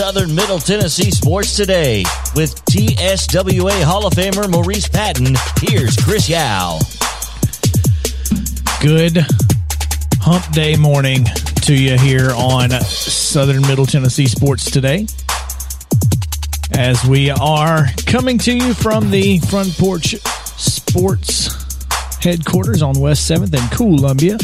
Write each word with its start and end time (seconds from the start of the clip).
Southern 0.00 0.34
Middle 0.34 0.58
Tennessee 0.58 1.10
Sports 1.10 1.54
Today 1.54 2.04
with 2.34 2.54
TSWA 2.64 3.82
Hall 3.82 4.06
of 4.06 4.14
Famer 4.14 4.50
Maurice 4.50 4.88
Patton. 4.88 5.34
Here's 5.60 5.94
Chris 5.94 6.26
Yao. 6.26 6.78
Good 8.80 9.18
hump 10.22 10.50
day 10.52 10.74
morning 10.76 11.26
to 11.64 11.74
you 11.74 11.98
here 11.98 12.30
on 12.30 12.70
Southern 12.70 13.60
Middle 13.60 13.84
Tennessee 13.84 14.26
Sports 14.26 14.70
Today. 14.70 15.06
As 16.72 17.04
we 17.04 17.28
are 17.28 17.84
coming 18.06 18.38
to 18.38 18.54
you 18.54 18.72
from 18.72 19.10
the 19.10 19.38
Front 19.40 19.76
Porch 19.76 20.14
Sports 20.56 22.24
headquarters 22.24 22.80
on 22.80 22.98
West 22.98 23.30
7th 23.30 23.52
and 23.52 23.70
Columbia. 23.70 24.38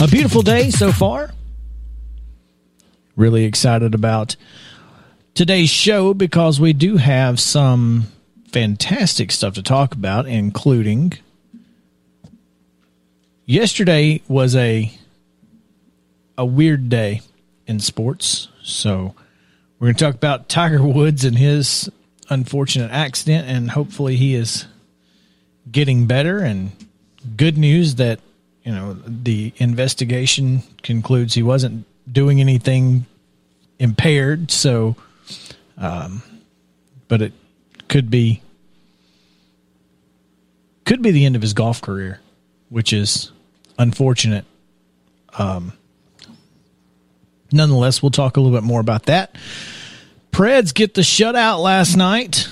A 0.00 0.08
beautiful 0.08 0.40
day 0.40 0.70
so 0.70 0.90
far. 0.90 1.32
Really 3.14 3.44
excited 3.44 3.94
about 3.94 4.36
today's 5.36 5.68
show 5.68 6.14
because 6.14 6.58
we 6.58 6.72
do 6.72 6.96
have 6.96 7.38
some 7.38 8.06
fantastic 8.50 9.30
stuff 9.30 9.54
to 9.54 9.62
talk 9.62 9.92
about, 9.92 10.26
including 10.26 11.12
yesterday 13.44 14.22
was 14.26 14.56
a 14.56 14.92
a 16.38 16.44
weird 16.44 16.88
day 16.88 17.20
in 17.66 17.80
sports. 17.80 18.48
So 18.62 19.14
we're 19.78 19.88
going 19.88 19.96
to 19.96 20.04
talk 20.04 20.14
about 20.14 20.48
Tiger 20.48 20.82
Woods 20.82 21.24
and 21.24 21.36
his 21.36 21.90
unfortunate 22.30 22.90
accident, 22.90 23.46
and 23.46 23.70
hopefully 23.70 24.16
he 24.16 24.34
is 24.34 24.66
getting 25.70 26.06
better. 26.06 26.38
And 26.38 26.72
good 27.36 27.58
news 27.58 27.96
that 27.96 28.20
you 28.64 28.72
know 28.72 28.94
the 29.06 29.52
investigation 29.58 30.62
concludes 30.82 31.34
he 31.34 31.42
wasn't 31.42 31.84
doing 32.10 32.40
anything 32.40 33.04
impaired. 33.78 34.50
So, 34.50 34.96
um, 35.78 36.22
but 37.08 37.22
it 37.22 37.32
could 37.88 38.10
be 38.10 38.42
could 40.84 41.02
be 41.02 41.10
the 41.10 41.24
end 41.26 41.36
of 41.36 41.42
his 41.42 41.52
golf 41.52 41.82
career, 41.82 42.20
which 42.68 42.92
is 42.92 43.32
unfortunate. 43.78 44.44
Um, 45.36 45.72
nonetheless, 47.52 48.02
we'll 48.02 48.10
talk 48.10 48.36
a 48.36 48.40
little 48.40 48.56
bit 48.56 48.64
more 48.64 48.80
about 48.80 49.06
that. 49.06 49.34
Preds 50.32 50.72
get 50.72 50.94
the 50.94 51.00
shutout 51.00 51.60
last 51.62 51.96
night. 51.96 52.48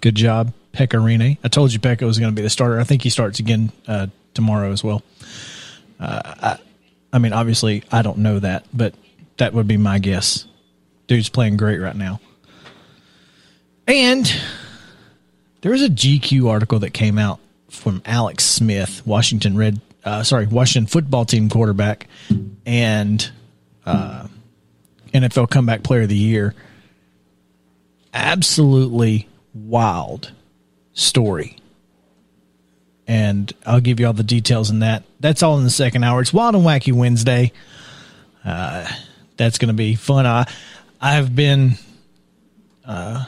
Good 0.00 0.16
job, 0.16 0.52
Pekka 0.72 0.98
Rinne. 1.00 1.38
I 1.44 1.48
told 1.48 1.72
you 1.72 1.78
Pekka 1.78 2.02
was 2.02 2.18
going 2.18 2.32
to 2.32 2.34
be 2.34 2.42
the 2.42 2.50
starter. 2.50 2.80
I 2.80 2.84
think 2.84 3.02
he 3.02 3.10
starts 3.10 3.38
again 3.38 3.70
uh, 3.86 4.08
tomorrow 4.34 4.72
as 4.72 4.82
well. 4.82 5.02
Uh, 6.00 6.20
I, 6.24 6.58
I 7.12 7.18
mean, 7.18 7.32
obviously, 7.32 7.84
I 7.92 8.02
don't 8.02 8.18
know 8.18 8.38
that, 8.40 8.66
but 8.74 8.94
that 9.36 9.52
would 9.54 9.66
be 9.68 9.76
my 9.76 9.98
guess. 9.98 10.46
Dude's 11.06 11.28
playing 11.28 11.56
great 11.56 11.78
right 11.78 11.96
now. 11.96 12.20
And 13.86 14.32
there 15.60 15.72
was 15.72 15.82
a 15.82 15.88
GQ 15.88 16.48
article 16.48 16.78
that 16.80 16.90
came 16.90 17.18
out 17.18 17.40
from 17.68 18.02
Alex 18.06 18.44
Smith, 18.44 19.02
Washington 19.06 19.56
Red, 19.56 19.80
uh, 20.04 20.22
sorry, 20.22 20.46
Washington 20.46 20.86
football 20.86 21.24
team 21.24 21.48
quarterback, 21.48 22.06
and 22.64 23.30
uh, 23.84 24.26
NFL 25.12 25.50
comeback 25.50 25.82
player 25.82 26.02
of 26.02 26.08
the 26.08 26.16
year. 26.16 26.54
Absolutely 28.12 29.28
wild 29.52 30.32
story. 30.92 31.56
And 33.06 33.52
I'll 33.66 33.80
give 33.80 34.00
you 34.00 34.06
all 34.06 34.12
the 34.14 34.22
details 34.22 34.70
in 34.70 34.78
that. 34.78 35.02
That's 35.20 35.42
all 35.42 35.58
in 35.58 35.64
the 35.64 35.70
second 35.70 36.04
hour. 36.04 36.22
It's 36.22 36.32
Wild 36.32 36.54
and 36.54 36.64
Wacky 36.64 36.92
Wednesday. 36.92 37.52
Uh, 38.44 38.86
that's 39.36 39.58
going 39.58 39.68
to 39.68 39.74
be 39.74 39.94
fun. 39.94 40.26
I 40.26 40.46
I've 41.00 41.34
been 41.34 41.72
uh, 42.84 43.24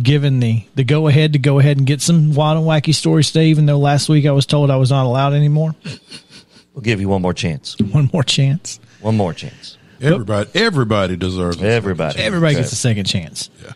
given 0.00 0.40
the 0.40 0.64
the 0.74 0.84
go 0.84 1.08
ahead 1.08 1.32
to 1.34 1.38
go 1.38 1.58
ahead 1.58 1.78
and 1.78 1.86
get 1.86 2.00
some 2.00 2.34
wild 2.34 2.58
and 2.58 2.66
wacky 2.66 2.94
stories 2.94 3.28
today, 3.28 3.46
even 3.46 3.66
though 3.66 3.78
last 3.78 4.08
week 4.08 4.26
I 4.26 4.32
was 4.32 4.46
told 4.46 4.70
I 4.70 4.76
was 4.76 4.90
not 4.90 5.06
allowed 5.06 5.32
anymore. 5.32 5.74
We'll 6.74 6.82
give 6.82 7.00
you 7.00 7.08
one 7.08 7.22
more 7.22 7.34
chance. 7.34 7.76
One 7.92 8.08
more 8.12 8.22
chance. 8.22 8.78
One 9.00 9.16
more 9.16 9.34
chance. 9.34 9.76
Everybody, 10.00 10.50
everybody 10.54 11.16
deserves 11.16 11.60
it. 11.60 11.64
Everybody. 11.64 12.20
Everybody 12.20 12.54
gets 12.54 12.72
a 12.72 12.76
second 12.76 13.04
chance. 13.06 13.50
Yeah. 13.62 13.72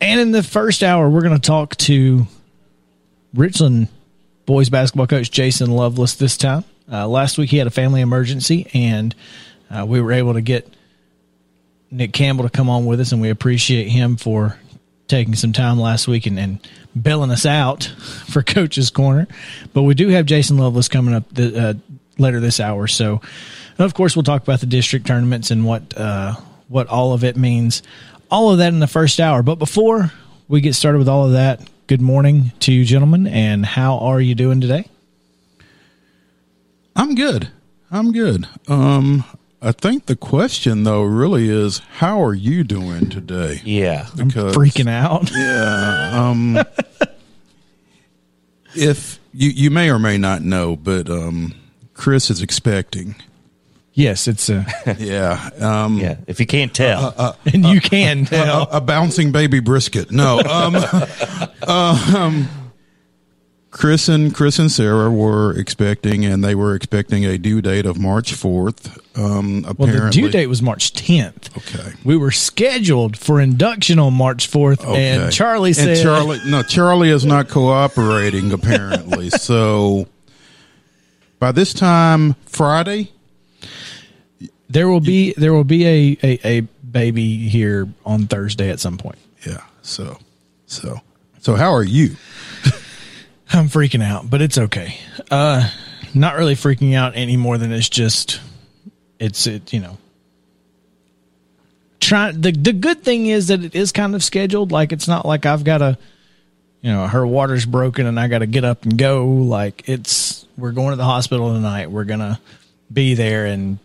And 0.00 0.20
in 0.20 0.30
the 0.32 0.42
first 0.42 0.82
hour, 0.82 1.08
we're 1.08 1.20
going 1.20 1.34
to 1.34 1.40
talk 1.40 1.76
to 1.76 2.26
Richland 3.34 3.88
boys 4.46 4.70
basketball 4.70 5.06
coach 5.06 5.30
Jason 5.30 5.70
Lovelace 5.70 6.14
this 6.14 6.36
time. 6.36 6.64
Uh, 6.90 7.06
last 7.06 7.38
week 7.38 7.50
he 7.50 7.58
had 7.58 7.66
a 7.66 7.70
family 7.70 8.00
emergency, 8.00 8.68
and 8.74 9.14
uh, 9.70 9.84
we 9.86 10.00
were 10.00 10.12
able 10.12 10.34
to 10.34 10.40
get 10.40 10.68
Nick 11.90 12.12
Campbell 12.12 12.44
to 12.44 12.50
come 12.50 12.68
on 12.68 12.86
with 12.86 13.00
us, 13.00 13.12
and 13.12 13.20
we 13.20 13.30
appreciate 13.30 13.88
him 13.88 14.16
for 14.16 14.58
taking 15.08 15.34
some 15.34 15.52
time 15.52 15.78
last 15.78 16.06
week 16.06 16.26
and, 16.26 16.38
and 16.38 16.68
bailing 17.00 17.30
us 17.30 17.46
out 17.46 17.84
for 18.28 18.42
Coach's 18.42 18.90
Corner. 18.90 19.26
But 19.72 19.82
we 19.82 19.94
do 19.94 20.08
have 20.08 20.26
Jason 20.26 20.56
Lovelace 20.58 20.88
coming 20.88 21.14
up 21.14 21.24
the, 21.32 21.58
uh, 21.58 21.74
later 22.18 22.40
this 22.40 22.60
hour, 22.60 22.86
so 22.86 23.20
of 23.78 23.94
course 23.94 24.14
we'll 24.14 24.22
talk 24.22 24.42
about 24.42 24.60
the 24.60 24.66
district 24.66 25.06
tournaments 25.06 25.50
and 25.50 25.64
what 25.64 25.96
uh, 25.96 26.34
what 26.68 26.86
all 26.86 27.12
of 27.12 27.24
it 27.24 27.36
means. 27.36 27.82
All 28.30 28.52
of 28.52 28.58
that 28.58 28.72
in 28.72 28.78
the 28.78 28.86
first 28.86 29.18
hour. 29.18 29.42
But 29.42 29.56
before 29.56 30.12
we 30.46 30.60
get 30.60 30.74
started 30.74 30.98
with 30.98 31.08
all 31.08 31.26
of 31.26 31.32
that, 31.32 31.68
good 31.88 32.00
morning 32.00 32.52
to 32.60 32.72
you, 32.72 32.84
gentlemen, 32.84 33.26
and 33.26 33.66
how 33.66 33.98
are 33.98 34.20
you 34.20 34.36
doing 34.36 34.60
today? 34.60 34.86
I'm 36.94 37.16
good. 37.16 37.48
I'm 37.90 38.12
good. 38.12 38.46
Um, 38.68 39.24
I 39.62 39.72
think 39.72 40.06
the 40.06 40.16
question 40.16 40.84
though 40.84 41.02
really 41.02 41.48
is, 41.50 41.78
how 41.98 42.22
are 42.24 42.34
you 42.34 42.64
doing 42.64 43.10
today? 43.10 43.60
Yeah. 43.64 44.06
Because 44.16 44.56
Freaking 44.56 44.88
out. 44.88 45.30
Yeah. 45.34 46.28
Um, 46.30 46.58
if 48.74 49.18
you 49.34 49.50
you 49.50 49.70
may 49.70 49.90
or 49.90 49.98
may 49.98 50.16
not 50.16 50.42
know, 50.42 50.76
but 50.76 51.10
um, 51.10 51.54
Chris 51.94 52.30
is 52.30 52.40
expecting. 52.42 53.16
Yes, 53.92 54.28
it's 54.28 54.48
a, 54.48 54.64
Yeah. 54.98 55.50
Um, 55.60 55.98
Yeah. 55.98 56.16
If 56.26 56.40
you 56.40 56.46
can't 56.46 56.72
tell. 56.72 57.36
and 57.52 57.66
you 57.66 57.80
can 57.80 58.24
tell. 58.24 58.62
a, 58.70 58.76
a 58.76 58.80
bouncing 58.80 59.32
baby 59.32 59.60
brisket. 59.60 60.10
No. 60.10 60.38
Um, 60.40 60.74
uh, 60.76 61.06
um, 62.16 62.48
Chris 63.70 64.08
and 64.08 64.34
Chris 64.34 64.58
and 64.58 64.70
Sarah 64.70 65.10
were 65.10 65.56
expecting, 65.56 66.24
and 66.24 66.42
they 66.42 66.56
were 66.56 66.74
expecting 66.74 67.24
a 67.24 67.38
due 67.38 67.62
date 67.62 67.86
of 67.86 68.00
March 68.00 68.34
fourth. 68.34 68.98
Um, 69.16 69.62
well, 69.62 69.72
apparently, 69.88 70.22
the 70.22 70.26
due 70.26 70.28
date 70.30 70.46
was 70.48 70.60
March 70.60 70.92
10th. 70.92 71.56
Okay. 71.56 71.96
We 72.04 72.16
were 72.16 72.32
scheduled 72.32 73.16
for 73.16 73.40
induction 73.40 74.00
on 74.00 74.14
March 74.14 74.50
4th, 74.50 74.80
Okay. 74.84 75.08
and 75.10 75.32
Charlie 75.32 75.72
said, 75.72 75.90
and 75.90 76.00
Charlie, 76.02 76.40
no, 76.46 76.62
Charlie 76.64 77.10
is 77.10 77.24
not 77.24 77.48
cooperating 77.48 78.52
apparently. 78.52 79.30
so 79.30 80.08
by 81.38 81.52
this 81.52 81.72
time 81.72 82.34
Friday, 82.46 83.12
there 84.68 84.88
will 84.88 85.00
be 85.00 85.32
there 85.36 85.52
will 85.52 85.64
be 85.64 85.86
a, 85.86 86.18
a, 86.24 86.40
a 86.58 86.60
baby 86.90 87.36
here 87.48 87.88
on 88.04 88.26
Thursday 88.26 88.68
at 88.70 88.80
some 88.80 88.98
point. 88.98 89.18
Yeah. 89.46 89.62
So, 89.82 90.18
so, 90.66 91.00
so 91.40 91.54
how 91.54 91.72
are 91.72 91.84
you? 91.84 92.16
I'm 93.52 93.68
freaking 93.68 94.02
out, 94.02 94.30
but 94.30 94.40
it's 94.40 94.58
okay. 94.58 94.96
Uh, 95.30 95.68
not 96.14 96.36
really 96.36 96.54
freaking 96.54 96.94
out 96.94 97.12
any 97.16 97.36
more 97.36 97.58
than 97.58 97.72
it's 97.72 97.88
just, 97.88 98.40
it's 99.18 99.46
it. 99.46 99.72
You 99.72 99.80
know, 99.80 99.98
try 101.98 102.32
the 102.32 102.52
the 102.52 102.72
good 102.72 103.02
thing 103.02 103.26
is 103.26 103.48
that 103.48 103.64
it 103.64 103.74
is 103.74 103.92
kind 103.92 104.14
of 104.14 104.22
scheduled. 104.22 104.72
Like 104.72 104.92
it's 104.92 105.08
not 105.08 105.26
like 105.26 105.46
I've 105.46 105.64
got 105.64 105.78
to, 105.78 105.98
you 106.80 106.92
know, 106.92 107.06
her 107.06 107.26
water's 107.26 107.66
broken 107.66 108.06
and 108.06 108.18
I 108.18 108.28
got 108.28 108.38
to 108.38 108.46
get 108.46 108.64
up 108.64 108.84
and 108.84 108.96
go. 108.96 109.26
Like 109.26 109.88
it's 109.88 110.46
we're 110.56 110.72
going 110.72 110.90
to 110.90 110.96
the 110.96 111.04
hospital 111.04 111.52
tonight. 111.52 111.90
We're 111.90 112.04
gonna 112.04 112.40
be 112.92 113.14
there 113.14 113.46
and 113.46 113.78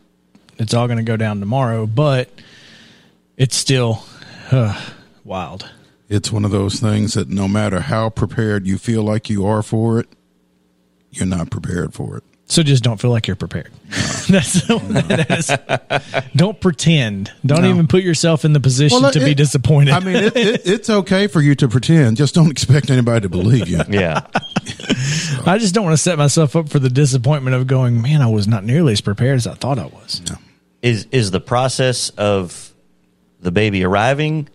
it's 0.58 0.74
all 0.74 0.88
gonna 0.88 1.04
go 1.04 1.18
down 1.18 1.40
tomorrow. 1.40 1.88
But 1.88 2.30
it's 3.38 3.56
still 3.56 4.04
uh, 4.52 4.80
wild. 5.24 5.70
It's 6.08 6.32
one 6.32 6.46
of 6.46 6.52
those 6.52 6.80
things 6.80 7.16
that 7.16 7.30
no 7.30 7.48
matter 7.48 7.80
how 7.82 8.10
prepared 8.10 8.68
you 8.68 8.78
feel 8.78 9.04
like 9.04 9.30
you 9.30 9.46
are 9.46 9.64
for 9.64 10.00
it, 10.00 10.08
you're 11.12 11.26
not 11.26 11.50
prepared 11.50 11.94
for 11.94 12.18
it. 12.18 12.24
So 12.48 12.62
just 12.62 12.84
don't 12.84 13.02
feel 13.02 13.10
like 13.10 13.26
you're 13.26 13.36
prepared. 13.36 13.72
That's 14.30 14.54
that 14.68 15.26
is, 15.32 16.22
don't 16.36 16.60
pretend. 16.62 17.32
Don't 17.44 17.64
No. 17.64 17.70
even 17.70 17.88
put 17.88 18.04
yourself 18.04 18.46
in 18.46 18.54
the 18.54 18.60
position 18.60 19.02
Well, 19.02 19.12
to 19.12 19.20
be 19.20 19.34
disappointed. 19.34 19.96
I 19.96 20.00
mean, 20.00 20.16
it, 20.18 20.36
it, 20.36 20.62
it's 20.68 20.90
okay 20.92 21.26
for 21.26 21.42
you 21.42 21.56
to 21.56 21.68
pretend. 21.68 22.18
Just 22.18 22.36
don't 22.36 22.52
expect 22.52 22.92
anybody 22.92 23.22
to 23.22 23.30
believe 23.30 23.68
you. 23.68 23.82
Yeah. 23.90 24.22
I 25.48 25.58
just 25.60 25.74
don't 25.74 25.86
want 25.86 25.94
to 25.96 26.02
set 26.02 26.20
myself 26.20 26.56
up 26.56 26.70
for 26.70 26.78
the 26.78 26.90
disappointment 26.90 27.56
of 27.56 27.66
going, 27.66 28.00
man, 28.02 28.22
I 28.22 28.28
was 28.28 28.48
not 28.48 28.64
nearly 28.64 28.94
as 28.94 29.02
prepared 29.02 29.38
as 29.38 29.48
I 29.48 29.56
thought 29.56 29.80
I 29.80 29.86
was. 29.88 30.22
is 30.84 31.08
is 31.12 31.32
the 31.32 31.40
process 31.42 32.10
of 32.12 32.74
the 33.40 33.52
baby 33.52 33.84
arriving 33.84 34.50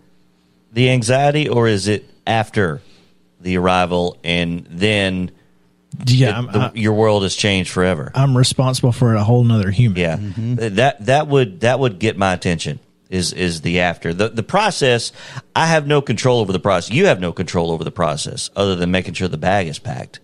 the 0.72 0.90
anxiety 0.90 1.48
or 1.48 1.66
is 1.68 1.88
it 1.88 2.08
after 2.26 2.80
the 3.40 3.56
arrival 3.56 4.16
and 4.24 4.66
then 4.70 5.30
Yeah, 6.06 6.42
it- 6.44 6.52
the, 6.52 6.58
I, 6.58 6.70
your 6.74 6.94
world 6.94 7.22
has 7.24 7.34
changed 7.34 7.70
forever 7.70 8.12
I'm 8.14 8.36
responsible 8.36 8.92
for 8.92 9.14
a 9.14 9.24
whole 9.24 9.42
nother 9.44 9.70
human. 9.70 9.96
yeah 9.98 10.16
that 10.68 11.06
that 11.06 11.26
would 11.28 11.60
that 11.60 11.78
would 11.80 11.98
get 11.98 12.16
my 12.16 12.32
attention 12.34 12.78
is 13.08 13.32
is 13.32 13.62
the 13.62 13.80
after 13.80 14.14
the 14.14 14.28
the 14.28 14.42
process 14.44 15.10
i 15.56 15.66
have 15.66 15.86
no 15.88 16.00
control 16.00 16.38
over 16.40 16.52
the 16.52 16.60
process 16.60 16.94
you 16.94 17.06
have 17.06 17.18
no 17.20 17.32
control 17.32 17.72
over 17.72 17.82
the 17.82 17.90
process 17.90 18.50
other 18.54 18.76
than 18.76 18.90
making 18.92 19.14
sure 19.14 19.26
the 19.26 19.36
bag 19.36 19.66
is 19.66 19.78
packed 19.80 20.20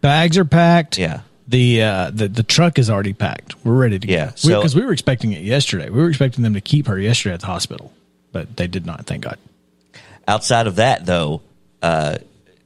Bags 0.00 0.38
are 0.38 0.44
packed. 0.44 0.98
yeah 0.98 1.20
The 1.48 1.82
uh, 1.82 2.10
the 2.14 2.28
the 2.28 2.42
truck 2.44 2.78
is 2.78 2.88
already 2.88 3.12
packed. 3.12 3.54
We're 3.64 3.74
ready 3.74 3.98
to 3.98 4.06
Yeah, 4.08 4.26
go. 4.26 4.32
so- 4.36 4.48
Because 4.60 4.74
we, 4.76 4.82
were 4.84 4.92
expecting 4.92 5.32
it 5.32 5.42
yesterday. 5.42 5.90
We 5.90 6.00
were 6.00 6.08
expecting 6.08 6.42
them 6.44 6.54
to 6.54 6.60
keep 6.60 6.86
her 6.86 6.98
yesterday 6.98 7.34
at 7.34 7.40
the 7.40 7.46
hospital, 7.46 7.92
but 8.34 8.54
they 8.58 8.66
did 8.66 8.84
not. 8.84 9.06
Thank 9.06 9.22
God. 9.24 9.38
outside 10.28 10.66
of 10.66 10.76
that 10.76 11.06
though 11.06 11.40
uh 11.82 12.18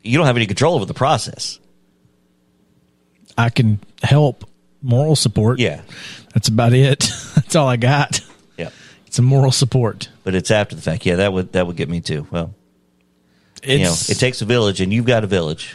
you 0.03 0.17
don't 0.19 0.27
have 0.27 0.37
any 0.37 0.47
control 0.47 0.75
over 0.75 0.85
the 0.85 0.95
process 0.95 1.59
I 3.37 3.51
can 3.51 3.79
help 4.03 4.45
moral 4.83 5.15
support. 5.17 5.59
yeah 5.61 5.83
that's 6.35 6.49
about 6.49 6.73
it. 6.73 7.01
that's 7.35 7.55
all 7.57 7.69
I 7.69 7.77
got. 7.77 8.21
yeah 8.57 8.71
It's 9.07 9.19
a 9.19 9.23
moral 9.23 9.53
support. 9.53 10.09
but 10.25 10.35
it's 10.35 10.51
after 10.51 10.75
the 10.77 10.83
fact 10.83 11.07
yeah 11.07 11.17
that 11.17 11.33
would 11.33 11.53
that 11.53 11.67
would 11.67 11.77
get 11.77 11.89
me 11.89 12.01
too 12.01 12.27
well 12.31 12.55
you 13.65 13.81
know 13.81 13.95
it 14.09 14.19
takes 14.19 14.41
a 14.41 14.45
village 14.45 14.81
and 14.81 14.93
you've 14.93 15.05
got 15.07 15.25
a 15.25 15.27
village 15.27 15.75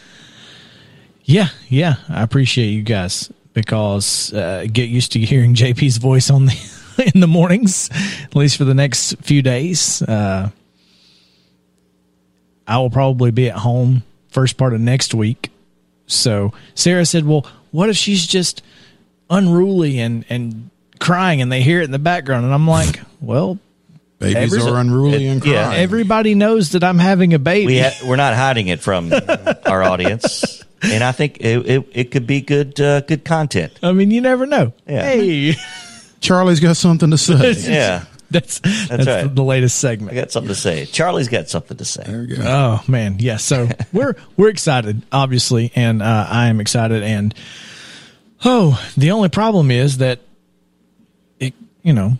Yeah, 1.25 1.49
yeah. 1.69 1.95
I 2.09 2.21
appreciate 2.23 2.67
you 2.69 2.81
guys 2.83 3.31
because 3.53 4.33
uh, 4.33 4.65
get 4.71 4.89
used 4.89 5.11
to 5.13 5.19
hearing 5.19 5.53
JP's 5.63 5.97
voice 5.97 6.29
on 6.29 6.45
the 6.47 6.55
in 7.13 7.19
the 7.21 7.27
mornings, 7.27 7.89
at 8.23 8.35
least 8.35 8.57
for 8.57 8.63
the 8.65 8.73
next 8.73 9.15
few 9.21 9.41
days. 9.41 10.01
Uh, 10.01 10.49
I 12.67 12.77
will 12.77 12.89
probably 12.89 13.31
be 13.31 13.49
at 13.49 13.57
home 13.57 14.03
first 14.29 14.57
part 14.57 14.73
of 14.73 14.79
next 14.81 15.13
week. 15.13 15.49
So 16.07 16.53
Sarah 16.75 17.05
said, 17.05 17.25
"Well, 17.25 17.45
what 17.71 17.89
if 17.89 17.97
she's 17.97 18.25
just 18.25 18.61
unruly 19.29 19.99
and 19.99 20.25
and 20.29 20.69
crying, 20.99 21.41
and 21.41 21.51
they 21.51 21.61
hear 21.61 21.81
it 21.81 21.85
in 21.85 21.91
the 21.91 21.99
background?" 21.99 22.45
And 22.45 22.53
I'm 22.53 22.67
like, 22.67 23.01
"Well, 23.21 23.59
Babies 24.19 24.53
Every- 24.55 24.71
are 24.71 24.79
unruly 24.79 25.27
and 25.27 25.41
crying. 25.41 25.53
yeah, 25.55 25.65
crying. 25.65 25.81
everybody 25.81 26.35
knows 26.35 26.71
that 26.71 26.83
I'm 26.83 26.99
having 26.99 27.33
a 27.33 27.39
baby." 27.39 27.65
we 27.67 27.79
ha- 27.79 27.97
we're 28.05 28.15
not 28.15 28.33
hiding 28.35 28.67
it 28.67 28.79
from 28.79 29.11
our 29.65 29.83
audience 29.83 30.63
and 30.81 31.03
i 31.03 31.11
think 31.13 31.37
it, 31.41 31.65
it, 31.65 31.85
it 31.93 32.11
could 32.11 32.25
be 32.27 32.39
good 32.41 32.79
uh, 32.79 33.01
good 33.01 33.23
content 33.25 33.71
I 33.83 33.91
mean, 33.93 34.11
you 34.11 34.21
never 34.21 34.45
know. 34.45 34.71
Yeah. 34.87 35.03
Hey, 35.03 35.55
Charlie's 36.23 36.59
got 36.59 36.77
something 36.77 37.11
to 37.11 37.17
say. 37.17 37.51
yeah 37.71 38.05
that's 38.33 38.59
that's, 38.59 39.05
right. 39.05 39.33
the 39.33 39.43
latest 39.43 39.77
segment. 39.77 40.11
i 40.11 40.15
got 40.15 40.31
something 40.31 40.49
to 40.49 40.55
say 40.55 40.85
charlie's 40.85 41.27
got 41.27 41.47
something 41.49 41.77
to 41.77 41.85
say 41.85 42.03
There 42.05 42.23
you 42.23 42.37
go. 42.37 42.43
Oh 42.45 42.83
man, 42.87 43.17
yeah. 43.19 43.37
So 43.37 43.69
we're 43.93 44.15
we're 44.35 44.49
excited, 44.49 45.03
obviously, 45.11 45.71
and 45.75 46.01
uh, 46.01 46.27
I 46.29 46.47
am 46.47 46.59
excited. 46.59 47.03
And 47.03 47.33
oh, 48.43 48.83
the 48.97 49.11
only 49.11 49.29
problem 49.29 49.71
is 49.71 49.99
that 49.99 50.19
it, 51.39 51.53
you 51.83 51.93
know, 51.93 52.17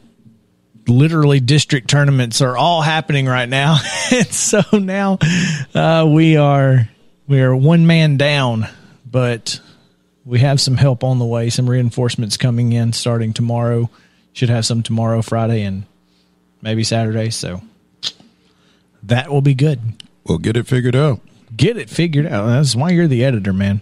literally 0.88 1.40
district 1.40 1.90
tournaments 1.90 2.42
are 2.42 2.56
all 2.56 2.82
happening 2.82 3.26
right 3.26 3.50
now, 3.50 3.80
and 4.12 4.28
so 4.28 4.62
now 4.74 5.18
uh, 5.74 6.08
we 6.08 6.38
are 6.38 6.88
we 7.28 7.42
are 7.42 7.56
one 7.56 7.88
man 7.88 8.18
down, 8.18 8.68
but 9.10 9.60
we 10.26 10.40
have 10.40 10.62
some 10.62 10.78
help 10.78 11.04
on 11.04 11.20
the 11.20 11.26
way. 11.26 11.50
Some 11.50 11.70
reinforcements 11.70 12.38
coming 12.38 12.74
in 12.74 12.94
starting 12.94 13.34
tomorrow. 13.34 13.90
Should 14.34 14.50
have 14.50 14.66
some 14.66 14.82
tomorrow, 14.84 15.22
Friday, 15.22 15.64
and 15.64 15.84
maybe 16.62 16.84
Saturday. 16.84 17.30
So 17.30 17.62
that 19.04 19.30
will 19.30 19.42
be 19.42 19.54
good 19.54 19.80
We'll 20.26 20.38
get 20.38 20.56
it 20.56 20.68
figured 20.68 20.96
out. 20.96 21.20
get 21.56 21.78
it 21.78 21.90
figured 21.90 22.26
out. 22.26 22.48
That's 22.48 22.76
why 22.76 22.92
you're 22.92 23.08
the 23.08 23.26
editor, 23.26 23.54
man. 23.54 23.82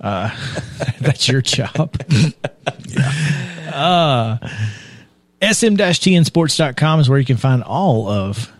Uh, 0.00 0.30
that's 1.00 1.28
your 1.28 1.40
job. 1.40 1.94
uh, 3.72 4.38
SM-TNsports.com 5.40 7.00
is 7.00 7.08
where 7.08 7.18
you 7.18 7.24
can 7.24 7.36
find 7.36 7.62
all 7.62 8.08
of 8.08 8.52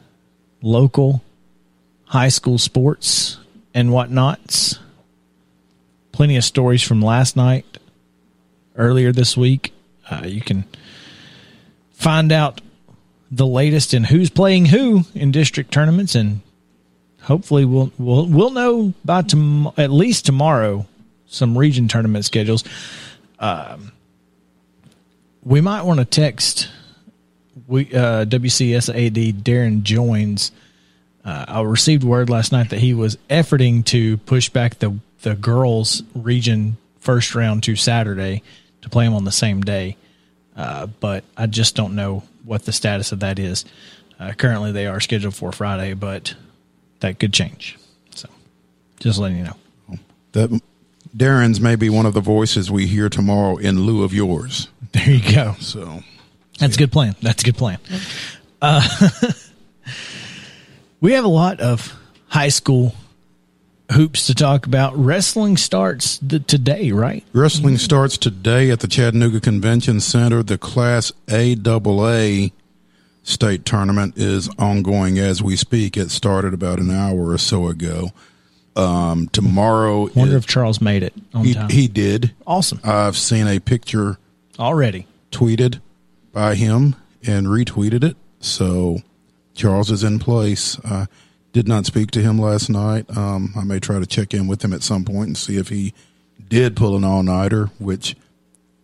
local 0.63 1.23
high 2.05 2.29
school 2.29 2.59
sports 2.59 3.39
and 3.75 3.91
whatnots. 3.91 4.79
Plenty 6.13 6.37
of 6.37 6.45
stories 6.45 6.83
from 6.83 7.01
last 7.01 7.37
night, 7.37 7.79
earlier 8.77 9.13
this 9.13 9.37
week. 9.37 9.73
Uh, 10.11 10.23
you 10.27 10.41
can 10.41 10.65
find 11.93 12.33
out 12.33 12.61
the 13.31 13.47
latest 13.47 13.95
in 13.95 14.05
who's 14.05 14.29
playing 14.29 14.67
who 14.67 15.05
in 15.15 15.31
district 15.31 15.73
tournaments 15.73 16.15
and 16.15 16.43
hopefully 17.23 17.65
we'll 17.65 17.91
we'll 17.99 18.27
we'll 18.27 18.51
know 18.51 18.93
by 19.05 19.23
tom- 19.23 19.73
at 19.79 19.91
least 19.91 20.27
tomorrow 20.27 20.87
some 21.27 21.57
region 21.57 21.89
tournament 21.89 22.25
schedules. 22.25 22.63
Um, 23.39 23.93
we 25.43 25.61
might 25.61 25.83
want 25.83 25.99
to 25.99 26.05
text 26.05 26.71
we 27.67 27.87
uh, 27.95 28.25
WCSAD 28.27 29.43
Darren 29.43 29.83
joins. 29.83 30.53
Uh, 31.25 31.45
I 31.49 31.63
received 31.63 32.05
word 32.05 32.29
last 32.29 32.53
night 32.53 32.71
that 32.71 32.81
he 32.81 32.95
was 32.95 33.17
efforting 33.31 33.85
to 33.87 34.19
push 34.19 34.49
back 34.49 34.79
the 34.79 34.99
the 35.23 35.35
girls 35.35 36.03
region 36.15 36.77
first 37.01 37.35
round 37.35 37.63
to 37.65 37.77
Saturday 37.77 38.43
to 38.83 38.89
play 38.89 39.05
them 39.05 39.15
on 39.15 39.25
the 39.25 39.33
same 39.33 39.63
day, 39.63 39.97
uh, 40.57 40.87
but 40.87 41.25
I 41.37 41.47
just 41.47 41.75
don't 41.75 41.95
know 41.95 42.25
what 42.45 42.65
the 42.65 42.73
status 42.73 43.13
of 43.13 43.21
that 43.21 43.39
is. 43.39 43.65
Uh, 44.19 44.33
currently, 44.33 44.73
they 44.73 44.87
are 44.87 45.01
scheduled 45.01 45.35
for 45.35 45.53
Friday, 45.53 45.95
but 45.95 46.35
that 47.01 47.19
could 47.19 47.33
change. 47.33 47.79
So, 48.15 48.29
just 49.01 49.19
letting 49.19 49.39
you 49.39 49.45
know. 49.45 49.99
That 50.33 50.61
Darren's 51.17 51.61
may 51.61 51.77
be 51.77 51.91
one 51.91 52.07
of 52.07 52.15
the 52.15 52.21
voices 52.21 52.71
we 52.71 52.87
hear 52.87 53.09
tomorrow 53.09 53.57
in 53.57 53.81
lieu 53.81 54.03
of 54.03 54.15
yours. 54.15 54.69
There 54.93 55.11
you 55.11 55.35
go. 55.35 55.55
So 55.61 56.03
That's 56.59 56.77
a 56.77 56.79
good 56.79 56.93
plan. 56.93 57.17
That's 57.23 57.43
a 57.43 57.47
good 57.47 57.57
plan. 57.57 57.79
Uh, 58.61 58.87
we 61.01 61.13
have 61.13 61.25
a 61.25 61.29
lot 61.29 61.61
of 61.61 61.95
high 62.29 62.49
school 62.49 62.95
hoops 63.93 64.27
to 64.27 64.35
talk 64.35 64.67
about. 64.67 64.97
Wrestling 64.97 65.57
starts 65.57 66.19
th- 66.19 66.47
today, 66.47 66.93
right? 66.93 67.25
wrestling 67.33 67.79
starts 67.79 68.17
today 68.19 68.71
at 68.71 68.81
the 68.81 68.89
Chattanooga 68.89 69.41
Convention 69.41 70.01
Center. 70.01 70.43
The 70.43 70.59
Class 70.59 71.13
AAA 71.27 72.53
state 73.23 73.65
tournament 73.65 74.15
is 74.17 74.49
ongoing 74.59 75.19
as 75.19 75.43
we 75.43 75.57
speak. 75.57 75.97
It 75.97 76.11
started 76.11 76.53
about 76.55 76.79
an 76.81 76.91
hour 76.91 77.31
or 77.31 77.39
so 77.39 77.69
ago. 77.69 78.11
Um, 78.75 79.29
tomorrow, 79.29 80.09
Wonder 80.15 80.37
is- 80.37 80.45
if 80.45 80.47
Charles 80.47 80.81
made 80.81 81.03
it 81.03 81.13
on 81.35 81.45
he, 81.45 81.55
time. 81.55 81.69
he 81.71 81.89
did. 81.89 82.33
awesome. 82.47 82.81
I've 82.83 83.17
seen 83.19 83.47
a 83.47 83.59
picture 83.61 84.19
Already. 84.59 85.07
tweeted 85.31 85.81
by 86.33 86.55
him 86.55 86.97
and 87.27 87.47
retweeted 87.47 88.03
it. 88.03 88.17
So 88.41 89.03
Charles 89.55 89.91
is 89.91 90.03
in 90.03 90.19
place. 90.19 90.79
I 90.85 91.07
did 91.53 91.69
not 91.69 91.87
speak 91.87 92.11
to 92.13 92.23
him 92.23 92.39
last 92.39 92.71
night. 92.71 93.15
Um, 93.17 93.53
I 93.57 93.65
may 93.65 93.79
try 93.79 93.99
to 93.99 94.07
check 94.07 94.35
in 94.35 94.47
with 94.47 94.65
him 94.65 94.73
at 94.73 94.83
some 94.83 95.05
point 95.05 95.29
and 95.29 95.37
see 95.37 95.59
if 95.59 95.69
he 95.69 95.93
did 96.49 96.77
pull 96.77 96.97
an 96.97 97.05
all 97.05 97.23
nighter, 97.23 97.67
which 97.79 98.17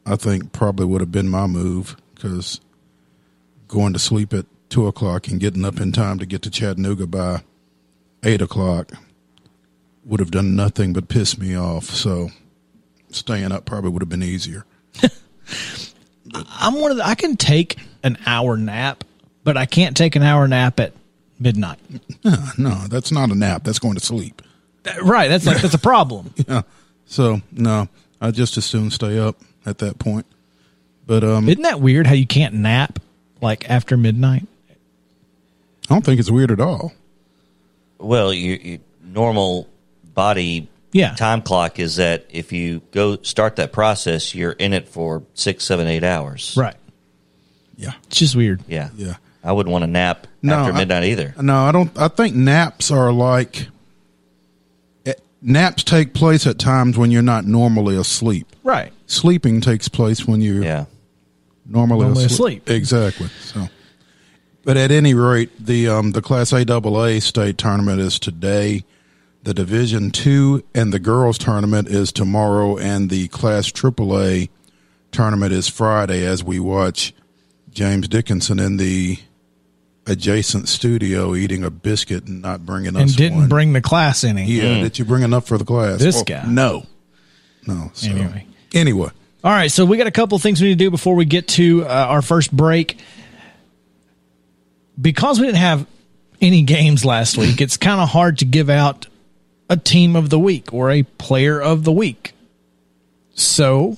I 0.04 0.16
think 0.16 0.52
probably 0.52 0.86
would 0.86 1.00
have 1.00 1.12
been 1.12 1.28
my 1.28 1.46
move 1.46 1.96
because 2.14 2.60
going 3.68 3.92
to 3.92 3.98
sleep 3.98 4.32
at 4.32 4.46
two 4.68 4.86
o'clock 4.86 5.28
and 5.28 5.40
getting 5.40 5.64
up 5.64 5.80
in 5.80 5.92
time 5.92 6.18
to 6.18 6.26
get 6.26 6.42
to 6.42 6.50
Chattanooga 6.50 7.06
by 7.06 7.42
eight 8.22 8.42
o'clock 8.42 8.92
would 10.04 10.20
have 10.20 10.30
done 10.30 10.56
nothing 10.56 10.92
but 10.92 11.08
piss 11.08 11.38
me 11.38 11.56
off. 11.56 11.84
So 11.84 12.30
staying 13.10 13.52
up 13.52 13.64
probably 13.64 13.90
would 13.90 14.02
have 14.02 14.08
been 14.08 14.22
easier. 14.22 14.64
I'm 16.34 16.80
one 16.80 16.90
of 16.90 16.96
the, 16.98 17.06
I 17.06 17.14
can 17.14 17.36
take 17.36 17.78
an 18.02 18.18
hour 18.26 18.56
nap, 18.56 19.04
but 19.44 19.56
I 19.56 19.66
can't 19.66 19.96
take 19.96 20.16
an 20.16 20.22
hour 20.22 20.46
nap 20.48 20.80
at 20.80 20.92
midnight. 21.38 21.78
No, 22.58 22.74
that's 22.88 23.12
not 23.12 23.30
a 23.30 23.34
nap. 23.34 23.64
That's 23.64 23.78
going 23.78 23.94
to 23.94 24.04
sleep. 24.04 24.42
Right. 25.02 25.28
That's 25.28 25.46
like, 25.46 25.60
that's 25.60 25.74
a 25.74 25.78
problem. 25.78 26.32
Yeah. 26.48 26.62
So 27.06 27.40
no, 27.52 27.88
I 28.20 28.30
just 28.30 28.56
as 28.58 28.64
soon 28.66 28.90
stay 28.90 29.18
up 29.18 29.36
at 29.64 29.78
that 29.78 29.98
point. 29.98 30.26
But 31.06 31.24
um, 31.24 31.48
Isn't 31.48 31.62
that 31.62 31.80
weird 31.80 32.06
how 32.06 32.12
you 32.14 32.26
can't 32.26 32.54
nap 32.54 32.98
like 33.40 33.68
after 33.70 33.96
midnight? 33.96 34.46
I 34.70 35.94
don't 35.94 36.04
think 36.04 36.20
it's 36.20 36.30
weird 36.30 36.50
at 36.50 36.60
all. 36.60 36.92
Well, 37.98 38.32
your, 38.32 38.56
you 38.56 38.78
normal 39.02 39.68
body 40.14 40.68
Yeah. 40.92 41.14
time 41.14 41.40
clock 41.42 41.78
is 41.78 41.96
that 41.96 42.26
if 42.28 42.52
you 42.52 42.82
go 42.92 43.16
start 43.22 43.56
that 43.56 43.72
process, 43.72 44.34
you're 44.34 44.52
in 44.52 44.72
it 44.74 44.88
for 44.88 45.22
six, 45.34 45.64
seven, 45.64 45.86
eight 45.86 46.04
hours. 46.04 46.54
Right. 46.58 46.76
Yeah. 47.76 47.92
It's 48.08 48.18
just 48.18 48.36
weird. 48.36 48.62
Yeah. 48.68 48.90
Yeah. 48.96 49.16
I 49.44 49.52
wouldn't 49.52 49.72
want 49.72 49.82
to 49.82 49.86
nap 49.86 50.26
No, 50.42 50.54
after 50.54 50.72
I- 50.72 50.78
midnight 50.78 51.04
either. 51.04 51.34
No, 51.40 51.56
I 51.64 51.72
don't. 51.72 51.90
I 51.98 52.08
think 52.08 52.34
naps 52.34 52.90
are 52.90 53.12
like 53.12 53.68
eh, 55.06 55.14
naps 55.40 55.84
take 55.84 56.12
place 56.14 56.46
at 56.46 56.58
times 56.58 56.98
when 56.98 57.10
you're 57.10 57.22
not 57.22 57.44
normally 57.46 57.96
asleep. 57.96 58.46
Right. 58.64 58.92
Sleeping 59.06 59.60
takes 59.60 59.88
place 59.88 60.26
when 60.26 60.40
you're 60.40 60.62
Yeah. 60.62 60.84
normally, 61.66 62.06
Normally 62.06 62.24
asleep. 62.26 62.62
asleep. 62.66 62.70
Exactly. 62.76 63.28
So, 63.42 63.68
but 64.64 64.76
at 64.76 64.90
any 64.90 65.14
rate, 65.14 65.50
the 65.64 65.88
um, 65.88 66.12
the 66.12 66.20
Class 66.22 66.52
A 66.52 66.64
double 66.64 67.02
A 67.02 67.20
state 67.20 67.56
tournament 67.58 68.00
is 68.00 68.18
today. 68.18 68.84
The 69.44 69.54
Division 69.54 70.10
Two 70.10 70.64
and 70.74 70.92
the 70.92 70.98
girls 70.98 71.38
tournament 71.38 71.88
is 71.88 72.12
tomorrow, 72.12 72.76
and 72.76 73.08
the 73.08 73.28
Class 73.28 73.68
Triple 73.68 74.20
A 74.20 74.50
tournament 75.12 75.52
is 75.52 75.68
Friday. 75.68 76.26
As 76.26 76.42
we 76.44 76.58
watch 76.60 77.14
James 77.78 78.08
Dickinson 78.08 78.58
in 78.58 78.76
the 78.76 79.18
adjacent 80.04 80.68
studio 80.68 81.36
eating 81.36 81.62
a 81.62 81.70
biscuit 81.70 82.26
and 82.26 82.42
not 82.42 82.66
bringing 82.66 82.96
us 82.96 83.02
And 83.02 83.16
didn't 83.16 83.38
one. 83.38 83.48
bring 83.48 83.72
the 83.72 83.80
class 83.80 84.24
any. 84.24 84.46
Yeah, 84.46 84.82
did 84.82 84.98
you 84.98 85.04
bring 85.04 85.22
enough 85.22 85.46
for 85.46 85.58
the 85.58 85.64
class? 85.64 86.00
This 86.00 86.16
Well, 86.16 86.24
guy. 86.24 86.44
No, 86.48 86.86
no. 87.68 87.92
So, 87.94 88.10
Anyway. 88.10 88.46
anyway, 88.74 89.10
All 89.44 89.52
right, 89.52 89.70
so 89.70 89.84
we 89.84 89.96
got 89.96 90.08
a 90.08 90.10
couple 90.10 90.36
things 90.40 90.60
we 90.60 90.66
need 90.70 90.78
to 90.80 90.84
do 90.86 90.90
before 90.90 91.14
we 91.14 91.24
get 91.24 91.46
to 91.50 91.84
uh, 91.84 91.88
our 91.88 92.20
first 92.20 92.50
break. 92.50 92.98
Because 95.00 95.38
we 95.38 95.46
didn't 95.46 95.58
have 95.58 95.86
any 96.40 96.62
games 96.62 97.04
last 97.04 97.38
week, 97.38 97.60
it's 97.60 97.76
kind 97.88 98.00
of 98.00 98.08
hard 98.08 98.38
to 98.38 98.44
give 98.44 98.68
out 98.68 99.06
a 99.70 99.76
team 99.76 100.16
of 100.16 100.30
the 100.30 100.38
week 100.40 100.74
or 100.74 100.90
a 100.90 101.04
player 101.04 101.60
of 101.62 101.84
the 101.84 101.92
week. 101.92 102.32
So, 103.36 103.96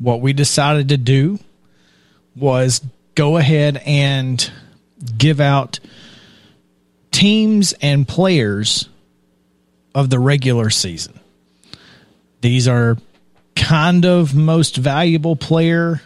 what 0.00 0.20
we 0.20 0.32
decided 0.32 0.88
to 0.88 0.96
do 0.96 1.38
was 2.36 2.80
go 3.14 3.36
ahead 3.36 3.82
and 3.84 4.50
give 5.18 5.40
out 5.40 5.80
teams 7.10 7.74
and 7.82 8.06
players 8.06 8.88
of 9.94 10.10
the 10.10 10.18
regular 10.18 10.70
season. 10.70 11.18
These 12.40 12.66
are 12.68 12.96
kind 13.54 14.04
of 14.04 14.34
most 14.34 14.76
valuable 14.76 15.36
player 15.36 16.00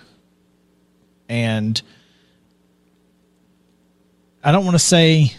and 1.29 1.81
I 4.43 4.53
don't 4.53 4.65
want 4.65 4.77
to 4.77 4.81
say 4.81 5.35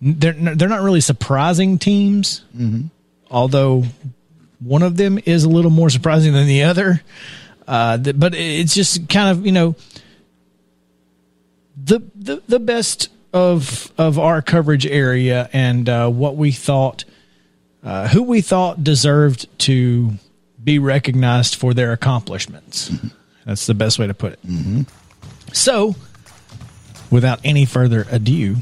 they're 0.00 0.32
they're 0.32 0.68
not 0.68 0.80
really 0.80 1.02
surprising 1.02 1.78
teams. 1.78 2.42
Mm-hmm. 2.56 2.86
Although 3.30 3.84
one 4.58 4.82
of 4.82 4.96
them 4.96 5.18
is 5.24 5.44
a 5.44 5.48
little 5.48 5.70
more 5.70 5.90
surprising 5.90 6.32
than 6.32 6.46
the 6.46 6.62
other. 6.62 7.02
Uh, 7.66 7.98
th- 7.98 8.18
but 8.18 8.34
it's 8.34 8.74
just 8.74 9.08
kind 9.08 9.30
of, 9.30 9.46
you 9.46 9.52
know, 9.52 9.74
the 11.76 12.00
the, 12.14 12.42
the 12.48 12.58
best 12.58 13.08
of 13.32 13.92
of 13.96 14.18
our 14.18 14.42
coverage 14.42 14.86
area 14.86 15.48
and 15.52 15.88
uh, 15.88 16.08
what 16.08 16.36
we 16.36 16.52
thought 16.52 17.04
uh, 17.82 18.08
who 18.08 18.22
we 18.22 18.40
thought 18.40 18.84
deserved 18.84 19.46
to 19.60 20.12
be 20.62 20.78
recognized 20.78 21.54
for 21.56 21.74
their 21.74 21.92
accomplishments. 21.92 22.90
That's 23.44 23.66
the 23.66 23.74
best 23.74 23.98
way 23.98 24.06
to 24.06 24.14
put 24.14 24.34
it. 24.34 24.86
So, 25.52 25.96
without 27.10 27.40
any 27.44 27.64
further 27.64 28.06
ado, 28.10 28.56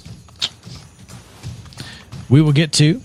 we 2.30 2.40
will 2.40 2.52
get 2.52 2.72
to 2.74 3.02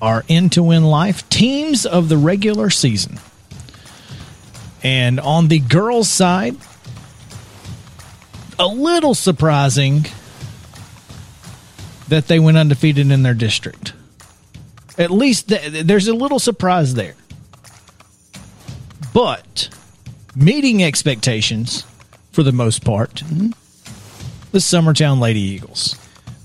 our 0.00 0.24
end 0.28 0.52
to 0.52 0.62
win 0.62 0.84
life 0.84 1.28
teams 1.28 1.84
of 1.84 2.08
the 2.08 2.16
regular 2.16 2.70
season. 2.70 3.18
And 4.82 5.18
on 5.20 5.48
the 5.48 5.58
girls' 5.58 6.08
side, 6.08 6.56
a 8.58 8.66
little 8.66 9.14
surprising 9.14 10.06
that 12.08 12.26
they 12.26 12.38
went 12.38 12.56
undefeated 12.56 13.10
in 13.10 13.22
their 13.22 13.34
district. 13.34 13.92
At 14.96 15.10
least 15.10 15.48
th- 15.48 15.84
there's 15.86 16.08
a 16.08 16.14
little 16.14 16.38
surprise 16.38 16.94
there. 16.94 17.14
But 19.12 19.68
meeting 20.34 20.82
expectations 20.82 21.84
for 22.32 22.42
the 22.42 22.52
most 22.52 22.84
part, 22.84 23.16
mm-hmm, 23.16 23.50
the 24.52 24.58
Summertown 24.58 25.20
Lady 25.20 25.40
Eagles. 25.40 25.96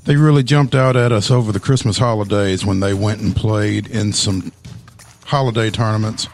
They 0.06 0.16
really 0.18 0.44
jumped 0.44 0.76
out 0.76 0.96
at 0.96 1.12
us 1.12 1.32
over 1.32 1.52
the 1.52 1.60
Christmas 1.60 1.98
holidays 1.98 2.66
when 2.66 2.82
they 2.82 2.94
went 2.94 3.22
and 3.22 3.36
played 3.36 3.88
in 3.88 4.12
some 4.12 4.52
holiday 5.26 5.70
tournaments 5.70 6.28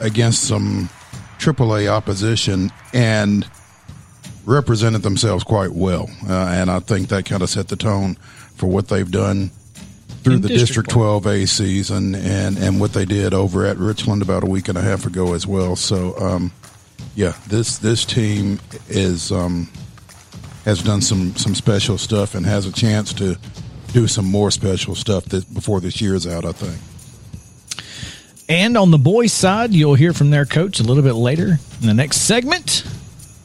against 0.00 0.42
some 0.42 0.90
AAA 1.38 1.88
opposition 1.88 2.70
and 2.92 3.48
represented 4.44 5.02
themselves 5.02 5.44
quite 5.44 5.72
well. 5.72 6.08
Uh, 6.28 6.32
and 6.32 6.70
I 6.70 6.80
think 6.80 7.08
that 7.08 7.26
kind 7.26 7.42
of 7.42 7.50
set 7.50 7.68
the 7.68 7.76
tone 7.76 8.14
for 8.56 8.66
what 8.66 8.88
they've 8.88 9.10
done 9.10 9.50
through 10.22 10.34
In 10.34 10.40
the 10.40 10.48
District 10.48 10.88
District 10.88 10.90
12A 10.90 11.48
season 11.48 12.14
and, 12.14 12.58
and 12.58 12.80
what 12.80 12.92
they 12.92 13.04
did 13.04 13.34
over 13.34 13.64
at 13.64 13.76
Richland 13.76 14.22
about 14.22 14.42
a 14.42 14.46
week 14.46 14.68
and 14.68 14.76
a 14.76 14.82
half 14.82 15.06
ago 15.06 15.34
as 15.34 15.46
well. 15.46 15.76
So, 15.76 16.18
um, 16.18 16.52
yeah, 17.14 17.34
this 17.46 17.78
this 17.78 18.04
team 18.04 18.58
is 18.88 19.32
um, 19.32 19.68
has 20.64 20.82
done 20.82 21.00
some 21.00 21.34
some 21.36 21.54
special 21.54 21.96
stuff 21.96 22.34
and 22.34 22.44
has 22.44 22.66
a 22.66 22.72
chance 22.72 23.12
to 23.14 23.38
do 23.92 24.06
some 24.06 24.26
more 24.26 24.50
special 24.50 24.94
stuff 24.94 25.24
that, 25.26 25.52
before 25.54 25.80
this 25.80 26.00
year 26.00 26.14
is 26.14 26.26
out. 26.26 26.44
I 26.44 26.52
think. 26.52 26.78
And 28.48 28.76
on 28.76 28.90
the 28.90 28.98
boys' 28.98 29.32
side, 29.32 29.72
you'll 29.72 29.94
hear 29.94 30.12
from 30.12 30.30
their 30.30 30.44
coach 30.44 30.78
a 30.78 30.82
little 30.84 31.02
bit 31.02 31.14
later 31.14 31.58
in 31.80 31.86
the 31.86 31.94
next 31.94 32.18
segment. 32.18 32.84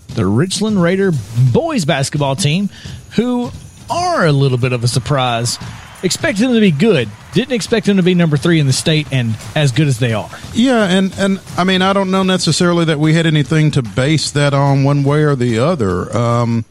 The 0.10 0.26
Richland 0.26 0.82
Raider 0.82 1.12
boys 1.52 1.86
basketball 1.86 2.36
team, 2.36 2.70
who 3.16 3.50
are 3.90 4.26
a 4.26 4.32
little 4.32 4.58
bit 4.58 4.74
of 4.74 4.84
a 4.84 4.88
surprise. 4.88 5.58
Expected 6.04 6.44
them 6.44 6.54
to 6.54 6.60
be 6.60 6.72
good. 6.72 7.10
Didn't 7.34 7.54
expect 7.54 7.86
them 7.86 7.98
to 7.98 8.04
be 8.04 8.16
number 8.16 8.36
three 8.36 8.60
in 8.60 8.68
the 8.68 8.74
state 8.74 9.08
and 9.12 9.36
as 9.56 9.72
good 9.72 9.88
as 9.88 10.00
they 10.00 10.14
are. 10.14 10.30
Yeah, 10.54 10.84
and 10.86 11.14
and 11.18 11.40
I 11.58 11.64
mean 11.64 11.82
I 11.84 11.94
don't 11.94 12.10
know 12.10 12.24
necessarily 12.24 12.86
that 12.86 13.00
we 13.00 13.14
had 13.14 13.26
anything 13.28 13.72
to 13.72 13.84
base 13.84 14.32
that 14.32 14.54
on 14.54 14.84
one 14.84 15.04
way 15.04 15.24
or 15.24 15.36
the 15.36 15.60
other. 15.60 16.16
Um, 16.16 16.66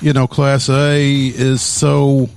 you 0.00 0.12
know, 0.12 0.26
Class 0.26 0.68
A 0.68 1.06
is 1.06 1.62
so 1.62 2.28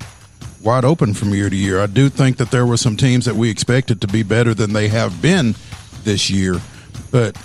wide 0.65 0.83
open 0.83 1.13
from 1.13 1.33
year 1.33 1.49
to 1.49 1.55
year. 1.55 1.79
I 1.79 1.85
do 1.85 2.09
think 2.09 2.37
that 2.37 2.51
there 2.51 2.65
were 2.65 2.77
some 2.77 2.97
teams 2.97 3.25
that 3.25 3.35
we 3.35 3.49
expected 3.49 4.01
to 4.01 4.07
be 4.07 4.23
better 4.23 4.53
than 4.53 4.73
they 4.73 4.87
have 4.87 5.21
been 5.21 5.55
this 6.03 6.29
year, 6.29 6.59
but 7.11 7.37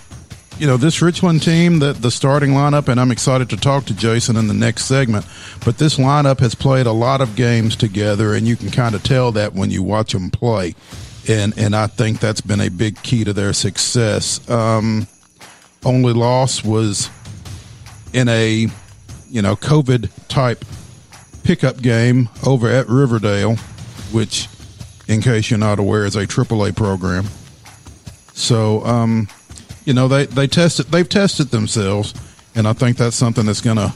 you 0.58 0.66
know 0.66 0.76
this 0.76 1.00
Richland 1.00 1.42
team, 1.42 1.78
that 1.78 2.02
the 2.02 2.10
starting 2.10 2.50
lineup, 2.50 2.88
and 2.88 3.00
I'm 3.00 3.10
excited 3.10 3.48
to 3.50 3.56
talk 3.56 3.86
to 3.86 3.94
Jason 3.94 4.36
in 4.36 4.46
the 4.46 4.54
next 4.54 4.84
segment. 4.84 5.26
But 5.64 5.78
this 5.78 5.96
lineup 5.96 6.40
has 6.40 6.54
played 6.54 6.86
a 6.86 6.92
lot 6.92 7.20
of 7.20 7.34
games 7.34 7.76
together, 7.76 8.34
and 8.34 8.46
you 8.46 8.56
can 8.56 8.70
kind 8.70 8.94
of 8.94 9.02
tell 9.02 9.32
that 9.32 9.54
when 9.54 9.70
you 9.70 9.82
watch 9.82 10.12
them 10.12 10.30
play, 10.30 10.74
and 11.26 11.56
and 11.58 11.74
I 11.74 11.86
think 11.86 12.20
that's 12.20 12.42
been 12.42 12.60
a 12.60 12.68
big 12.68 13.02
key 13.02 13.24
to 13.24 13.32
their 13.32 13.54
success. 13.54 14.48
Um, 14.50 15.06
only 15.82 16.12
loss 16.12 16.62
was 16.62 17.08
in 18.12 18.28
a 18.28 18.66
you 19.30 19.40
know 19.40 19.56
COVID 19.56 20.10
type 20.28 20.62
pickup 21.42 21.80
game 21.80 22.28
over 22.46 22.68
at 22.68 22.88
Riverdale, 22.88 23.56
which, 24.12 24.48
in 25.08 25.20
case 25.20 25.50
you're 25.50 25.58
not 25.58 25.78
aware, 25.78 26.04
is 26.04 26.16
a 26.16 26.26
AAA 26.26 26.76
program. 26.76 27.26
So, 28.34 28.84
um, 28.84 29.28
you 29.84 29.92
know, 29.92 30.08
they 30.08 30.26
they 30.26 30.46
tested 30.46 30.86
they've 30.86 31.08
tested 31.08 31.48
themselves, 31.48 32.14
and 32.54 32.66
I 32.66 32.72
think 32.72 32.96
that's 32.96 33.16
something 33.16 33.46
that's 33.46 33.60
going 33.60 33.76
to 33.76 33.92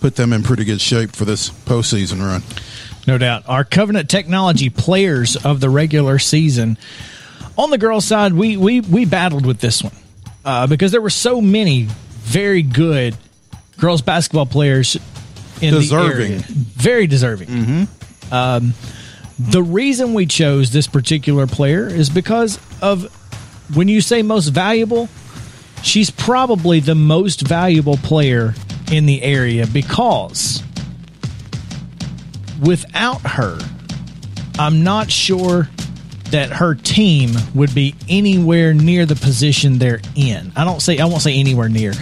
put 0.00 0.16
them 0.16 0.32
in 0.32 0.42
pretty 0.42 0.64
good 0.64 0.80
shape 0.80 1.14
for 1.14 1.24
this 1.24 1.50
postseason 1.50 2.20
run. 2.20 2.42
No 3.06 3.18
doubt. 3.18 3.44
Our 3.48 3.64
Covenant 3.64 4.10
Technology 4.10 4.70
players 4.70 5.36
of 5.36 5.60
the 5.60 5.70
regular 5.70 6.18
season. 6.18 6.76
On 7.56 7.70
the 7.70 7.78
girls' 7.78 8.04
side, 8.04 8.32
we 8.32 8.56
we 8.56 8.80
we 8.80 9.04
battled 9.04 9.46
with 9.46 9.60
this 9.60 9.82
one 9.82 9.94
uh, 10.44 10.66
because 10.66 10.92
there 10.92 11.00
were 11.00 11.10
so 11.10 11.40
many 11.40 11.88
very 12.22 12.62
good 12.62 13.16
girls 13.78 14.02
basketball 14.02 14.46
players 14.46 14.96
in 15.60 15.74
Deserving. 15.74 16.18
the 16.18 16.34
area. 16.34 16.44
Very 16.48 17.06
deserving. 17.06 17.88
Um, 18.30 18.74
the 19.38 19.62
reason 19.62 20.14
we 20.14 20.26
chose 20.26 20.70
this 20.70 20.86
particular 20.86 21.46
player 21.46 21.86
is 21.86 22.08
because 22.10 22.58
of 22.82 23.04
when 23.74 23.88
you 23.88 24.00
say 24.00 24.22
most 24.22 24.48
valuable, 24.48 25.08
she's 25.82 26.10
probably 26.10 26.80
the 26.80 26.94
most 26.94 27.42
valuable 27.46 27.96
player 27.98 28.54
in 28.90 29.06
the 29.06 29.22
area 29.22 29.66
because 29.66 30.62
without 32.62 33.20
her, 33.22 33.58
I'm 34.58 34.82
not 34.84 35.10
sure 35.10 35.68
that 36.30 36.50
her 36.50 36.74
team 36.74 37.30
would 37.54 37.74
be 37.74 37.94
anywhere 38.08 38.74
near 38.74 39.06
the 39.06 39.14
position 39.16 39.78
they're 39.78 40.00
in. 40.16 40.50
I 40.56 40.64
don't 40.64 40.80
say 40.80 40.98
I 40.98 41.04
won't 41.04 41.22
say 41.22 41.38
anywhere 41.38 41.68
near. 41.68 41.92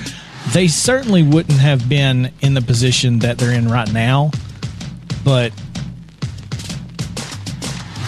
They 0.54 0.68
certainly 0.68 1.24
wouldn't 1.24 1.58
have 1.58 1.88
been 1.88 2.30
in 2.40 2.54
the 2.54 2.62
position 2.62 3.18
that 3.18 3.38
they're 3.38 3.50
in 3.50 3.66
right 3.66 3.92
now, 3.92 4.30
but 5.24 5.52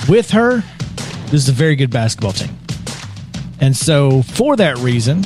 with 0.08 0.30
her, 0.30 0.62
this 1.24 1.42
is 1.42 1.48
a 1.48 1.52
very 1.52 1.74
good 1.74 1.90
basketball 1.90 2.30
team. 2.30 2.56
And 3.60 3.76
so 3.76 4.22
for 4.22 4.54
that 4.54 4.78
reason, 4.78 5.24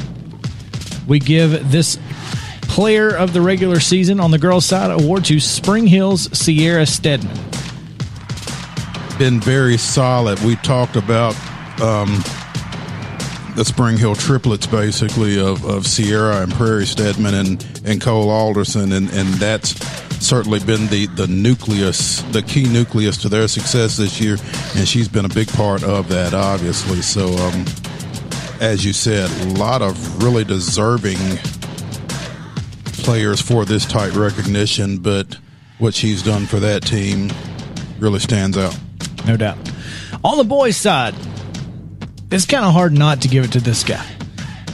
we 1.07 1.19
give 1.19 1.71
this 1.71 1.99
player 2.63 3.11
of 3.11 3.35
the 3.35 3.43
regular 3.43 3.81
season 3.81 4.19
on 4.19 4.31
the 4.31 4.39
girls' 4.39 4.65
side 4.65 4.91
award 4.91 5.27
to 5.27 5.41
Spring 5.41 5.87
Hills 5.87 6.27
Sierra 6.33 6.87
Stedman. 6.87 7.37
been 9.19 9.41
very 9.41 9.77
solid. 9.77 10.39
We 10.39 10.57
talked 10.57 10.97
about 10.97 11.35
um, 11.83 12.25
the 13.55 13.65
Spring 13.65 13.97
Hill 13.97 14.15
triplets, 14.15 14.67
basically 14.67 15.39
of, 15.41 15.65
of 15.65 15.87
Sierra 15.87 16.43
and 16.43 16.53
Prairie 16.53 16.87
Stedman 16.87 17.35
and, 17.35 17.83
and 17.85 18.01
Cole 18.01 18.31
Alderson, 18.31 18.93
and, 18.93 19.11
and 19.11 19.29
that's 19.35 19.75
certainly 20.25 20.61
been 20.61 20.87
the, 20.89 21.07
the 21.07 21.27
nucleus, 21.27 22.23
the 22.33 22.43
key 22.43 22.69
nucleus 22.69 23.17
to 23.19 23.29
their 23.29 23.49
success 23.49 23.97
this 23.97 24.21
year, 24.21 24.37
and 24.77 24.87
she's 24.87 25.09
been 25.09 25.25
a 25.25 25.31
big 25.31 25.49
part 25.49 25.83
of 25.83 26.09
that, 26.09 26.35
obviously. 26.35 27.01
So, 27.03 27.29
um, 27.39 27.65
as 28.61 28.85
you 28.85 28.93
said, 28.93 29.31
a 29.47 29.59
lot 29.59 29.83
of 29.83 30.23
really 30.23 30.45
deserving 30.45 31.19
players 33.03 33.41
for 33.41 33.65
this 33.65 33.87
type 33.87 34.15
recognition, 34.15 34.99
but 34.99 35.39
what 35.79 35.95
she's 35.95 36.23
done 36.23 36.47
for 36.47 36.61
that 36.61 36.83
team 36.83 37.31
really 37.99 38.21
stands 38.21 38.59
out. 38.59 38.79
No 39.27 39.37
doubt. 39.37 39.59
On 40.23 40.37
the 40.37 40.45
boys' 40.45 40.77
side, 40.77 41.15
it's 42.31 42.47
kind 42.47 42.65
of 42.65 42.73
hard 42.73 42.93
not 42.93 43.23
to 43.23 43.29
give 43.29 43.45
it 43.45 43.53
to 43.53 43.61
this 43.61 43.85
guy. 43.85 44.07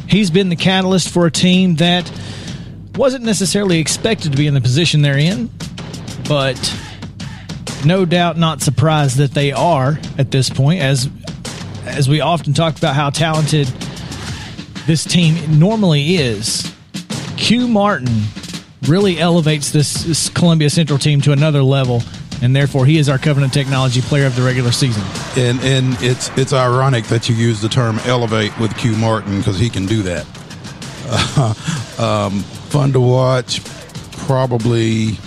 He's 0.08 0.30
been 0.30 0.48
the 0.48 0.56
catalyst 0.56 1.10
for 1.10 1.26
a 1.26 1.30
team 1.30 1.76
that 1.76 2.10
wasn't 2.94 3.24
necessarily 3.24 3.78
expected 3.78 4.32
to 4.32 4.38
be 4.38 4.46
in 4.46 4.54
the 4.54 4.60
position 4.60 5.02
they're 5.02 5.18
in, 5.18 5.50
but 6.28 6.56
no 7.84 8.04
doubt 8.04 8.36
not 8.36 8.62
surprised 8.62 9.18
that 9.18 9.32
they 9.32 9.52
are 9.52 9.98
at 10.18 10.30
this 10.30 10.50
point 10.50 10.80
as 10.80 11.08
as 11.84 12.08
we 12.08 12.20
often 12.20 12.52
talk 12.52 12.76
about 12.76 12.94
how 12.94 13.10
talented 13.10 13.68
this 14.86 15.04
team 15.04 15.58
normally 15.58 16.16
is. 16.16 16.72
Q 17.36 17.68
Martin 17.68 18.24
really 18.88 19.18
elevates 19.18 19.70
this, 19.70 20.04
this 20.04 20.28
Columbia 20.28 20.70
Central 20.70 20.98
team 20.98 21.20
to 21.22 21.32
another 21.32 21.62
level, 21.62 22.02
and 22.42 22.54
therefore 22.54 22.86
he 22.86 22.98
is 22.98 23.08
our 23.08 23.18
Covenant 23.18 23.52
Technology 23.52 24.00
Player 24.00 24.26
of 24.26 24.36
the 24.36 24.42
regular 24.42 24.72
season. 24.72 25.02
And 25.36 25.60
and 25.60 25.96
it's 26.00 26.30
it's 26.36 26.52
ironic 26.52 27.04
that 27.06 27.28
you 27.28 27.34
use 27.34 27.60
the 27.60 27.68
term 27.68 27.98
elevate 28.04 28.58
with 28.58 28.76
Q 28.76 28.96
Martin 28.96 29.38
because 29.38 29.58
he 29.58 29.70
can 29.70 29.86
do 29.86 30.02
that. 30.02 30.26
um, 31.98 32.40
fun 32.40 32.92
to 32.92 33.00
watch, 33.00 33.64
probably 34.26 35.18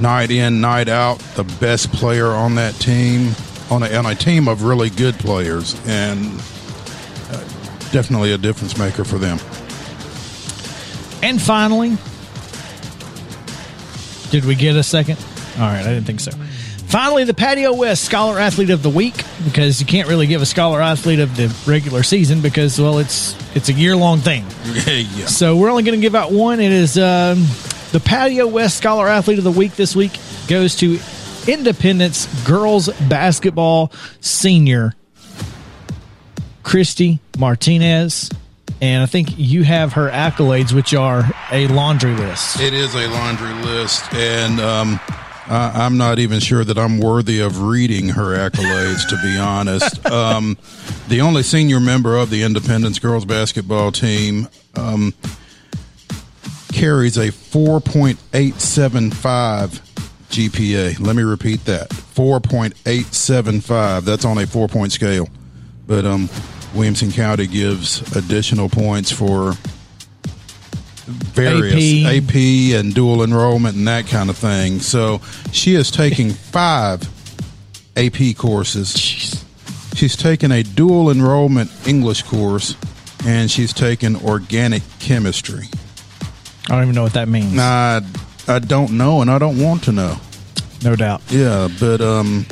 night 0.00 0.30
in, 0.30 0.60
night 0.60 0.88
out, 0.88 1.18
the 1.36 1.44
best 1.60 1.92
player 1.92 2.26
on 2.28 2.56
that 2.56 2.74
team 2.74 3.34
on 3.70 3.82
a, 3.82 3.94
on 3.94 4.06
a 4.06 4.14
team 4.14 4.48
of 4.48 4.64
really 4.64 4.90
good 4.90 5.14
players, 5.14 5.80
and 5.86 6.26
uh, 7.30 7.38
definitely 7.90 8.32
a 8.32 8.38
difference 8.38 8.76
maker 8.76 9.04
for 9.04 9.18
them. 9.18 9.38
And 11.22 11.40
finally, 11.40 11.96
did 14.30 14.44
we 14.44 14.56
get 14.56 14.76
a 14.76 14.82
second? 14.82 15.18
All 15.56 15.66
right, 15.66 15.84
I 15.84 15.94
didn't 15.94 16.04
think 16.04 16.20
so. 16.20 16.32
Finally, 16.92 17.24
the 17.24 17.34
Patio 17.34 17.72
West 17.72 18.04
Scholar 18.04 18.38
Athlete 18.38 18.70
of 18.70 18.82
the 18.82 18.90
Week 18.90 19.14
because 19.44 19.80
you 19.80 19.86
can't 19.86 20.08
really 20.08 20.26
give 20.26 20.42
a 20.42 20.46
Scholar 20.46 20.80
Athlete 20.80 21.20
of 21.20 21.34
the 21.36 21.54
regular 21.66 22.02
season 22.02 22.42
because 22.42 22.78
well, 22.78 22.98
it's 22.98 23.34
it's 23.56 23.68
a 23.68 23.72
year 23.72 23.96
long 23.96 24.18
thing. 24.18 24.44
yeah. 24.86 25.26
So 25.26 25.56
we're 25.56 25.70
only 25.70 25.84
going 25.84 25.98
to 25.98 26.02
give 26.02 26.14
out 26.14 26.32
one. 26.32 26.60
It 26.60 26.72
is 26.72 26.98
um, 26.98 27.46
the 27.92 28.00
Patio 28.04 28.46
West 28.46 28.76
Scholar 28.76 29.08
Athlete 29.08 29.38
of 29.38 29.44
the 29.44 29.50
Week 29.50 29.74
this 29.74 29.96
week 29.96 30.12
goes 30.48 30.76
to 30.76 30.98
Independence 31.46 32.26
girls 32.44 32.88
basketball 33.08 33.90
senior 34.20 34.94
Christy 36.62 37.20
Martinez. 37.38 38.30
And 38.80 39.02
I 39.02 39.06
think 39.06 39.38
you 39.38 39.62
have 39.62 39.92
her 39.94 40.10
accolades, 40.10 40.72
which 40.72 40.92
are 40.92 41.24
a 41.50 41.68
laundry 41.68 42.14
list. 42.14 42.60
It 42.60 42.74
is 42.74 42.94
a 42.94 43.06
laundry 43.08 43.54
list, 43.62 44.12
and 44.12 44.60
um, 44.60 45.00
I, 45.46 45.84
I'm 45.84 45.98
not 45.98 46.18
even 46.18 46.40
sure 46.40 46.64
that 46.64 46.78
I'm 46.78 46.98
worthy 46.98 47.40
of 47.40 47.62
reading 47.62 48.08
her 48.10 48.36
accolades, 48.36 49.08
to 49.08 49.16
be 49.22 49.38
honest. 49.38 50.00
Um, 50.12 50.58
the 51.08 51.22
only 51.22 51.42
senior 51.42 51.80
member 51.80 52.16
of 52.16 52.28
the 52.28 52.42
Independence 52.42 52.98
girls 52.98 53.24
basketball 53.24 53.92
team 53.92 54.46
um, 54.74 55.14
carries 56.70 57.16
a 57.16 57.28
4.875 57.28 59.80
GPA. 60.28 61.00
Let 61.00 61.16
me 61.16 61.22
repeat 61.22 61.64
that 61.64 61.88
4.875. 61.90 64.04
That's 64.04 64.24
on 64.24 64.38
a 64.38 64.46
four 64.46 64.68
point 64.68 64.92
scale. 64.92 65.28
But 65.86 66.04
um, 66.04 66.28
Williamson 66.74 67.12
County 67.12 67.46
gives 67.46 68.00
additional 68.16 68.68
points 68.68 69.12
for 69.12 69.54
various 71.12 72.04
AP. 72.04 72.24
AP. 72.24 72.34
and 72.80 72.94
dual 72.94 73.22
enrollment 73.22 73.76
and 73.76 73.86
that 73.88 74.06
kind 74.06 74.30
of 74.30 74.36
thing. 74.36 74.80
So 74.80 75.20
she 75.52 75.74
is 75.74 75.90
taking 75.90 76.30
five 76.30 77.02
AP 77.96 78.36
courses. 78.36 79.44
She's 79.94 80.16
taken 80.16 80.52
a 80.52 80.62
dual 80.62 81.10
enrollment 81.10 81.70
English 81.86 82.22
course 82.22 82.76
and 83.26 83.50
she's 83.50 83.72
taken 83.72 84.16
organic 84.16 84.82
chemistry. 84.98 85.66
I 86.68 86.74
don't 86.74 86.82
even 86.82 86.94
know 86.94 87.02
what 87.02 87.14
that 87.14 87.28
means. 87.28 87.58
I, 87.58 88.00
I 88.48 88.58
don't 88.58 88.92
know 88.92 89.20
and 89.20 89.30
I 89.30 89.38
don't 89.38 89.60
want 89.62 89.84
to 89.84 89.92
know. 89.92 90.16
No 90.84 90.96
doubt. 90.96 91.22
Yeah, 91.28 91.68
but 91.78 92.00
um, 92.00 92.44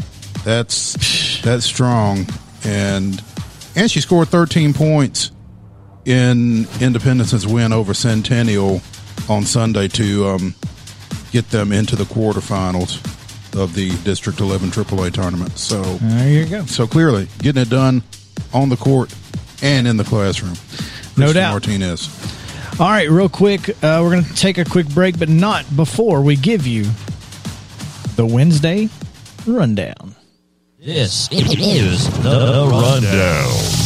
that's 0.44 1.40
that's 1.42 1.64
strong, 1.64 2.26
and 2.64 3.22
and 3.74 3.90
she 3.90 4.00
scored 4.00 4.28
13 4.28 4.72
points 4.72 5.32
in 6.04 6.66
Independence's 6.80 7.46
win 7.46 7.72
over 7.72 7.94
Centennial 7.94 8.80
on 9.28 9.44
Sunday 9.44 9.88
to 9.88 10.26
um, 10.26 10.54
get 11.32 11.48
them 11.50 11.72
into 11.72 11.96
the 11.96 12.04
quarterfinals 12.04 13.04
of 13.60 13.74
the 13.74 13.90
District 14.04 14.40
11 14.40 14.70
AAA 14.70 15.12
tournament. 15.12 15.58
So 15.58 15.82
There 15.82 16.28
you 16.30 16.46
go. 16.46 16.64
so 16.66 16.86
clearly 16.86 17.28
getting 17.38 17.62
it 17.62 17.68
done 17.70 18.02
on 18.52 18.68
the 18.68 18.76
court 18.76 19.14
and 19.62 19.86
in 19.86 19.96
the 19.96 20.04
classroom. 20.04 20.54
No 21.16 21.26
Christian 21.26 21.34
doubt. 21.34 21.50
Martinez. 21.52 22.26
All 22.80 22.88
right, 22.88 23.10
real 23.10 23.28
quick, 23.28 23.68
uh, 23.68 24.00
we're 24.02 24.10
going 24.12 24.24
to 24.24 24.34
take 24.34 24.56
a 24.56 24.64
quick 24.64 24.88
break, 24.88 25.18
but 25.18 25.28
not 25.28 25.64
before 25.76 26.22
we 26.22 26.34
give 26.36 26.66
you 26.66 26.84
the 28.16 28.24
Wednesday 28.24 28.88
rundown. 29.46 30.14
This 30.78 31.28
is 31.32 32.08
the 32.22 32.68
rundown. 32.70 33.79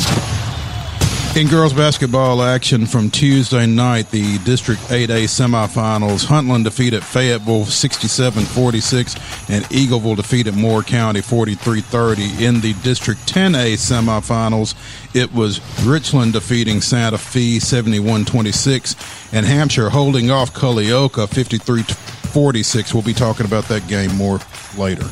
In 1.37 1.49
girls 1.49 1.73
basketball 1.73 2.43
action 2.45 2.87
from 2.87 3.11
Tuesday 3.11 3.67
night, 3.67 4.09
the 4.13 4.39
District 4.45 4.81
8A 4.83 5.25
semifinals, 5.25 6.25
Huntland 6.25 6.63
defeated 6.63 7.03
Fayetteville 7.03 7.65
67-46 7.65 9.51
and 9.51 9.65
Eagleville 9.65 10.15
defeated 10.15 10.55
Moore 10.55 10.85
County 10.85 11.19
43-30. 11.19 12.41
In 12.41 12.61
the 12.61 12.75
District 12.85 13.21
10A 13.27 13.73
semifinals, 13.73 14.77
it 15.13 15.35
was 15.35 15.61
Richland 15.85 16.35
defeating 16.35 16.81
Santa 16.81 17.19
Fe 17.19 17.57
71-26 17.57 19.33
and 19.33 19.45
Hampshire 19.45 19.91
holding 19.91 20.31
off 20.31 20.55
Culleoka 20.55 21.27
53-46. 21.27 22.95
We'll 22.95 23.03
be 23.03 23.13
talking 23.13 23.45
about 23.45 23.65
that 23.65 23.89
game 23.89 24.15
more 24.15 24.39
later. 24.79 25.11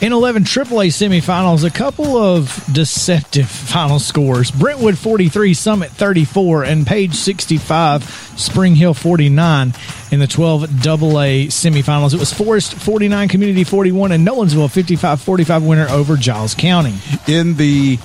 In 0.00 0.14
11 0.14 0.44
AAA 0.44 0.86
semifinals, 0.88 1.62
a 1.62 1.70
couple 1.70 2.16
of 2.16 2.64
deceptive 2.72 3.48
final 3.50 3.98
scores. 3.98 4.50
Brentwood 4.50 4.96
43, 4.96 5.52
Summit 5.52 5.90
34, 5.90 6.64
and 6.64 6.86
Page 6.86 7.14
65, 7.14 8.02
Spring 8.36 8.74
Hill 8.76 8.94
49 8.94 9.74
in 10.10 10.18
the 10.18 10.26
12 10.26 10.62
AA 10.64 11.48
semifinals. 11.50 12.14
It 12.14 12.18
was 12.18 12.32
Forrest 12.32 12.74
49, 12.76 13.28
Community 13.28 13.62
41, 13.62 14.12
and 14.12 14.26
Nolensville 14.26 14.70
55 14.70 15.20
45 15.20 15.64
winner 15.64 15.86
over 15.90 16.16
Giles 16.16 16.54
County. 16.54 16.94
in 17.28 17.56
the 17.56 17.98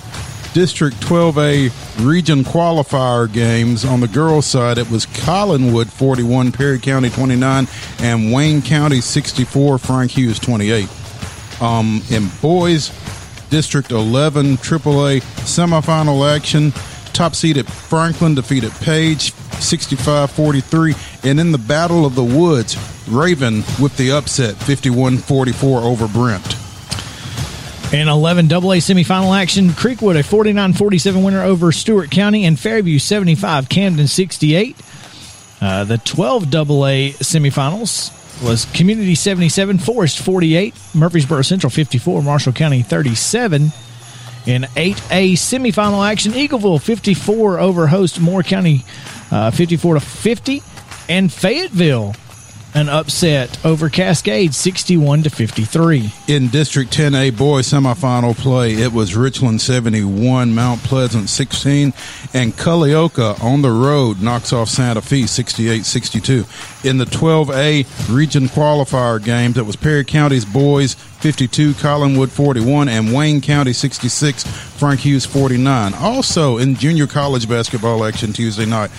District 0.53 0.97
12A 1.01 2.05
region 2.05 2.43
qualifier 2.43 3.31
games. 3.31 3.85
On 3.85 4.01
the 4.01 4.07
girls' 4.09 4.45
side, 4.45 4.77
it 4.77 4.89
was 4.89 5.05
Collinwood 5.05 5.87
41, 5.87 6.51
Perry 6.51 6.79
County 6.79 7.09
29, 7.09 7.67
and 7.99 8.33
Wayne 8.33 8.61
County 8.61 8.99
64, 8.99 9.77
Frank 9.77 10.11
Hughes 10.11 10.39
28. 10.39 10.89
Um, 11.61 12.01
in 12.09 12.29
boys, 12.41 12.91
District 13.49 13.91
11 13.91 14.57
AAA 14.57 15.21
semifinal 15.21 16.35
action. 16.35 16.71
Top 17.13 17.35
seeded 17.35 17.67
Franklin 17.67 18.35
defeated 18.35 18.71
Page 18.73 19.33
65 19.59 20.31
43. 20.31 20.93
And 21.23 21.39
in 21.39 21.51
the 21.51 21.57
Battle 21.57 22.05
of 22.05 22.15
the 22.15 22.23
Woods, 22.23 22.75
Raven 23.07 23.63
with 23.81 23.95
the 23.97 24.11
upset 24.11 24.55
51 24.55 25.17
44 25.19 25.81
over 25.81 26.07
Brent. 26.07 26.55
In 27.93 28.09
11 28.09 28.51
AA 28.51 28.81
semifinal 28.81 29.39
action, 29.39 29.69
Creekwood 29.69 30.19
a 30.19 30.23
49-47 30.23 31.23
winner 31.23 31.43
over 31.43 31.71
Stewart 31.71 32.09
County 32.11 32.43
and 32.43 32.59
Fairview 32.59 32.99
75, 32.99 33.69
Camden 33.69 34.07
68. 34.07 34.75
Uh, 35.61 35.83
the 35.85 35.99
12 35.99 36.43
AA 36.53 37.13
semifinals 37.21 38.11
was 38.43 38.65
Community 38.65 39.15
77, 39.15 39.79
Forrest 39.79 40.19
48, 40.19 40.73
Murfreesboro 40.93 41.41
Central 41.41 41.69
54, 41.69 42.21
Marshall 42.23 42.53
County 42.53 42.81
37. 42.81 43.71
In 44.45 44.61
8A 44.61 45.33
semifinal 45.33 46.07
action, 46.07 46.33
Eagleville 46.33 46.81
54 46.81 47.59
over 47.59 47.87
host 47.87 48.19
Moore 48.19 48.43
County 48.43 48.85
uh, 49.31 49.49
54 49.51 49.95
to 49.95 49.99
50, 49.99 50.61
and 51.09 51.31
Fayetteville 51.33 52.13
an 52.75 52.89
upset 52.89 53.57
over 53.65 53.89
Cascade 53.89 54.53
61 54.53 55.23
to 55.23 55.29
53. 55.29 56.11
In 56.27 56.49
District 56.49 56.91
10A 56.91 57.35
boys 57.37 57.67
semifinal 57.67 58.35
play, 58.37 58.73
it 58.73 58.91
was 58.91 59.15
Richland 59.15 59.61
71, 59.61 60.53
Mount 60.53 60.83
Pleasant 60.83 61.29
16, 61.29 61.93
and 62.33 62.51
Culleoka 62.53 63.41
on 63.41 63.61
the 63.61 63.71
road 63.71 64.21
knocks 64.21 64.51
off 64.51 64.67
Santa 64.67 65.01
Fe 65.01 65.21
68-62. 65.21 66.85
In 66.85 66.97
the 66.97 67.05
12A 67.05 68.13
region 68.13 68.47
qualifier 68.47 69.23
games, 69.23 69.57
it 69.57 69.65
was 69.65 69.77
Perry 69.77 70.03
County's 70.03 70.45
boys 70.45 70.95
52, 70.95 71.71
Collinwood 71.75 72.29
41, 72.29 72.89
and 72.89 73.13
Wayne 73.13 73.39
County 73.39 73.71
66, 73.71 74.43
Frank 74.77 74.99
Hughes 74.99 75.25
49. 75.25 75.93
Also 75.93 76.57
in 76.57 76.75
junior 76.75 77.07
college 77.07 77.47
basketball 77.47 78.03
action 78.03 78.33
Tuesday 78.33 78.65
night, 78.65 78.91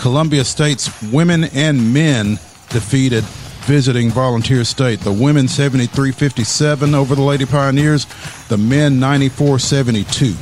Columbia 0.00 0.44
State's 0.44 0.90
women 1.10 1.44
and 1.44 1.94
men 1.94 2.38
defeated 2.68 3.24
visiting 3.66 4.10
Volunteer 4.10 4.64
State. 4.64 5.00
The 5.00 5.12
women 5.12 5.48
73 5.48 6.12
57 6.12 6.94
over 6.94 7.14
the 7.14 7.22
Lady 7.22 7.44
Pioneers, 7.44 8.06
the 8.48 8.56
men 8.56 9.00
94 9.00 9.58
72. 9.58 10.34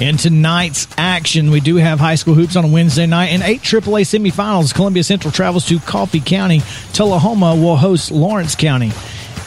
In 0.00 0.16
tonight's 0.16 0.86
action, 0.96 1.50
we 1.50 1.58
do 1.58 1.74
have 1.74 1.98
high 1.98 2.14
school 2.14 2.34
hoops 2.34 2.54
on 2.54 2.64
a 2.64 2.68
Wednesday 2.68 3.06
night. 3.06 3.32
In 3.32 3.42
eight 3.42 3.62
AAA 3.62 4.02
semifinals, 4.02 4.72
Columbia 4.72 5.02
Central 5.02 5.32
travels 5.32 5.66
to 5.66 5.80
Coffee 5.80 6.20
County. 6.20 6.62
Tullahoma 6.92 7.56
will 7.56 7.76
host 7.76 8.12
Lawrence 8.12 8.54
County. 8.54 8.92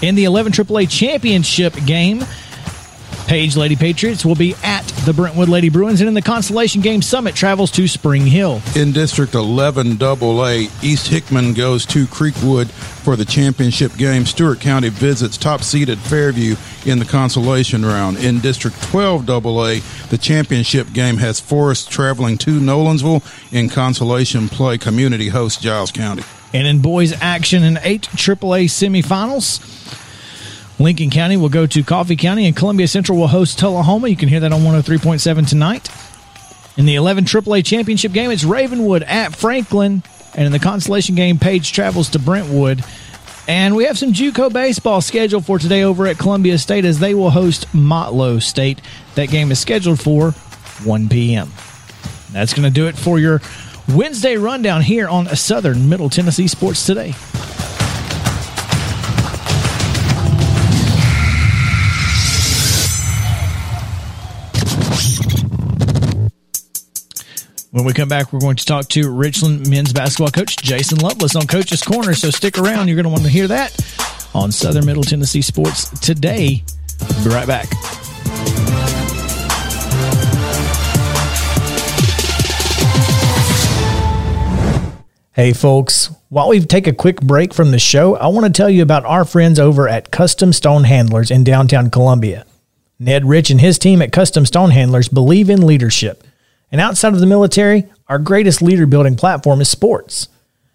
In 0.01 0.15
the 0.15 0.25
11 0.25 0.51
AAA 0.51 0.89
championship 0.89 1.73
game, 1.85 2.25
Page 3.31 3.55
Lady 3.55 3.77
Patriots 3.77 4.25
will 4.25 4.35
be 4.35 4.55
at 4.61 4.85
the 5.05 5.13
Brentwood 5.13 5.47
Lady 5.47 5.69
Bruins, 5.69 6.01
and 6.01 6.09
in 6.09 6.13
the 6.13 6.21
Constellation 6.21 6.81
Game, 6.81 7.01
Summit 7.01 7.33
travels 7.33 7.71
to 7.71 7.87
Spring 7.87 8.27
Hill. 8.27 8.61
In 8.75 8.91
District 8.91 9.35
11 9.35 10.03
AA, 10.03 10.67
East 10.83 11.07
Hickman 11.07 11.53
goes 11.53 11.85
to 11.85 12.07
Creekwood 12.07 12.69
for 12.69 13.15
the 13.15 13.23
championship 13.23 13.95
game. 13.95 14.25
Stewart 14.25 14.59
County 14.59 14.89
visits 14.89 15.37
top 15.37 15.63
seeded 15.63 15.97
Fairview 15.97 16.57
in 16.85 16.99
the 16.99 17.05
consolation 17.05 17.85
round. 17.85 18.17
In 18.17 18.41
District 18.41 18.75
12 18.89 19.29
AA, 19.29 19.79
the 20.09 20.19
championship 20.21 20.91
game 20.91 21.15
has 21.15 21.39
Forrest 21.39 21.89
traveling 21.89 22.37
to 22.39 22.59
Nolensville 22.59 23.23
in 23.53 23.69
consolation 23.69 24.49
play. 24.49 24.77
Community 24.77 25.29
host 25.29 25.61
Giles 25.61 25.93
County. 25.93 26.23
And 26.53 26.67
in 26.67 26.81
boys 26.81 27.13
action 27.21 27.63
in 27.63 27.79
eight 27.81 28.09
AAA 28.09 28.65
semifinals, 28.65 29.61
Lincoln 30.81 31.09
County 31.09 31.37
will 31.37 31.49
go 31.49 31.67
to 31.67 31.83
Coffee 31.83 32.15
County, 32.15 32.47
and 32.47 32.55
Columbia 32.55 32.87
Central 32.87 33.17
will 33.17 33.27
host 33.27 33.59
Tullahoma. 33.59 34.07
You 34.07 34.17
can 34.17 34.29
hear 34.29 34.39
that 34.39 34.51
on 34.51 34.61
103.7 34.61 35.47
tonight. 35.47 35.89
In 36.77 36.85
the 36.85 36.95
11 36.95 37.25
AAA 37.25 37.63
championship 37.65 38.11
game, 38.13 38.31
it's 38.31 38.43
Ravenwood 38.43 39.03
at 39.03 39.35
Franklin. 39.35 40.01
And 40.33 40.45
in 40.45 40.51
the 40.51 40.59
consolation 40.59 41.15
game, 41.15 41.37
Page 41.37 41.71
travels 41.71 42.09
to 42.09 42.19
Brentwood. 42.19 42.83
And 43.47 43.75
we 43.75 43.83
have 43.83 43.97
some 43.97 44.13
JUCO 44.13 44.51
baseball 44.53 45.01
scheduled 45.01 45.45
for 45.45 45.59
today 45.59 45.83
over 45.83 46.07
at 46.07 46.17
Columbia 46.17 46.57
State 46.57 46.85
as 46.85 46.99
they 46.99 47.13
will 47.13 47.31
host 47.31 47.67
Motlow 47.73 48.41
State. 48.41 48.81
That 49.15 49.29
game 49.29 49.51
is 49.51 49.59
scheduled 49.59 49.99
for 49.99 50.31
1 50.85 51.09
p.m. 51.09 51.51
That's 52.31 52.53
going 52.53 52.67
to 52.67 52.73
do 52.73 52.87
it 52.87 52.97
for 52.97 53.19
your 53.19 53.41
Wednesday 53.89 54.37
rundown 54.37 54.81
here 54.81 55.07
on 55.09 55.27
Southern 55.35 55.89
Middle 55.89 56.09
Tennessee 56.09 56.47
Sports 56.47 56.85
Today. 56.85 57.13
When 67.71 67.85
we 67.85 67.93
come 67.93 68.09
back, 68.09 68.33
we're 68.33 68.41
going 68.41 68.57
to 68.57 68.65
talk 68.65 68.89
to 68.89 69.09
Richland 69.09 69.69
men's 69.69 69.93
basketball 69.93 70.29
coach 70.29 70.57
Jason 70.57 70.97
Lovelace 70.97 71.37
on 71.37 71.47
Coach's 71.47 71.81
Corner. 71.81 72.13
So 72.13 72.29
stick 72.29 72.57
around. 72.57 72.89
You're 72.89 72.97
going 72.97 73.05
to 73.05 73.09
want 73.09 73.23
to 73.23 73.29
hear 73.29 73.47
that 73.47 73.73
on 74.33 74.51
Southern 74.51 74.85
Middle 74.85 75.03
Tennessee 75.03 75.41
Sports 75.41 75.87
today. 76.01 76.65
We'll 76.99 77.23
be 77.23 77.29
right 77.29 77.47
back. 77.47 77.69
Hey, 85.31 85.53
folks. 85.53 86.13
While 86.27 86.49
we 86.49 86.59
take 86.59 86.87
a 86.87 86.93
quick 86.93 87.21
break 87.21 87.53
from 87.53 87.71
the 87.71 87.79
show, 87.79 88.17
I 88.17 88.27
want 88.27 88.45
to 88.47 88.51
tell 88.51 88.69
you 88.69 88.83
about 88.83 89.05
our 89.05 89.23
friends 89.23 89.59
over 89.59 89.87
at 89.87 90.11
Custom 90.11 90.51
Stone 90.51 90.83
Handlers 90.83 91.31
in 91.31 91.45
downtown 91.45 91.89
Columbia. 91.89 92.45
Ned 92.99 93.23
Rich 93.23 93.49
and 93.49 93.61
his 93.61 93.79
team 93.79 94.01
at 94.01 94.11
Custom 94.11 94.45
Stone 94.45 94.71
Handlers 94.71 95.07
believe 95.07 95.49
in 95.49 95.65
leadership. 95.65 96.25
And 96.71 96.79
outside 96.79 97.13
of 97.13 97.19
the 97.19 97.25
military, 97.25 97.85
our 98.07 98.19
greatest 98.19 98.61
leader 98.61 98.85
building 98.85 99.15
platform 99.15 99.61
is 99.61 99.69
sports. 99.69 100.29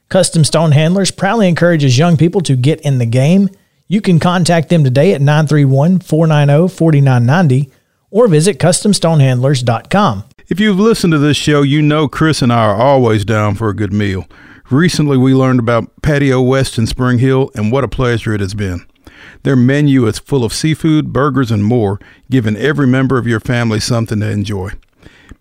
Custom 0.09 0.45
Stone 0.45 0.73
Handlers 0.73 1.11
proudly 1.11 1.49
encourages 1.49 1.99
young 1.99 2.17
people 2.17 2.41
to 2.43 2.55
get 2.55 2.81
in 2.83 2.99
the 2.99 3.07
game. 3.07 3.49
You 3.89 4.01
can 4.01 4.19
contact 4.19 4.69
them 4.69 4.85
today 4.85 5.15
at 5.15 5.21
931 5.21 6.01
490 6.01 6.75
4990 6.75 7.73
or 8.11 8.29
visit 8.29 8.59
CustomStonehandlers.com. 8.59 10.25
If 10.49 10.61
you've 10.61 10.79
listened 10.79 11.13
to 11.13 11.19
this 11.19 11.37
show, 11.37 11.63
you 11.63 11.83
know 11.83 12.09
Chris 12.09 12.41
and 12.41 12.53
I 12.53 12.67
are 12.67 12.77
always 12.77 13.25
down 13.25 13.57
for 13.57 13.69
a 13.69 13.75
good 13.75 13.93
meal. 13.93 14.27
Recently, 14.71 15.17
we 15.17 15.35
learned 15.35 15.61
about 15.61 15.91
Patio 16.03 16.41
West 16.41 16.79
in 16.79 16.87
Spring 16.87 17.19
Hill, 17.19 17.51
and 17.55 17.71
what 17.71 17.85
a 17.85 17.89
pleasure 17.89 18.35
it 18.35 18.41
has 18.41 18.55
been. 18.55 18.87
Their 19.43 19.57
menu 19.57 20.07
is 20.07 20.19
full 20.19 20.45
of 20.45 20.53
seafood, 20.53 21.13
burgers, 21.13 21.51
and 21.51 21.65
more, 21.65 22.01
giving 22.31 22.57
every 22.57 22.87
member 22.87 23.19
of 23.19 23.27
your 23.27 23.39
family 23.39 23.79
something 23.79 24.21
to 24.21 24.31
enjoy. 24.31 24.71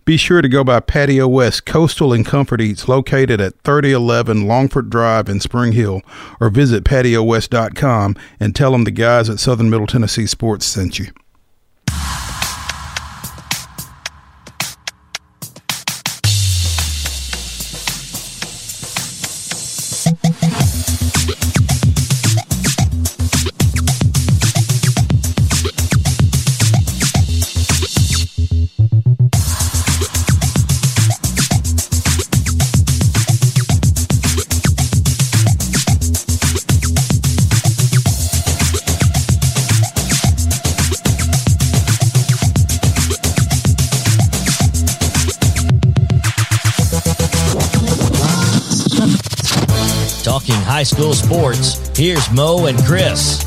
Be 0.05 0.17
sure 0.17 0.43
to 0.43 0.47
go 0.47 0.63
by 0.63 0.81
Patio 0.81 1.27
West 1.27 1.65
Coastal 1.65 2.13
and 2.13 2.23
Comfort 2.23 2.61
Eats 2.61 2.87
located 2.87 3.41
at 3.41 3.59
3011 3.63 4.47
Longford 4.47 4.87
Drive 4.87 5.27
in 5.27 5.39
Spring 5.39 5.71
Hill 5.71 6.03
or 6.39 6.49
visit 6.49 6.83
patiowest.com 6.83 8.15
and 8.39 8.55
tell 8.55 8.71
them 8.71 8.83
the 8.83 8.91
guys 8.91 9.31
at 9.31 9.39
Southern 9.39 9.71
Middle 9.71 9.87
Tennessee 9.87 10.27
Sports 10.27 10.67
sent 10.67 10.99
you. 10.99 11.07
School 50.85 51.13
sports, 51.13 51.97
here's 51.97 52.31
Mo 52.31 52.67
and 52.67 52.77
Chris. 52.85 53.43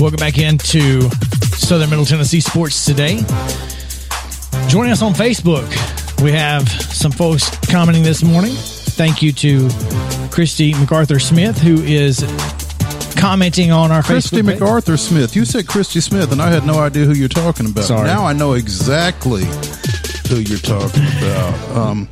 Welcome 0.00 0.16
back 0.18 0.38
into 0.38 1.08
Southern 1.56 1.90
Middle 1.90 2.04
Tennessee 2.04 2.40
Sports 2.40 2.84
today. 2.84 3.22
Joining 4.68 4.90
us 4.90 5.00
on 5.00 5.12
Facebook, 5.12 5.68
we 6.20 6.32
have 6.32 6.68
some 6.68 7.12
folks 7.12 7.48
commenting 7.66 8.02
this 8.02 8.24
morning. 8.24 8.52
Thank 8.52 9.22
you 9.22 9.32
to 9.32 9.68
Christy 10.32 10.74
MacArthur 10.74 11.20
Smith, 11.20 11.56
who 11.58 11.80
is 11.82 12.20
commenting 13.16 13.70
on 13.70 13.92
our 13.92 14.02
Christy 14.02 14.38
Facebook 14.38 14.46
page. 14.46 14.60
MacArthur 14.60 14.96
Smith. 14.96 15.36
You 15.36 15.44
said 15.44 15.68
Christy 15.68 16.00
Smith, 16.00 16.32
and 16.32 16.42
I 16.42 16.50
had 16.50 16.66
no 16.66 16.80
idea 16.80 17.04
who 17.04 17.12
you're 17.12 17.28
talking 17.28 17.66
about. 17.66 17.84
Sorry. 17.84 18.08
Now 18.08 18.26
I 18.26 18.32
know 18.32 18.54
exactly 18.54 19.44
who 20.28 20.40
you're 20.40 20.58
talking 20.58 21.04
about. 21.18 21.76
Um, 21.76 22.08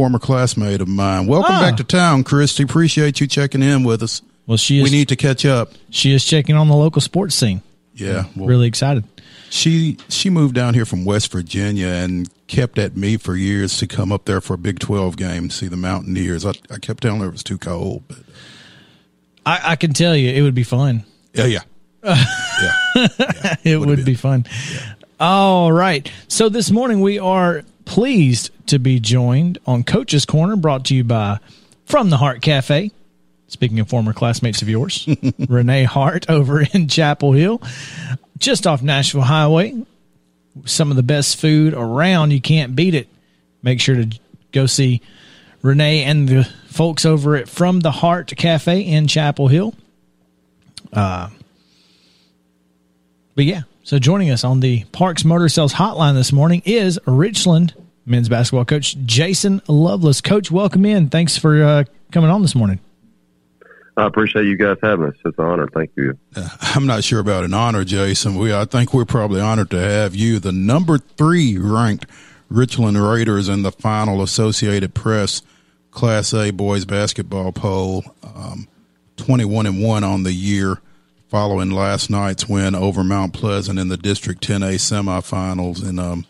former 0.00 0.18
classmate 0.18 0.80
of 0.80 0.88
mine. 0.88 1.26
Welcome 1.26 1.56
Ah. 1.56 1.60
back 1.60 1.76
to 1.76 1.84
town, 1.84 2.24
Christy. 2.24 2.62
Appreciate 2.62 3.20
you 3.20 3.26
checking 3.26 3.62
in 3.62 3.84
with 3.84 4.02
us. 4.02 4.22
Well, 4.46 4.56
she 4.56 4.78
is. 4.78 4.84
We 4.84 4.88
need 4.88 5.08
to 5.08 5.16
catch 5.16 5.44
up. 5.44 5.72
she 5.90 6.14
is 6.14 6.24
checking 6.24 6.56
on 6.56 6.68
the 6.68 6.74
local 6.74 7.02
sports 7.02 7.34
scene. 7.34 7.60
Yeah, 7.94 8.24
well, 8.34 8.46
Really 8.48 8.66
excited. 8.66 9.04
She 9.50 9.98
she 10.08 10.30
moved 10.30 10.54
down 10.54 10.72
here 10.72 10.86
from 10.86 11.04
West 11.04 11.30
Virginia 11.30 11.88
and 11.88 12.30
kept 12.46 12.78
at 12.78 12.96
me 12.96 13.18
for 13.18 13.36
years 13.36 13.76
to 13.76 13.86
come 13.86 14.10
up 14.10 14.24
there 14.24 14.40
for 14.40 14.54
a 14.54 14.58
Big 14.58 14.78
Twelve 14.78 15.18
game, 15.18 15.50
see 15.50 15.68
the 15.68 15.76
Mountaineers. 15.76 16.46
I, 16.46 16.52
I 16.70 16.78
kept 16.78 17.02
telling 17.02 17.20
her 17.20 17.26
it 17.26 17.32
was 17.32 17.42
too 17.42 17.58
cold, 17.58 18.02
but 18.08 18.16
I, 19.44 19.72
I 19.72 19.76
can 19.76 19.92
tell 19.92 20.16
you, 20.16 20.30
it 20.30 20.40
would 20.40 20.54
be 20.54 20.62
fun. 20.62 21.04
yeah, 21.34 21.44
yeah, 21.44 21.60
yeah. 22.04 23.56
it 23.64 23.78
Would 23.78 23.86
would 23.90 24.04
be 24.06 24.14
fun. 24.14 24.46
All 25.18 25.70
right. 25.70 26.10
So 26.28 26.48
this 26.48 26.70
morning 26.70 27.02
we 27.02 27.18
are 27.18 27.64
pleased 27.90 28.50
to 28.68 28.78
be 28.78 29.00
joined 29.00 29.58
on 29.66 29.82
Coach's 29.82 30.24
Corner, 30.24 30.54
brought 30.54 30.84
to 30.84 30.94
you 30.94 31.02
by 31.02 31.40
From 31.86 32.08
the 32.08 32.16
Heart 32.18 32.40
Cafe. 32.40 32.92
Speaking 33.48 33.80
of 33.80 33.88
former 33.88 34.12
classmates 34.12 34.62
of 34.62 34.68
yours, 34.68 35.08
Renee 35.48 35.82
Hart 35.82 36.30
over 36.30 36.62
in 36.62 36.86
Chapel 36.86 37.32
Hill, 37.32 37.60
just 38.38 38.64
off 38.64 38.80
Nashville 38.80 39.22
Highway. 39.22 39.84
Some 40.66 40.90
of 40.92 40.96
the 40.96 41.02
best 41.02 41.40
food 41.40 41.74
around. 41.74 42.30
You 42.30 42.40
can't 42.40 42.76
beat 42.76 42.94
it. 42.94 43.08
Make 43.60 43.80
sure 43.80 43.96
to 43.96 44.08
go 44.52 44.66
see 44.66 45.02
Renee 45.60 46.04
and 46.04 46.28
the 46.28 46.44
folks 46.68 47.04
over 47.04 47.34
at 47.34 47.48
From 47.48 47.80
the 47.80 47.90
Heart 47.90 48.34
Cafe 48.36 48.82
in 48.82 49.08
Chapel 49.08 49.48
Hill. 49.48 49.74
Uh, 50.92 51.28
But 53.34 53.46
yeah, 53.46 53.62
so 53.82 53.98
joining 53.98 54.30
us 54.30 54.44
on 54.44 54.60
the 54.60 54.84
Parks 54.92 55.24
Motor 55.24 55.48
Sales 55.48 55.74
Hotline 55.74 56.14
this 56.14 56.32
morning 56.32 56.62
is 56.64 57.00
Richland 57.04 57.74
men's 58.10 58.28
basketball 58.28 58.64
coach 58.64 58.96
Jason 59.04 59.62
Lovelace. 59.68 60.20
Coach, 60.20 60.50
welcome 60.50 60.84
in. 60.84 61.08
Thanks 61.08 61.36
for 61.36 61.62
uh, 61.62 61.84
coming 62.10 62.30
on 62.30 62.42
this 62.42 62.54
morning. 62.54 62.80
I 63.96 64.06
appreciate 64.06 64.46
you 64.46 64.56
guys 64.56 64.78
having 64.82 65.06
us. 65.06 65.14
It's 65.24 65.38
an 65.38 65.44
honor. 65.44 65.68
Thank 65.68 65.90
you. 65.96 66.18
I'm 66.60 66.86
not 66.86 67.04
sure 67.04 67.20
about 67.20 67.44
an 67.44 67.54
honor, 67.54 67.84
Jason. 67.84 68.36
We 68.36 68.54
I 68.54 68.64
think 68.64 68.94
we're 68.94 69.04
probably 69.04 69.40
honored 69.40 69.70
to 69.70 69.80
have 69.80 70.14
you, 70.14 70.38
the 70.38 70.52
number 70.52 70.98
three 70.98 71.58
ranked 71.58 72.06
Richland 72.48 73.00
Raiders 73.00 73.48
in 73.48 73.62
the 73.62 73.72
final 73.72 74.22
Associated 74.22 74.94
Press 74.94 75.42
Class 75.90 76.32
A 76.32 76.50
boys 76.50 76.84
basketball 76.84 77.52
poll, 77.52 78.04
um, 78.22 78.68
21 79.16 79.66
and 79.66 79.82
one 79.82 80.04
on 80.04 80.22
the 80.22 80.32
year, 80.32 80.80
following 81.28 81.70
last 81.70 82.10
night's 82.10 82.48
win 82.48 82.74
over 82.74 83.04
Mount 83.04 83.32
Pleasant 83.32 83.78
in 83.78 83.88
the 83.88 83.96
District 83.96 84.42
10A 84.42 84.74
semifinals, 84.74 85.86
and 85.86 86.00
um, 86.00 86.26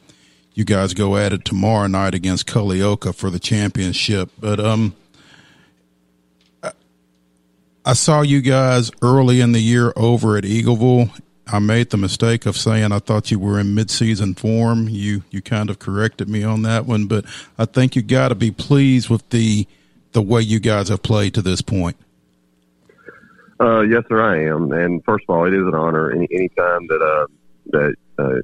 you 0.54 0.64
guys 0.64 0.94
go 0.94 1.16
at 1.16 1.32
it 1.32 1.44
tomorrow 1.44 1.86
night 1.86 2.14
against 2.14 2.46
Culleoka 2.46 3.14
for 3.14 3.30
the 3.30 3.38
championship. 3.38 4.30
But 4.38 4.60
um, 4.60 4.94
I 7.84 7.94
saw 7.94 8.22
you 8.22 8.40
guys 8.40 8.90
early 9.02 9.40
in 9.40 9.52
the 9.52 9.60
year 9.60 9.92
over 9.96 10.36
at 10.36 10.44
Eagleville. 10.44 11.10
I 11.46 11.58
made 11.58 11.90
the 11.90 11.96
mistake 11.96 12.46
of 12.46 12.56
saying 12.56 12.92
I 12.92 13.00
thought 13.00 13.30
you 13.30 13.38
were 13.38 13.58
in 13.58 13.74
midseason 13.74 14.38
form. 14.38 14.88
You 14.88 15.24
you 15.30 15.42
kind 15.42 15.68
of 15.70 15.78
corrected 15.78 16.28
me 16.28 16.44
on 16.44 16.62
that 16.62 16.86
one, 16.86 17.06
but 17.06 17.24
I 17.58 17.64
think 17.64 17.96
you 17.96 18.02
got 18.02 18.28
to 18.28 18.34
be 18.34 18.50
pleased 18.50 19.08
with 19.08 19.28
the 19.30 19.66
the 20.12 20.22
way 20.22 20.40
you 20.42 20.60
guys 20.60 20.88
have 20.88 21.02
played 21.02 21.34
to 21.34 21.42
this 21.42 21.60
point. 21.60 21.96
Uh, 23.60 23.80
yes, 23.80 24.04
sir, 24.08 24.22
I 24.22 24.44
am. 24.44 24.72
And 24.72 25.04
first 25.04 25.24
of 25.28 25.34
all, 25.34 25.44
it 25.44 25.54
is 25.54 25.66
an 25.66 25.74
honor 25.74 26.10
any 26.12 26.48
time 26.50 26.86
that 26.86 27.02
uh, 27.02 27.26
that 27.66 27.94
uh, 28.18 28.40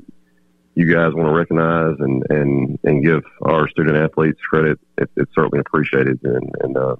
you 0.77 0.93
guys 0.93 1.15
want 1.15 1.27
to 1.27 1.35
recognize 1.35 1.97
and, 2.01 2.23
and, 2.29 2.79
and 2.85 3.03
give 3.03 3.25
our 3.43 3.67
student 3.71 3.97
athletes 3.97 4.39
credit. 4.43 4.79
It, 4.99 5.11
it's 5.17 5.35
certainly 5.35 5.59
appreciated, 5.59 6.21
and, 6.23 6.55
and 6.61 6.77
uh, 6.77 6.97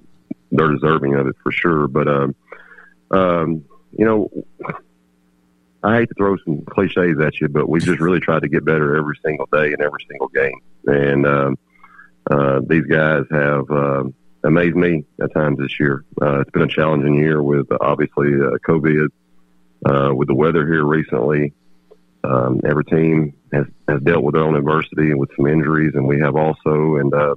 they're 0.51 0.73
deserving 0.73 1.13
of 1.13 1.27
it 1.27 1.35
for 1.43 1.51
sure. 1.51 1.87
But 1.87 2.07
um, 2.07 2.35
um, 3.11 3.63
you 3.91 4.03
know, 4.03 4.31
I 5.83 5.97
hate 5.99 6.09
to 6.09 6.15
throw 6.15 6.37
some 6.37 6.65
cliches 6.65 7.19
at 7.23 7.39
you, 7.39 7.49
but 7.49 7.69
we 7.69 7.79
just 7.79 7.99
really 7.99 8.19
tried 8.19 8.41
to 8.41 8.49
get 8.49 8.65
better 8.65 8.95
every 8.95 9.15
single 9.23 9.47
day 9.53 9.71
and 9.71 9.81
every 9.81 10.05
single 10.09 10.29
game. 10.29 10.59
And 10.87 11.27
um, 11.27 11.57
uh, 12.31 12.61
these 12.67 12.85
guys 12.85 13.25
have 13.29 13.69
uh, 13.69 14.05
amazed 14.43 14.75
me 14.75 15.05
at 15.21 15.31
times 15.35 15.59
this 15.59 15.79
year. 15.79 16.03
Uh, 16.19 16.39
it's 16.39 16.49
been 16.49 16.63
a 16.63 16.67
challenging 16.67 17.13
year 17.13 17.43
with 17.43 17.67
obviously 17.79 18.33
uh, 18.33 18.57
COVID, 18.67 19.09
uh, 19.85 20.15
with 20.15 20.29
the 20.29 20.35
weather 20.35 20.65
here 20.65 20.83
recently. 20.83 21.53
Um, 22.23 22.59
every 22.65 22.83
team 22.83 23.36
has, 23.53 23.65
has 23.87 24.01
dealt 24.01 24.23
with 24.23 24.35
their 24.35 24.43
own 24.43 24.55
adversity 24.55 25.11
and 25.11 25.19
with 25.19 25.29
some 25.35 25.47
injuries, 25.47 25.93
and 25.95 26.07
we 26.07 26.19
have 26.19 26.35
also. 26.35 26.97
And 26.97 27.13
uh, 27.13 27.35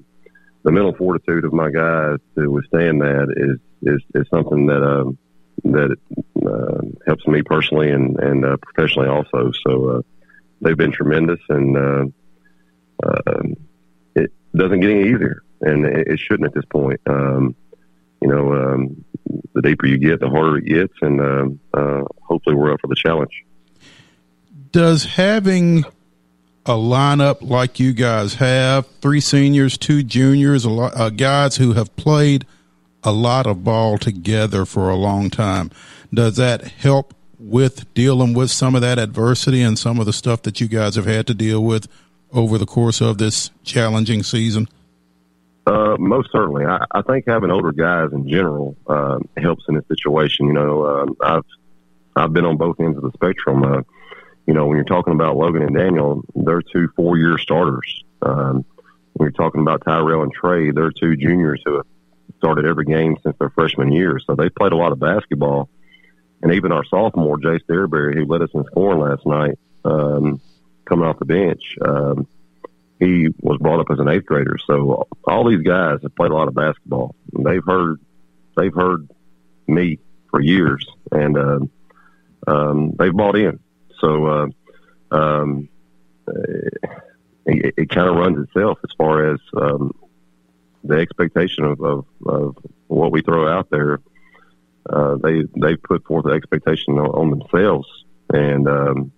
the 0.63 0.73
mental 0.73 0.95
fortitude 0.95 1.45
of 1.45 1.53
my 1.53 1.71
guys 1.71 2.19
to 2.37 2.51
withstand 2.51 3.01
that 3.01 3.33
is 3.37 3.59
is, 3.83 4.03
is 4.15 4.29
something 4.29 4.67
that 4.67 4.83
um, 4.83 5.19
that 5.65 5.97
uh, 6.47 6.81
helps 7.07 7.27
me 7.27 7.43
personally 7.43 7.91
and 7.91 8.19
and 8.19 8.45
uh, 8.45 8.57
professionally 8.63 9.09
also. 9.09 9.53
So 9.67 9.89
uh, 9.89 10.03
they've 10.61 10.77
been 10.77 10.93
tremendous, 10.93 11.41
and 11.49 11.77
uh, 11.77 12.05
uh, 13.03 13.43
it 14.15 14.33
doesn't 14.55 14.81
get 14.81 14.91
any 14.91 15.09
easier, 15.11 15.43
and 15.61 15.85
it, 15.85 16.09
it 16.09 16.19
shouldn't 16.19 16.47
at 16.47 16.55
this 16.55 16.65
point. 16.71 17.01
Um, 17.07 17.55
you 18.23 18.29
know, 18.29 18.53
um, 18.53 19.05
the 19.55 19.63
deeper 19.63 19.87
you 19.87 19.99
get, 19.99 20.21
the 20.21 20.29
harder 20.29 20.59
it 20.59 20.67
gets, 20.67 20.93
and 21.01 21.21
uh, 21.21 21.79
uh, 21.79 22.05
hopefully 22.23 22.55
we're 22.55 22.73
up 22.73 22.81
for 22.81 22.89
the 22.89 22.95
challenge. 22.95 23.45
Does 24.73 25.05
having 25.05 25.85
a 26.67 26.73
lineup 26.73 27.39
like 27.41 27.81
you 27.81 27.93
guys 27.93 28.35
have, 28.35 28.87
three 29.01 29.21
seniors, 29.21 29.79
two 29.79 30.03
juniors, 30.03 30.65
a 30.65 30.71
lot, 30.71 30.97
uh, 30.97 31.11
guys 31.11 31.57
who 31.57 31.73
have 31.73 31.95
played 31.97 32.47
a 33.03 33.13
lot 33.13 33.47
of 33.47 33.65
ball 33.65 33.99
together 33.99 34.65
for 34.65 34.91
a 34.91 34.97
long 34.97 35.31
time, 35.31 35.71
does 36.13 36.37
that 36.37 36.63
help 36.63 37.15
with 37.39 37.93
dealing 37.95 38.35
with 38.35 38.51
some 38.51 38.75
of 38.75 38.83
that 38.83 38.99
adversity 38.99 39.63
and 39.63 39.79
some 39.79 39.99
of 39.99 40.07
the 40.07 40.13
stuff 40.13 40.43
that 40.43 40.61
you 40.61 40.69
guys 40.69 40.97
have 40.97 41.07
had 41.07 41.27
to 41.27 41.35
deal 41.35 41.65
with 41.65 41.89
over 42.33 42.59
the 42.59 42.67
course 42.67 43.01
of 43.01 43.19
this 43.19 43.51
challenging 43.65 44.23
season? 44.23 44.69
Uh, 45.67 45.97
most 45.99 46.31
certainly. 46.33 46.65
I, 46.65 46.85
I 46.91 47.03
think 47.03 47.27
having 47.27 47.51
older 47.51 47.73
guys 47.73 48.13
in 48.13 48.29
general 48.29 48.77
uh, 48.87 49.19
helps 49.37 49.65
in 49.69 49.77
this 49.77 49.87
situation. 49.89 50.47
You 50.47 50.53
know, 50.53 50.87
um, 50.87 51.17
I've 51.21 51.45
I've 52.17 52.33
been 52.33 52.45
on 52.45 52.57
both 52.57 52.81
ends 52.81 52.97
of 52.97 53.05
the 53.05 53.13
spectrum. 53.13 53.63
Uh, 53.63 53.83
you 54.47 54.55
know, 54.55 54.67
when 54.67 54.77
you're 54.77 54.85
talking 54.85 55.15
about 55.15 55.37
Logan 55.37 55.63
and 55.63 55.77
Daniel, 55.77 56.23
they're 56.35 56.63
two 56.63 56.89
four-year 56.97 57.39
starters. 57.39 58.05
Um, 58.23 58.65
when 59.15 59.27
you're 59.27 59.31
talking 59.31 59.61
about 59.61 59.83
Tyrell 59.85 60.23
and 60.23 60.33
Trey, 60.33 60.71
they're 60.71 60.91
two 60.91 61.17
juniors 61.17 61.63
who 61.65 61.77
have 61.77 61.87
started 62.39 62.65
every 62.65 62.85
game 62.85 63.17
since 63.23 63.37
their 63.39 63.51
freshman 63.51 63.93
year. 63.93 64.19
So 64.19 64.35
they 64.35 64.49
played 64.49 64.73
a 64.73 64.77
lot 64.77 64.93
of 64.93 64.99
basketball. 64.99 65.69
And 66.43 66.55
even 66.55 66.73
our 66.73 66.85
sophomore, 66.85 67.37
Jace 67.37 67.61
Derberry, 67.69 68.15
who 68.15 68.25
led 68.25 68.43
us 68.43 68.51
in 68.55 68.65
scoring 68.65 69.01
last 69.01 69.27
night, 69.27 69.59
um, 69.85 70.41
coming 70.87 71.07
off 71.07 71.19
the 71.19 71.27
bench, 71.27 71.77
um, 71.83 72.27
he 72.99 73.29
was 73.41 73.59
brought 73.59 73.81
up 73.81 73.91
as 73.91 73.99
an 73.99 74.09
eighth 74.09 74.27
grader. 74.27 74.57
So 74.67 75.07
all 75.25 75.49
these 75.49 75.63
guys 75.63 75.99
have 76.03 76.15
played 76.15 76.31
a 76.31 76.35
lot 76.35 76.49
of 76.49 76.55
basketball. 76.55 77.15
They've 77.33 77.65
heard, 77.65 78.01
they've 78.57 78.75
heard 78.75 79.09
me 79.67 79.99
for 80.31 80.41
years, 80.41 80.87
and 81.11 81.37
uh, 81.37 81.61
um, 82.47 82.93
they've 82.99 83.13
bought 83.13 83.37
in. 83.37 83.59
So 84.01 84.27
uh, 84.27 84.47
um, 85.15 85.69
it, 87.47 87.75
it 87.77 87.91
kind 87.91 88.09
of 88.09 88.17
runs 88.17 88.39
itself 88.47 88.79
as 88.85 88.91
far 88.97 89.33
as 89.33 89.41
um, 89.57 89.93
the 90.85 90.97
expectation 90.97 91.65
of, 91.65 91.81
of, 91.81 92.07
of 92.27 92.57
what 92.87 93.13
we 93.13 93.23
throw 93.23 93.49
out 93.49 93.71
there. 93.71 94.01
Uh, 94.89 95.17
they 95.23 95.45
they 95.61 95.77
put 95.77 96.05
forth 96.07 96.25
the 96.25 96.31
expectation 96.31 96.99
on, 96.99 97.07
on 97.09 97.39
themselves, 97.39 97.87
and 98.33 98.67
um, 98.67 99.13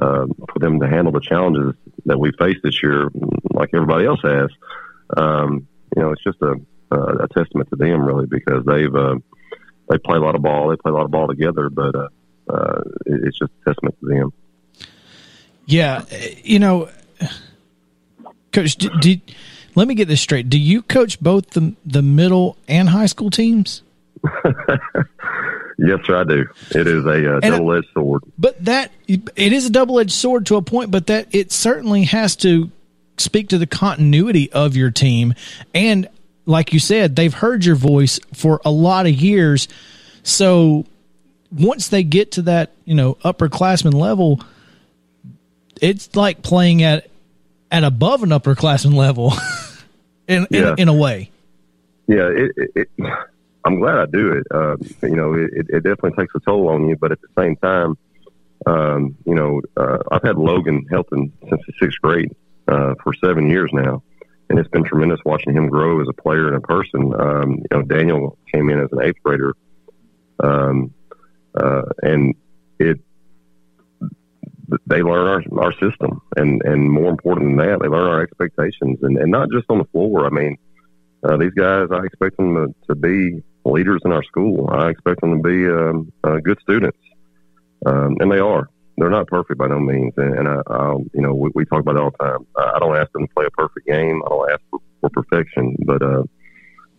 uh, 0.00 0.26
for 0.50 0.58
them 0.58 0.80
to 0.80 0.88
handle 0.88 1.12
the 1.12 1.20
challenges 1.20 1.74
that 2.06 2.18
we 2.18 2.32
face 2.32 2.56
this 2.64 2.82
year, 2.82 3.10
like 3.52 3.70
everybody 3.74 4.06
else 4.06 4.20
has. 4.22 4.48
Um, 5.16 5.68
you 5.94 6.02
know, 6.02 6.10
it's 6.10 6.24
just 6.24 6.40
a, 6.40 6.56
a 6.90 7.28
testament 7.28 7.68
to 7.70 7.76
them, 7.76 8.04
really, 8.04 8.26
because 8.26 8.64
they've 8.64 8.94
uh, 8.94 9.16
they 9.90 9.98
play 9.98 10.16
a 10.16 10.20
lot 10.20 10.34
of 10.34 10.42
ball, 10.42 10.68
they 10.68 10.76
play 10.76 10.90
a 10.90 10.94
lot 10.94 11.04
of 11.04 11.10
ball 11.10 11.28
together, 11.28 11.68
but 11.68 11.94
uh, 11.94 12.08
uh, 12.48 12.82
it's 13.06 13.38
just 13.38 13.52
a 13.62 13.70
testament 13.70 13.96
to 14.00 14.06
them. 14.06 14.32
Yeah, 15.66 16.04
you 16.42 16.58
know, 16.58 16.90
coach, 18.52 18.76
do, 18.76 18.90
do, 19.00 19.18
let 19.74 19.88
me 19.88 19.94
get 19.94 20.08
this 20.08 20.20
straight. 20.20 20.50
Do 20.50 20.58
you 20.58 20.82
coach 20.82 21.20
both 21.20 21.50
the 21.50 21.74
the 21.86 22.02
middle 22.02 22.56
and 22.68 22.88
high 22.88 23.06
school 23.06 23.30
teams? 23.30 23.82
Yes, 25.78 26.00
sir, 26.04 26.20
I 26.20 26.24
do. 26.24 26.46
It 26.70 26.86
is 26.86 27.04
a 27.04 27.36
uh, 27.36 27.40
double 27.40 27.72
edged 27.72 27.88
sword. 27.92 28.22
But 28.38 28.64
that 28.64 28.92
it 29.06 29.52
is 29.52 29.66
a 29.66 29.70
double 29.70 29.98
edged 29.98 30.12
sword 30.12 30.46
to 30.46 30.56
a 30.56 30.62
point, 30.62 30.90
but 30.90 31.08
that 31.08 31.34
it 31.34 31.52
certainly 31.52 32.04
has 32.04 32.36
to 32.36 32.70
speak 33.18 33.48
to 33.48 33.58
the 33.58 33.66
continuity 33.66 34.50
of 34.52 34.76
your 34.76 34.90
team. 34.90 35.34
And 35.74 36.08
like 36.46 36.72
you 36.72 36.78
said, 36.78 37.16
they've 37.16 37.34
heard 37.34 37.64
your 37.64 37.76
voice 37.76 38.20
for 38.34 38.60
a 38.64 38.70
lot 38.70 39.06
of 39.06 39.14
years. 39.14 39.68
So 40.22 40.86
once 41.58 41.88
they 41.88 42.02
get 42.02 42.32
to 42.32 42.42
that 42.42 42.72
you 42.84 42.94
know 42.94 43.14
upperclassman 43.24 43.94
level, 43.94 44.40
it's 45.80 46.14
like 46.16 46.42
playing 46.42 46.82
at 46.82 47.08
at 47.70 47.84
above 47.84 48.22
an 48.22 48.30
upperclassman 48.30 48.94
level 48.94 49.32
in, 50.28 50.46
Yeah. 50.50 50.72
in 50.72 50.80
in 50.80 50.88
a 50.88 50.94
way. 50.94 51.30
Yeah, 52.06 52.28
it, 52.28 52.50
it, 52.56 52.70
it, 52.98 53.12
I'm 53.64 53.80
glad 53.80 53.96
I 53.98 54.06
do 54.06 54.32
it. 54.32 54.46
Uh, 54.50 54.76
you 55.02 55.16
know, 55.16 55.32
it, 55.32 55.66
it 55.70 55.82
definitely 55.84 56.12
takes 56.12 56.34
a 56.34 56.40
toll 56.40 56.68
on 56.68 56.86
you, 56.86 56.96
but 56.96 57.12
at 57.12 57.20
the 57.22 57.28
same 57.38 57.56
time, 57.56 57.96
um, 58.66 59.16
you 59.24 59.34
know, 59.34 59.62
uh, 59.78 59.98
I've 60.12 60.22
had 60.22 60.36
Logan 60.36 60.84
helping 60.90 61.32
since 61.48 61.62
the 61.66 61.72
sixth 61.80 61.98
grade 62.02 62.30
uh, 62.68 62.94
for 63.02 63.14
seven 63.14 63.48
years 63.48 63.70
now, 63.72 64.02
and 64.50 64.58
it's 64.58 64.68
been 64.68 64.84
tremendous 64.84 65.18
watching 65.24 65.54
him 65.54 65.68
grow 65.70 66.02
as 66.02 66.08
a 66.08 66.12
player 66.12 66.46
and 66.48 66.56
a 66.56 66.60
person. 66.60 67.14
Um, 67.18 67.50
you 67.52 67.66
know, 67.70 67.82
Daniel 67.82 68.36
came 68.52 68.68
in 68.68 68.80
as 68.80 68.92
an 68.92 69.00
eighth 69.02 69.22
grader, 69.24 69.54
um, 70.40 70.92
uh, 71.62 71.82
and 72.02 72.34
it 72.78 72.98
they 74.86 75.02
learn 75.02 75.26
our, 75.26 75.64
our 75.64 75.72
system, 75.74 76.20
and 76.36 76.62
and 76.64 76.90
more 76.90 77.10
important 77.10 77.56
than 77.56 77.66
that, 77.66 77.78
they 77.80 77.88
learn 77.88 78.08
our 78.08 78.22
expectations, 78.22 78.98
and, 79.02 79.18
and 79.18 79.30
not 79.30 79.50
just 79.50 79.66
on 79.68 79.78
the 79.78 79.84
floor. 79.84 80.26
I 80.26 80.30
mean 80.30 80.58
uh, 81.24 81.36
these 81.38 81.52
guys, 81.52 81.88
I 81.90 82.04
expect 82.04 82.36
them 82.36 82.54
to, 82.54 82.74
to 82.88 82.94
be 82.94 83.42
leaders 83.64 84.02
in 84.04 84.12
our 84.12 84.22
school. 84.24 84.68
I 84.70 84.90
expect 84.90 85.22
them 85.22 85.42
to 85.42 85.48
be 85.48 85.66
um, 85.66 86.12
uh, 86.22 86.38
good 86.44 86.58
students, 86.60 86.98
um, 87.86 88.16
and 88.20 88.30
they 88.30 88.38
are. 88.38 88.68
They're 88.98 89.10
not 89.10 89.26
perfect 89.26 89.58
by 89.58 89.66
no 89.66 89.80
means, 89.80 90.12
and, 90.18 90.38
and 90.38 90.48
I, 90.48 90.60
I'll, 90.68 91.02
you 91.14 91.22
know, 91.22 91.34
we, 91.34 91.50
we 91.54 91.64
talk 91.64 91.80
about 91.80 91.96
it 91.96 92.02
all 92.02 92.10
the 92.10 92.24
time. 92.24 92.46
I, 92.56 92.78
don't 92.78 92.96
ask 92.96 93.10
them 93.12 93.26
to 93.26 93.34
play 93.34 93.46
a 93.46 93.50
perfect 93.50 93.86
game. 93.86 94.22
I 94.24 94.28
don't 94.28 94.50
ask 94.50 94.60
for, 94.70 94.80
for 95.00 95.10
perfection, 95.10 95.76
but 95.84 96.02
uh, 96.02 96.22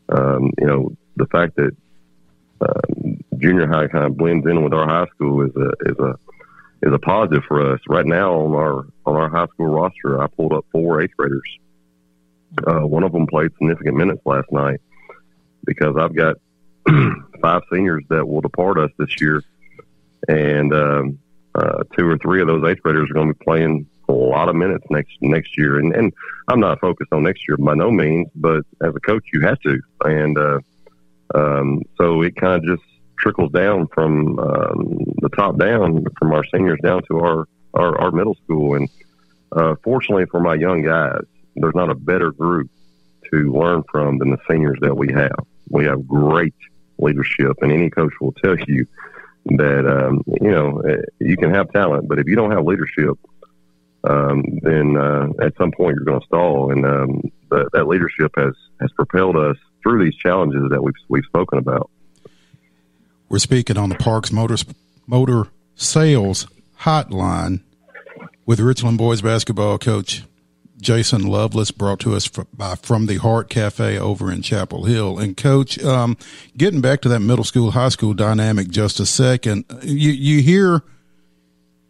um, 0.10 0.52
you 0.60 0.68
know, 0.68 0.92
the 1.18 1.28
fact 1.28 1.56
that 1.58 1.72
um, 2.62 3.18
junior 3.38 3.68
high 3.68 3.88
kind 3.88 4.06
of 4.06 4.18
blends 4.18 4.46
in 4.48 4.64
with 4.64 4.74
our 4.74 4.88
high 4.88 5.08
school 5.14 5.42
is 5.42 5.56
a 5.56 5.70
is 5.90 6.00
a 6.00 6.18
is 6.82 6.94
a 6.94 7.00
positive 7.00 7.44
for 7.48 7.74
us. 7.74 7.80
Right 7.88 8.06
now 8.06 8.34
on 8.34 8.54
our 8.54 8.86
on 9.06 9.16
our 9.16 9.30
high 9.30 9.48
school 9.48 9.68
roster, 9.68 10.22
I 10.22 10.28
pulled 10.28 10.54
up 10.54 10.66
four 10.72 11.02
eighth 11.02 11.16
graders 11.18 11.58
uh, 12.66 12.82
one 12.82 13.04
of 13.04 13.12
them 13.12 13.28
played 13.28 13.52
significant 13.54 13.98
minutes 13.98 14.22
last 14.26 14.52
night 14.52 14.82
because 15.66 15.96
I've 15.98 16.16
got 16.16 16.38
five 17.42 17.64
seniors 17.72 18.04
that 18.10 18.28
will 18.28 18.42
depart 18.42 18.78
us 18.78 18.92
this 18.98 19.10
year, 19.20 19.42
and 20.28 20.74
um, 20.74 21.20
uh, 21.56 21.84
two 21.98 22.08
or 22.08 22.18
three 22.18 22.42
of 22.42 22.48
those 22.48 22.64
eighth 22.66 22.82
graders 22.82 23.10
are 23.10 23.14
going 23.14 23.28
to 23.28 23.34
be 23.34 23.44
playing 23.44 23.88
a 24.08 24.14
lot 24.14 24.50
of 24.50 24.56
minutes 24.56 24.86
next 24.90 25.18
next 25.22 25.58
year. 25.58 25.80
And, 25.80 25.94
and 25.96 26.14
I'm 26.48 26.60
not 26.60 26.80
focused 26.80 27.12
on 27.12 27.24
next 27.24 27.48
year 27.48 27.58
by 27.58 27.74
no 27.74 27.92
means, 27.92 28.30
but 28.36 28.64
as 28.84 28.96
a 28.96 29.00
coach, 29.00 29.26
you 29.34 29.42
have 29.42 29.60
to. 29.62 29.82
And 30.02 30.38
uh, 30.38 30.60
um, 31.34 31.82
so 31.98 32.22
it 32.22 32.36
kind 32.36 32.56
of 32.56 32.64
just 32.64 32.88
trickles 33.18 33.52
down 33.52 33.88
from 33.88 34.38
um, 34.40 34.98
the 35.22 35.30
top 35.36 35.58
down, 35.58 36.06
from 36.20 36.32
our 36.34 36.44
seniors 36.54 36.80
down 36.84 37.02
to 37.10 37.20
our 37.20 37.48
our, 37.74 38.00
our 38.00 38.12
middle 38.12 38.36
school. 38.44 38.76
And 38.76 38.90
uh, 39.52 39.76
fortunately 39.84 40.26
for 40.26 40.40
my 40.40 40.56
young 40.56 40.82
guys, 40.82 41.24
there's 41.56 41.76
not 41.76 41.90
a 41.90 41.96
better 41.96 42.32
group 42.32 42.70
to 43.32 43.52
learn 43.52 43.84
from 43.92 44.18
than 44.18 44.32
the 44.32 44.38
seniors 44.50 44.78
that 44.82 44.96
we 44.96 45.12
have. 45.12 45.46
We 45.70 45.86
have 45.86 46.08
great 46.08 46.56
leadership, 46.98 47.58
and 47.62 47.72
any 47.72 47.90
coach 47.90 48.14
will 48.22 48.34
tell 48.34 48.56
you 48.68 48.88
that 49.46 49.86
um, 49.88 50.24
you 50.42 50.52
know 50.52 50.80
eh, 50.82 51.02
you 51.20 51.38
can 51.38 51.54
have 51.54 51.72
talent, 51.72 52.08
but 52.08 52.20
if 52.20 52.28
you 52.28 52.36
don't 52.36 52.52
have 52.52 52.66
leadership, 52.66 53.18
um, 54.04 54.44
then 54.62 54.98
uh, 54.98 55.28
at 55.42 55.58
some 55.58 55.72
point 55.72 55.96
you're 55.96 56.06
going 56.06 56.20
to 56.20 56.26
stall. 56.26 56.72
And 56.72 56.86
um, 56.86 57.22
that, 57.50 57.70
that 57.74 57.88
leadership 57.88 58.32
has 58.38 58.54
has 58.80 58.92
propelled 58.94 59.36
us 59.36 59.58
through 59.86 60.04
these 60.04 60.16
challenges 60.16 60.64
that 60.72 60.82
we've 60.82 60.96
we've 61.08 61.26
spoken 61.26 61.60
about. 61.60 61.90
We're 63.30 63.40
speaking 63.40 63.78
on 63.78 63.90
the 63.90 63.96
Parks 63.96 64.32
Motor 64.32 64.58
Motor 65.06 65.48
Sales 65.76 66.48
Hotline 66.82 67.62
with 68.46 68.60
Richland 68.60 68.98
boys 68.98 69.22
basketball 69.22 69.78
coach 69.78 70.24
Jason 70.82 71.26
Lovelace, 71.26 71.72
brought 71.72 72.00
to 72.02 72.16
us 72.16 72.26
fr- 72.26 72.42
by 72.54 72.76
from 72.76 73.06
the 73.06 73.18
Heart 73.18 73.50
Cafe 73.50 73.98
over 73.98 74.32
in 74.32 74.42
Chapel 74.42 74.86
Hill. 74.86 75.20
And 75.20 75.38
coach, 75.38 75.82
um, 75.84 76.18
getting 76.58 76.82
back 76.82 77.02
to 77.02 77.10
that 77.10 77.22
middle 77.22 77.44
school 77.44 77.72
high 77.72 77.90
school 77.90 78.14
dynamic 78.14 78.70
just 78.70 79.00
a 79.00 79.06
second, 79.06 79.66
you 79.84 80.12
you 80.12 80.42
hear. 80.42 80.82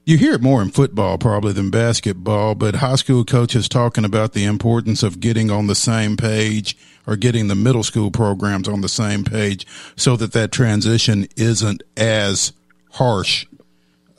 You 0.07 0.19
hear 0.19 0.33
it 0.35 0.41
more 0.43 0.61
in 0.61 0.69
football 0.69 1.17
probably 1.17 1.51
than 1.51 1.71
basketball, 1.71 2.53
but 2.53 2.75
high 2.75 2.93
school 2.93 3.25
coaches 3.25 3.67
talking 3.67 4.05
about 4.05 4.33
the 4.33 4.45
importance 4.45 5.01
of 5.01 5.19
getting 5.19 5.49
on 5.49 5.65
the 5.65 5.73
same 5.73 6.15
page 6.15 6.77
or 7.07 7.15
getting 7.15 7.47
the 7.47 7.55
middle 7.55 7.83
school 7.83 8.11
programs 8.11 8.67
on 8.67 8.81
the 8.81 8.89
same 8.89 9.23
page 9.23 9.65
so 9.95 10.15
that 10.17 10.33
that 10.33 10.51
transition 10.51 11.27
isn't 11.35 11.83
as 11.97 12.53
harsh. 12.91 13.45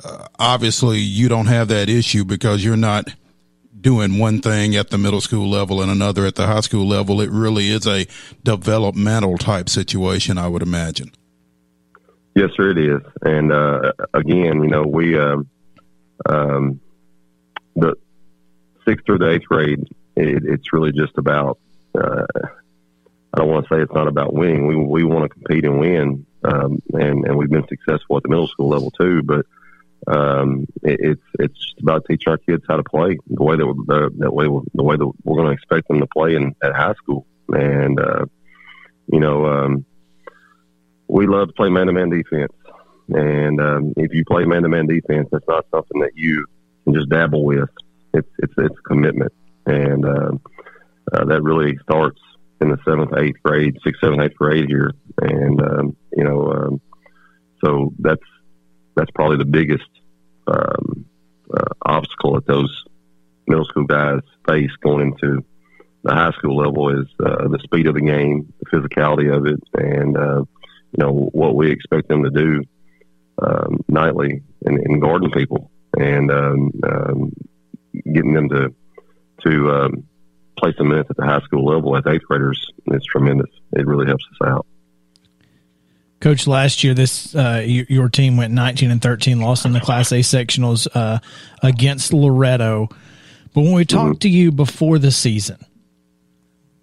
Uh, 0.05 0.27
obviously, 0.39 0.99
you 0.99 1.29
don't 1.29 1.47
have 1.47 1.69
that 1.69 1.89
issue 1.89 2.25
because 2.25 2.65
you're 2.65 2.77
not 2.77 3.09
doing 3.81 4.19
one 4.19 4.41
thing 4.41 4.75
at 4.75 4.91
the 4.91 4.99
middle 4.99 5.21
school 5.21 5.49
level 5.49 5.81
and 5.81 5.91
another 5.91 6.27
at 6.27 6.35
the 6.35 6.47
high 6.47 6.61
school 6.61 6.87
level. 6.87 7.21
It 7.21 7.31
really 7.31 7.69
is 7.69 7.87
a 7.87 8.07
developmental 8.43 9.39
type 9.39 9.69
situation, 9.69 10.39
I 10.39 10.49
would 10.49 10.63
imagine. 10.63 11.13
Yes, 12.35 12.51
sir, 12.55 12.71
it 12.71 12.79
is. 12.79 13.01
And 13.23 13.53
uh, 13.53 13.93
again, 14.13 14.63
you 14.63 14.69
know, 14.69 14.83
we 14.83 15.19
um, 15.19 15.49
um, 16.29 16.81
the 17.75 17.95
sixth 18.87 19.07
through 19.07 19.19
the 19.19 19.31
eighth 19.31 19.47
grade. 19.47 19.89
It, 20.17 20.45
it's 20.45 20.73
really 20.73 20.93
just 20.93 21.17
about. 21.17 21.59
Uh, 21.95 22.27
I 23.37 23.41
don't 23.41 23.51
want 23.51 23.69
to 23.69 23.75
say 23.75 23.83
it's 23.83 23.93
not 23.93 24.09
about 24.09 24.33
winning. 24.33 24.67
We 24.67 24.77
we 24.77 25.05
want 25.05 25.25
to 25.25 25.29
compete 25.29 25.67
and 25.67 25.79
win, 25.79 26.27
um, 26.43 26.81
and 26.95 27.27
and 27.27 27.37
we've 27.37 27.51
been 27.51 27.69
successful 27.69 28.17
at 28.17 28.23
the 28.23 28.31
middle 28.31 28.49
school 28.49 28.71
level 28.71 28.91
too. 28.91 29.23
But 29.23 29.45
um, 30.07 30.67
it, 30.83 31.01
it's 31.01 31.23
it's 31.39 31.59
just 31.59 31.81
about 31.83 32.07
teaching 32.09 32.31
our 32.31 32.39
kids 32.39 32.65
how 32.67 32.79
to 32.79 32.83
play 32.83 33.19
the 33.27 33.43
way 33.43 33.57
that 33.57 33.67
we're, 33.67 34.09
that 34.21 34.33
way 34.33 34.47
the 34.47 34.83
way 34.83 34.97
that 34.97 35.13
we're 35.25 35.37
going 35.37 35.49
to 35.49 35.53
expect 35.53 35.89
them 35.89 36.01
to 36.01 36.07
play 36.07 36.35
in 36.35 36.55
at 36.63 36.75
high 36.75 36.95
school. 36.95 37.27
And 37.49 38.01
uh, 38.01 38.25
you 39.13 39.21
know, 39.21 39.45
um, 39.45 39.85
we 41.07 41.27
love 41.27 41.49
to 41.49 41.55
play 41.55 41.69
man 41.69 41.89
to 41.89 41.93
man 41.93 42.09
defense. 42.09 42.53
And 43.09 43.61
um, 43.61 43.93
if 43.99 44.15
you 44.15 44.25
play 44.25 44.47
man 44.47 44.63
to 44.63 44.71
man 44.71 44.87
defense, 44.87 45.29
it's 45.31 45.47
not 45.47 45.67
something 45.71 46.01
that 46.01 46.13
you 46.15 46.47
can 46.85 46.95
just 46.95 47.11
dabble 47.11 47.45
with. 47.45 47.69
It's 48.15 48.29
it's 48.39 48.55
it's 48.57 48.81
commitment, 48.87 49.33
and 49.67 50.07
um, 50.07 50.41
uh, 51.13 51.27
that 51.27 51.43
really 51.43 51.77
starts 51.83 52.19
in 52.67 52.77
the 52.77 52.83
seventh, 52.85 53.13
eighth 53.17 53.43
grade, 53.43 53.79
sixth, 53.83 54.01
seventh, 54.01 54.23
eighth 54.23 54.37
grade 54.37 54.69
here. 54.69 54.93
And 55.21 55.61
um, 55.61 55.97
you 56.17 56.25
know, 56.25 56.53
um, 56.53 56.81
so 57.65 57.93
that's 57.99 58.23
that's 58.95 59.11
probably 59.15 59.39
the 59.39 59.45
biggest 59.45 59.89
um, 60.47 61.05
uh, 61.57 61.75
obstacle 61.83 62.35
that 62.35 62.47
those 62.47 62.85
middle 63.47 63.65
school 63.65 63.85
guys 63.85 64.21
face 64.49 64.71
going 64.83 65.13
into 65.13 65.45
the 66.03 66.15
high 66.15 66.33
school 66.33 66.57
level 66.57 67.01
is 67.01 67.07
uh, 67.25 67.49
the 67.49 67.59
speed 67.63 67.87
of 67.87 67.95
the 67.95 68.01
game, 68.01 68.53
the 68.61 68.79
physicality 68.79 69.35
of 69.35 69.47
it, 69.47 69.61
and 69.75 70.17
uh, 70.17 70.41
you 70.41 70.99
know 70.99 71.13
what 71.33 71.55
we 71.55 71.71
expect 71.71 72.09
them 72.09 72.23
to 72.23 72.31
do 72.31 72.63
um, 73.43 73.85
nightly 73.89 74.43
in, 74.63 74.81
in 74.87 75.01
guarding 75.01 75.31
people 75.31 75.71
and 75.99 76.31
um, 76.31 76.71
um, 76.85 77.33
getting 78.13 78.35
them 78.35 78.49
to 78.49 78.75
to 79.47 79.71
um, 79.71 80.05
play 80.57 80.75
some 80.77 80.89
minutes 80.89 81.11
at 81.11 81.17
the 81.17 81.25
high 81.25 81.41
school 81.41 81.65
level 81.65 81.97
as 81.97 82.05
eighth 82.07 82.25
graders 82.25 82.71
is 82.87 83.05
tremendous. 83.05 83.51
It 83.73 83.87
really 83.87 84.07
helps 84.07 84.25
us 84.33 84.49
out. 84.49 84.67
Coach, 86.21 86.47
last 86.47 86.83
year 86.83 86.95
this 86.95 87.35
uh, 87.35 87.63
your, 87.65 87.87
your 87.89 88.09
team 88.09 88.37
went 88.37 88.53
19 88.53 88.91
and 88.91 89.03
13, 89.03 89.41
lost 89.41 89.67
in 89.67 89.73
the 89.73 89.81
Class 89.81 90.13
A 90.13 90.21
sectionals 90.21 90.89
uh, 90.95 91.19
against 91.63 92.13
Loretto. 92.13 92.89
But 93.55 93.63
when 93.63 93.73
we 93.73 93.85
talked 93.85 94.23
to 94.23 94.29
you 94.29 94.51
before 94.51 94.99
the 94.99 95.11
season, 95.11 95.59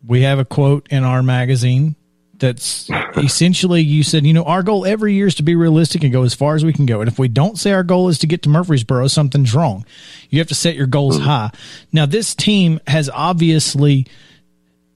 we 0.05 0.21
have 0.21 0.39
a 0.39 0.45
quote 0.45 0.87
in 0.89 1.03
our 1.03 1.23
magazine 1.23 1.95
that's 2.39 2.89
essentially 3.15 3.81
you 3.81 4.03
said, 4.03 4.25
you 4.25 4.33
know, 4.33 4.43
our 4.43 4.63
goal 4.63 4.85
every 4.85 5.13
year 5.13 5.27
is 5.27 5.35
to 5.35 5.43
be 5.43 5.55
realistic 5.55 6.03
and 6.03 6.11
go 6.11 6.23
as 6.23 6.33
far 6.33 6.55
as 6.55 6.65
we 6.65 6.73
can 6.73 6.85
go. 6.85 6.99
And 7.01 7.07
if 7.07 7.19
we 7.19 7.27
don't 7.27 7.57
say 7.57 7.71
our 7.71 7.83
goal 7.83 8.09
is 8.09 8.19
to 8.19 8.27
get 8.27 8.41
to 8.43 8.49
Murfreesboro, 8.49 9.07
something's 9.07 9.53
wrong. 9.53 9.85
You 10.29 10.39
have 10.39 10.47
to 10.47 10.55
set 10.55 10.75
your 10.75 10.87
goals 10.87 11.19
high. 11.19 11.51
Now, 11.91 12.05
this 12.05 12.35
team 12.35 12.79
has 12.87 13.09
obviously 13.09 14.07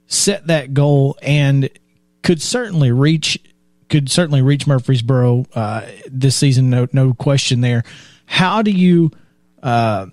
set 0.08 0.48
that 0.48 0.74
goal 0.74 1.16
and 1.22 1.70
could 2.22 2.42
certainly 2.42 2.92
reach 2.92 3.38
could 3.88 4.10
certainly 4.10 4.42
reach 4.42 4.66
Murfreesboro 4.66 5.46
uh, 5.54 5.86
this 6.10 6.36
season. 6.36 6.68
No, 6.68 6.86
no 6.92 7.14
question 7.14 7.62
there. 7.62 7.84
How 8.26 8.60
do 8.60 8.70
you 8.70 9.10
uh, 9.62 10.06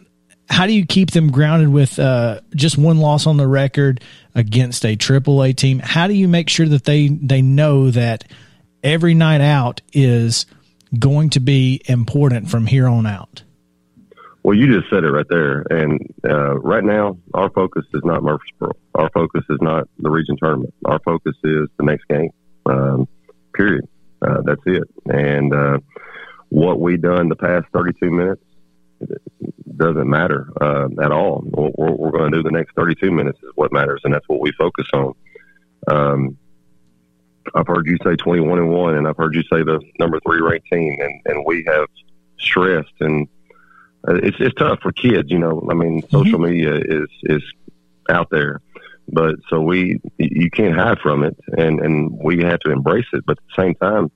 how 0.49 0.67
do 0.67 0.73
you 0.73 0.85
keep 0.85 1.11
them 1.11 1.31
grounded 1.31 1.69
with 1.69 1.99
uh, 1.99 2.41
just 2.55 2.77
one 2.77 2.99
loss 2.99 3.27
on 3.27 3.37
the 3.37 3.47
record 3.47 4.01
against 4.33 4.85
a 4.85 4.95
Triple 4.95 5.43
A 5.43 5.53
team? 5.53 5.79
How 5.79 6.07
do 6.07 6.13
you 6.13 6.27
make 6.27 6.49
sure 6.49 6.67
that 6.67 6.85
they 6.85 7.07
they 7.07 7.41
know 7.41 7.91
that 7.91 8.25
every 8.83 9.13
night 9.13 9.41
out 9.41 9.81
is 9.93 10.45
going 10.97 11.31
to 11.31 11.39
be 11.39 11.81
important 11.85 12.49
from 12.49 12.67
here 12.67 12.87
on 12.87 13.05
out? 13.05 13.43
Well, 14.43 14.55
you 14.55 14.67
just 14.67 14.91
said 14.91 15.03
it 15.03 15.09
right 15.09 15.25
there. 15.27 15.65
And 15.71 15.99
uh, 16.23 16.59
right 16.59 16.83
now, 16.83 17.17
our 17.33 17.49
focus 17.49 17.83
is 17.95 18.01
not 18.03 18.21
Murfreesboro. 18.21 18.73
Our 18.93 19.09
focus 19.09 19.43
is 19.49 19.57
not 19.59 19.89
the 19.97 20.11
region 20.11 20.37
tournament. 20.37 20.71
Our 20.85 20.99
focus 20.99 21.35
is 21.43 21.67
the 21.77 21.83
next 21.83 22.07
game. 22.07 22.29
Um, 22.67 23.07
period. 23.55 23.87
Uh, 24.21 24.41
that's 24.45 24.61
it. 24.67 24.83
And 25.07 25.51
uh, 25.51 25.79
what 26.49 26.79
we've 26.79 27.01
done 27.01 27.29
the 27.29 27.35
past 27.35 27.65
32 27.73 28.11
minutes 28.11 28.43
doesn't 29.77 30.09
matter 30.09 30.47
uh, 30.61 30.87
at 31.01 31.11
all. 31.11 31.41
What 31.41 31.77
we're, 31.77 31.91
we're 31.91 32.11
going 32.11 32.31
to 32.31 32.37
do 32.37 32.43
the 32.43 32.51
next 32.51 32.75
32 32.75 33.11
minutes 33.11 33.39
is 33.43 33.51
what 33.55 33.71
matters, 33.71 34.01
and 34.03 34.13
that's 34.13 34.27
what 34.27 34.39
we 34.39 34.51
focus 34.53 34.87
on. 34.93 35.13
Um, 35.87 36.37
I've 37.53 37.67
heard 37.67 37.85
you 37.85 37.97
say 38.03 38.15
21 38.15 38.59
and 38.59 38.69
one, 38.71 38.95
and 38.95 39.07
I've 39.07 39.17
heard 39.17 39.35
you 39.35 39.43
say 39.43 39.63
the 39.63 39.79
number 39.99 40.19
three 40.21 40.41
ranked 40.41 40.67
team, 40.71 40.97
and, 40.99 41.21
and 41.25 41.45
we 41.45 41.63
have 41.67 41.87
stressed, 42.39 42.93
and 42.99 43.27
uh, 44.07 44.15
it's 44.15 44.37
it's 44.39 44.55
tough 44.55 44.79
for 44.81 44.91
kids. 44.91 45.29
You 45.29 45.39
know, 45.39 45.67
I 45.69 45.73
mean, 45.73 46.03
social 46.09 46.39
media 46.39 46.75
is 46.75 47.07
is 47.23 47.43
out 48.09 48.29
there, 48.31 48.61
but 49.09 49.35
so 49.49 49.61
we 49.61 50.01
you 50.17 50.49
can't 50.49 50.75
hide 50.75 50.99
from 50.99 51.23
it, 51.23 51.37
and 51.57 51.79
and 51.79 52.17
we 52.23 52.41
have 52.43 52.59
to 52.61 52.71
embrace 52.71 53.05
it. 53.13 53.23
But 53.25 53.37
at 53.37 53.43
the 53.55 53.61
same 53.63 53.75
time, 53.75 54.11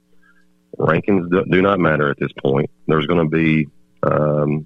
rankings 0.77 1.29
do, 1.29 1.43
do 1.49 1.61
not 1.61 1.79
matter 1.79 2.09
at 2.09 2.17
this 2.19 2.31
point. 2.41 2.69
There's 2.87 3.05
going 3.05 3.23
to 3.23 3.29
be 3.29 3.67
um, 4.03 4.65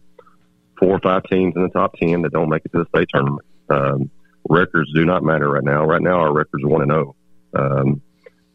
four 0.80 0.92
or 0.92 1.00
five 1.00 1.24
teams 1.24 1.54
in 1.56 1.64
the 1.64 1.70
top 1.70 1.96
ten 1.96 2.22
that 2.24 2.32
don't 2.32 2.50
make 2.50 2.64
it 2.66 2.72
to 2.74 2.80
the 2.84 2.98
state 2.98 3.08
tournament. 3.14 3.46
Um, 3.70 4.12
records 4.50 4.92
do 4.94 5.06
not 5.06 5.24
matter 5.24 5.50
right 5.50 5.64
now. 5.64 5.86
Right 5.86 6.02
now, 6.02 6.20
our 6.20 6.34
records 6.34 6.64
one 6.66 6.82
and 6.82 6.92
zero, 6.92 7.16
um, 7.56 8.02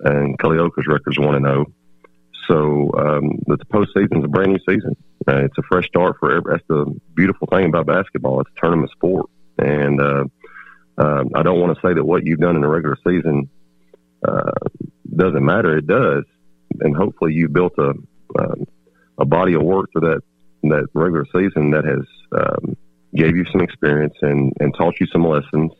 and 0.00 0.38
Culleoka's 0.38 0.86
records 0.86 1.18
one 1.18 1.34
and 1.34 1.46
zero. 1.46 1.66
So 2.48 2.90
um, 2.96 3.42
the 3.46 3.58
postseason 3.70 4.18
is 4.18 4.24
a 4.24 4.28
brand 4.28 4.52
new 4.52 4.58
season. 4.68 4.96
Uh, 5.26 5.44
it's 5.44 5.58
a 5.58 5.62
fresh 5.62 5.86
start 5.86 6.16
for 6.18 6.34
every. 6.34 6.52
That's 6.52 6.66
the 6.68 6.98
beautiful 7.14 7.46
thing 7.46 7.66
about 7.66 7.86
basketball. 7.86 8.40
It's 8.40 8.50
a 8.56 8.60
tournament 8.60 8.90
sport, 8.92 9.28
and 9.58 10.00
uh, 10.00 10.24
uh, 10.96 11.24
I 11.34 11.42
don't 11.42 11.60
want 11.60 11.76
to 11.76 11.86
say 11.86 11.94
that 11.94 12.04
what 12.04 12.26
you've 12.26 12.40
done 12.40 12.56
in 12.56 12.62
the 12.62 12.68
regular 12.68 12.96
season 13.06 13.50
uh, 14.26 14.52
doesn't 15.14 15.44
matter. 15.44 15.76
It 15.76 15.86
does, 15.86 16.24
and 16.80 16.96
hopefully 16.96 17.34
you 17.34 17.48
built 17.48 17.74
a 17.78 17.92
um, 18.38 18.66
a 19.18 19.24
body 19.24 19.54
of 19.54 19.62
work 19.62 19.90
for 19.92 20.00
that 20.00 20.22
that 20.62 20.86
regular 20.94 21.24
season 21.32 21.70
that 21.70 21.84
has 21.84 22.04
um, 22.32 22.76
gave 23.14 23.36
you 23.36 23.44
some 23.50 23.60
experience 23.60 24.14
and 24.22 24.52
and 24.60 24.74
taught 24.74 25.00
you 25.00 25.06
some 25.06 25.26
lessons. 25.26 25.72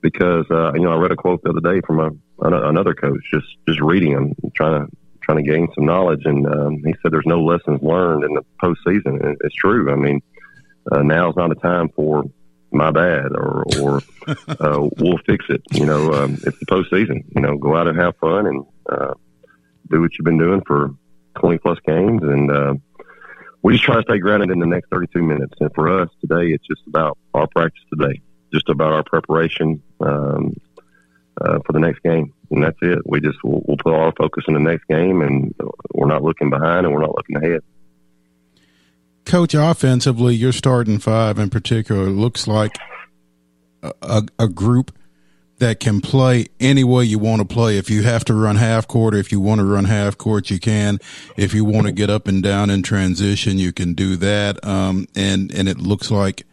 Because 0.00 0.46
uh, 0.50 0.72
you 0.74 0.82
know, 0.82 0.92
I 0.92 0.96
read 0.96 1.10
a 1.10 1.16
quote 1.16 1.42
the 1.42 1.50
other 1.50 1.60
day 1.60 1.80
from 1.86 1.98
a, 1.98 2.10
another 2.40 2.94
coach, 2.94 3.20
just 3.32 3.48
just 3.66 3.80
reading 3.80 4.14
them, 4.14 4.34
trying 4.54 4.86
to 4.86 4.96
trying 5.22 5.44
to 5.44 5.50
gain 5.50 5.68
some 5.74 5.84
knowledge, 5.84 6.22
and 6.24 6.46
um, 6.46 6.76
he 6.84 6.94
said 7.02 7.12
there's 7.12 7.26
no 7.26 7.42
lessons 7.44 7.82
learned 7.82 8.24
in 8.24 8.32
the 8.32 8.44
postseason. 8.62 9.22
And 9.24 9.36
it's 9.42 9.54
true. 9.54 9.92
I 9.92 9.96
mean, 9.96 10.22
uh, 10.90 11.02
now's 11.02 11.36
not 11.36 11.50
a 11.50 11.56
time 11.56 11.90
for 11.90 12.24
my 12.70 12.90
bad 12.90 13.32
or 13.32 13.64
or 13.80 14.02
uh, 14.48 14.88
we'll 14.98 15.18
fix 15.26 15.44
it. 15.48 15.62
You 15.72 15.86
know, 15.86 16.12
um, 16.12 16.34
it's 16.44 16.58
the 16.58 16.66
postseason. 16.66 17.24
You 17.34 17.42
know, 17.42 17.56
go 17.56 17.76
out 17.76 17.88
and 17.88 17.98
have 17.98 18.16
fun 18.16 18.46
and 18.46 18.64
uh, 18.88 19.14
do 19.90 20.00
what 20.00 20.12
you've 20.16 20.24
been 20.24 20.38
doing 20.38 20.62
for 20.66 20.90
20 21.38 21.58
plus 21.58 21.78
games, 21.86 22.22
and 22.22 22.50
uh, 22.50 22.74
we 23.62 23.72
just 23.72 23.84
try 23.84 23.96
to 23.96 24.02
stay 24.02 24.18
grounded 24.18 24.50
in 24.50 24.60
the 24.60 24.66
next 24.66 24.88
32 24.90 25.22
minutes. 25.22 25.54
And 25.60 25.72
for 25.74 26.00
us 26.00 26.08
today, 26.20 26.52
it's 26.52 26.66
just 26.66 26.82
about 26.86 27.18
our 27.34 27.46
practice 27.48 27.82
today, 27.92 28.20
just 28.52 28.68
about 28.68 28.92
our 28.92 29.02
preparation 29.02 29.82
um, 30.00 30.54
uh, 31.40 31.58
for 31.64 31.72
the 31.72 31.80
next 31.80 32.02
game, 32.02 32.32
and 32.50 32.62
that's 32.62 32.78
it. 32.82 33.00
We 33.04 33.20
just 33.20 33.38
we'll, 33.42 33.62
we'll 33.66 33.76
put 33.76 33.92
all 33.92 34.00
our 34.00 34.12
focus 34.12 34.44
in 34.48 34.54
the 34.54 34.60
next 34.60 34.86
game, 34.88 35.22
and 35.22 35.54
we're 35.92 36.06
not 36.06 36.22
looking 36.22 36.50
behind 36.50 36.86
and 36.86 36.94
we're 36.94 37.02
not 37.02 37.14
looking 37.16 37.36
ahead. 37.36 37.62
Coach, 39.24 39.54
offensively, 39.54 40.34
your 40.34 40.52
starting 40.52 40.98
five 40.98 41.38
in 41.38 41.50
particular 41.50 42.06
looks 42.06 42.48
like 42.48 42.78
a, 43.82 43.92
a, 44.00 44.22
a, 44.38 44.48
group 44.48 44.97
that 45.58 45.80
can 45.80 46.00
play 46.00 46.46
any 46.60 46.84
way 46.84 47.04
you 47.04 47.18
want 47.18 47.40
to 47.40 47.54
play. 47.54 47.78
If 47.78 47.90
you 47.90 48.02
have 48.02 48.24
to 48.26 48.34
run 48.34 48.56
half 48.56 48.86
court, 48.86 49.14
if 49.14 49.32
you 49.32 49.40
want 49.40 49.60
to 49.60 49.64
run 49.64 49.84
half 49.84 50.16
court, 50.16 50.50
you 50.50 50.58
can. 50.58 50.98
If 51.36 51.52
you 51.52 51.64
want 51.64 51.86
to 51.86 51.92
get 51.92 52.10
up 52.10 52.28
and 52.28 52.42
down 52.42 52.70
in 52.70 52.82
transition, 52.82 53.58
you 53.58 53.72
can 53.72 53.94
do 53.94 54.16
that. 54.16 54.64
Um, 54.64 55.06
and 55.14 55.52
and 55.52 55.68
it 55.68 55.78
looks 55.78 56.10
like 56.10 56.44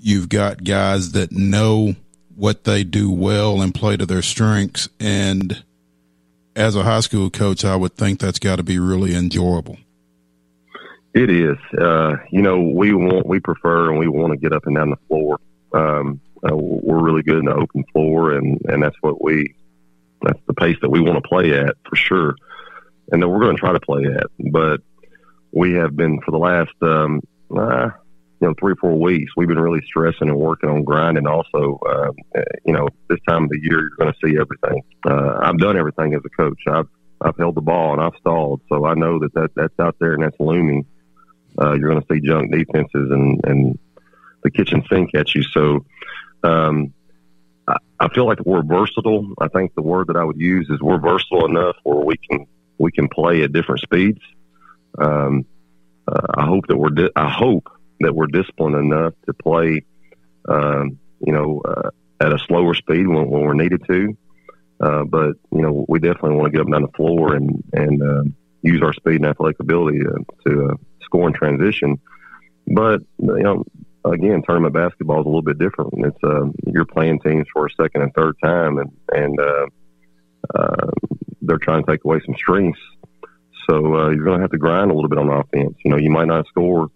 you've 0.00 0.28
got 0.28 0.64
guys 0.64 1.12
that 1.12 1.32
know 1.32 1.94
what 2.36 2.64
they 2.64 2.84
do 2.84 3.10
well 3.10 3.60
and 3.60 3.74
play 3.74 3.96
to 3.96 4.06
their 4.06 4.22
strengths. 4.22 4.88
And 5.00 5.62
as 6.54 6.76
a 6.76 6.84
high 6.84 7.00
school 7.00 7.30
coach, 7.30 7.64
I 7.64 7.76
would 7.76 7.96
think 7.96 8.20
that's 8.20 8.38
got 8.38 8.56
to 8.56 8.62
be 8.62 8.78
really 8.78 9.14
enjoyable. 9.14 9.76
It 11.14 11.30
is. 11.30 11.56
Uh, 11.76 12.16
you 12.30 12.42
know, 12.42 12.60
we 12.60 12.94
want, 12.94 13.26
we 13.26 13.40
prefer, 13.40 13.90
and 13.90 13.98
we 13.98 14.06
want 14.06 14.32
to 14.32 14.38
get 14.38 14.52
up 14.52 14.66
and 14.66 14.76
down 14.76 14.90
the 14.90 14.98
floor. 15.08 15.40
Um, 15.72 16.20
uh, 16.44 16.56
we're 16.56 17.02
really 17.02 17.22
good 17.22 17.38
in 17.38 17.44
the 17.46 17.54
open 17.54 17.84
floor, 17.92 18.32
and 18.32 18.60
and 18.66 18.82
that's 18.82 18.96
what 19.00 19.22
we, 19.22 19.54
that's 20.22 20.40
the 20.46 20.54
pace 20.54 20.76
that 20.82 20.90
we 20.90 21.00
want 21.00 21.22
to 21.22 21.28
play 21.28 21.52
at 21.52 21.76
for 21.88 21.96
sure, 21.96 22.34
and 23.10 23.22
that 23.22 23.28
we're 23.28 23.40
going 23.40 23.56
to 23.56 23.60
try 23.60 23.72
to 23.72 23.80
play 23.80 24.04
at. 24.04 24.26
But 24.52 24.80
we 25.52 25.74
have 25.74 25.96
been 25.96 26.20
for 26.20 26.30
the 26.30 26.38
last, 26.38 26.74
um, 26.82 27.20
uh, 27.56 27.90
you 28.40 28.48
know, 28.48 28.54
three 28.58 28.72
or 28.72 28.76
four 28.76 28.98
weeks. 28.98 29.32
We've 29.36 29.48
been 29.48 29.60
really 29.60 29.82
stressing 29.86 30.28
and 30.28 30.38
working 30.38 30.70
on 30.70 30.84
grinding. 30.84 31.26
Also, 31.26 31.80
uh, 31.88 32.10
you 32.64 32.72
know, 32.72 32.88
this 33.08 33.18
time 33.28 33.44
of 33.44 33.50
the 33.50 33.60
year, 33.62 33.80
you're 33.80 33.96
going 33.98 34.12
to 34.12 34.18
see 34.26 34.38
everything. 34.38 34.82
Uh, 35.06 35.38
I've 35.42 35.58
done 35.58 35.76
everything 35.76 36.14
as 36.14 36.20
a 36.24 36.30
coach. 36.30 36.60
I've 36.68 36.88
I've 37.20 37.36
held 37.36 37.56
the 37.56 37.62
ball 37.62 37.94
and 37.94 38.00
I've 38.00 38.18
stalled, 38.20 38.60
so 38.68 38.86
I 38.86 38.94
know 38.94 39.18
that, 39.18 39.34
that 39.34 39.50
that's 39.56 39.80
out 39.80 39.96
there 39.98 40.14
and 40.14 40.22
that's 40.22 40.38
looming 40.38 40.86
uh, 41.60 41.72
you're 41.74 41.90
going 41.90 42.00
to 42.00 42.06
see 42.12 42.20
junk 42.20 42.52
defenses 42.52 43.10
and, 43.10 43.40
and 43.44 43.78
the 44.42 44.50
kitchen 44.50 44.84
sink 44.90 45.14
at 45.14 45.34
you. 45.34 45.42
So, 45.42 45.84
um, 46.42 46.94
I, 48.00 48.08
feel 48.14 48.26
like 48.26 48.40
we're 48.44 48.62
versatile. 48.62 49.34
I 49.40 49.48
think 49.48 49.74
the 49.74 49.82
word 49.82 50.08
that 50.08 50.16
I 50.16 50.24
would 50.24 50.40
use 50.40 50.68
is 50.70 50.80
we're 50.80 51.00
versatile 51.00 51.46
enough 51.46 51.76
where 51.82 52.04
we 52.04 52.16
can, 52.16 52.46
we 52.78 52.92
can 52.92 53.08
play 53.08 53.42
at 53.42 53.52
different 53.52 53.80
speeds. 53.80 54.20
Um, 54.98 55.44
uh, 56.06 56.26
I 56.34 56.46
hope 56.46 56.66
that 56.68 56.76
we're, 56.76 56.90
di- 56.90 57.10
I 57.14 57.28
hope 57.28 57.68
that 58.00 58.14
we're 58.14 58.26
disciplined 58.26 58.76
enough 58.76 59.14
to 59.26 59.34
play, 59.34 59.84
um, 60.48 60.98
you 61.24 61.32
know, 61.32 61.60
uh, 61.64 61.90
at 62.20 62.32
a 62.32 62.38
slower 62.38 62.74
speed 62.74 63.06
when, 63.06 63.28
when 63.28 63.42
we're 63.42 63.54
needed 63.54 63.82
to. 63.86 64.16
Uh, 64.80 65.04
but 65.04 65.32
you 65.50 65.60
know, 65.60 65.84
we 65.88 65.98
definitely 65.98 66.36
want 66.36 66.46
to 66.46 66.50
get 66.50 66.60
up 66.60 66.66
and 66.66 66.72
down 66.72 66.82
the 66.82 66.96
floor 66.96 67.34
and 67.34 67.64
and 67.72 68.02
uh, 68.02 68.22
use 68.62 68.80
our 68.82 68.92
speed 68.92 69.16
and 69.16 69.26
athletic 69.26 69.58
ability 69.60 69.98
to, 69.98 70.24
to 70.46 70.68
uh, 70.70 70.74
score 71.02 71.26
in 71.26 71.34
transition. 71.34 72.00
But 72.66 73.00
you 73.18 73.42
know, 73.42 73.64
again, 74.12 74.42
tournament 74.42 74.74
basketball 74.74 75.20
is 75.20 75.26
a 75.26 75.28
little 75.28 75.42
bit 75.42 75.58
different. 75.58 75.92
It's 75.94 76.24
uh, 76.24 76.46
you're 76.66 76.84
playing 76.84 77.20
teams 77.20 77.46
for 77.52 77.66
a 77.66 77.70
second 77.80 78.02
and 78.02 78.14
third 78.14 78.36
time, 78.42 78.78
and 78.78 78.90
and 79.12 79.40
uh, 79.40 79.66
uh, 80.54 80.90
they're 81.42 81.58
trying 81.58 81.84
to 81.84 81.90
take 81.90 82.04
away 82.04 82.20
some 82.24 82.34
strengths. 82.36 82.80
So 83.68 83.94
uh, 83.94 84.10
you're 84.10 84.24
going 84.24 84.38
to 84.38 84.42
have 84.42 84.50
to 84.52 84.58
grind 84.58 84.90
a 84.90 84.94
little 84.94 85.10
bit 85.10 85.18
on 85.18 85.28
offense. 85.28 85.76
You 85.84 85.90
know, 85.90 85.98
you 85.98 86.10
might 86.10 86.26
not 86.26 86.46
score 86.46 86.88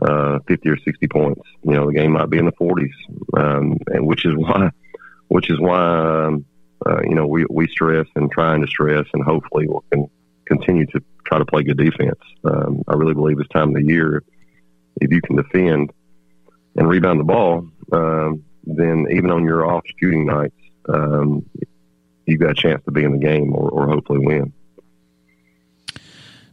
uh, 0.00 0.38
50 0.46 0.68
or 0.68 0.78
60 0.78 1.08
points. 1.08 1.42
You 1.62 1.72
know, 1.72 1.86
the 1.86 1.94
game 1.94 2.12
might 2.12 2.30
be 2.30 2.38
in 2.38 2.46
the 2.46 2.52
40s, 2.52 2.92
um, 3.36 3.78
and 3.88 4.06
which 4.06 4.24
is 4.24 4.34
why, 4.36 4.70
which 5.28 5.50
is 5.50 5.58
why, 5.58 6.26
um, 6.26 6.44
uh, 6.86 7.00
you 7.02 7.14
know, 7.14 7.26
we 7.26 7.44
we 7.50 7.66
stress 7.68 8.06
and 8.14 8.30
trying 8.30 8.60
to 8.60 8.68
stress, 8.68 9.06
and 9.14 9.24
hopefully 9.24 9.66
we 9.66 9.78
can 9.90 10.10
continue 10.46 10.86
to 10.86 11.02
try 11.24 11.38
to 11.38 11.44
play 11.44 11.62
good 11.62 11.78
defense. 11.78 12.20
Um, 12.44 12.82
I 12.86 12.94
really 12.94 13.14
believe 13.14 13.38
this 13.38 13.48
time 13.48 13.70
of 13.70 13.74
the 13.74 13.84
year, 13.84 14.22
if 15.00 15.10
you 15.10 15.20
can 15.20 15.36
defend 15.36 15.90
and 16.76 16.88
rebound 16.88 17.20
the 17.20 17.24
ball, 17.24 17.68
um, 17.92 18.44
then 18.64 19.06
even 19.10 19.30
on 19.30 19.44
your 19.44 19.66
off 19.66 19.84
shooting 19.98 20.26
nights, 20.26 20.56
um, 20.88 21.48
you've 22.26 22.40
got 22.40 22.50
a 22.50 22.54
chance 22.54 22.82
to 22.84 22.90
be 22.90 23.04
in 23.04 23.12
the 23.12 23.18
game 23.18 23.54
or, 23.54 23.70
or 23.70 23.88
hopefully 23.88 24.18
win. 24.18 24.52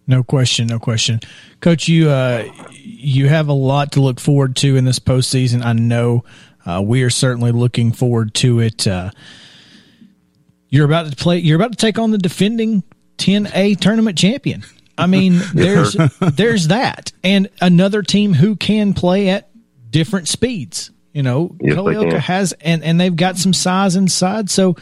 No 0.05 0.23
question, 0.23 0.67
no 0.67 0.79
question, 0.79 1.21
Coach. 1.61 1.87
You 1.87 2.09
uh, 2.09 2.43
you 2.81 3.29
have 3.29 3.47
a 3.47 3.53
lot 3.53 3.93
to 3.93 4.01
look 4.01 4.19
forward 4.19 4.57
to 4.57 4.75
in 4.75 4.83
this 4.83 4.99
postseason. 4.99 5.63
I 5.63 5.71
know 5.71 6.25
uh, 6.65 6.81
we 6.83 7.03
are 7.03 7.09
certainly 7.09 7.53
looking 7.53 7.93
forward 7.93 8.33
to 8.35 8.59
it. 8.59 8.85
Uh, 8.85 9.11
you're 10.67 10.85
about 10.85 11.09
to 11.09 11.15
play. 11.15 11.37
You're 11.37 11.55
about 11.55 11.71
to 11.71 11.77
take 11.77 11.99
on 11.99 12.11
the 12.11 12.17
defending 12.17 12.83
10A 13.17 13.79
tournament 13.79 14.17
champion. 14.17 14.63
I 14.97 15.07
mean, 15.07 15.39
there's 15.53 15.95
there's 16.19 16.67
that, 16.67 17.13
and 17.23 17.49
another 17.61 18.01
team 18.03 18.33
who 18.33 18.57
can 18.57 18.93
play 18.93 19.29
at 19.29 19.49
different 19.93 20.27
speeds. 20.27 20.91
You 21.13 21.21
know, 21.23 21.55
yes, 21.61 21.75
has, 22.25 22.53
and 22.53 22.83
and 22.83 22.99
they've 22.99 23.15
got 23.15 23.37
some 23.37 23.53
size 23.53 23.95
inside, 23.95 24.49
so 24.49 24.75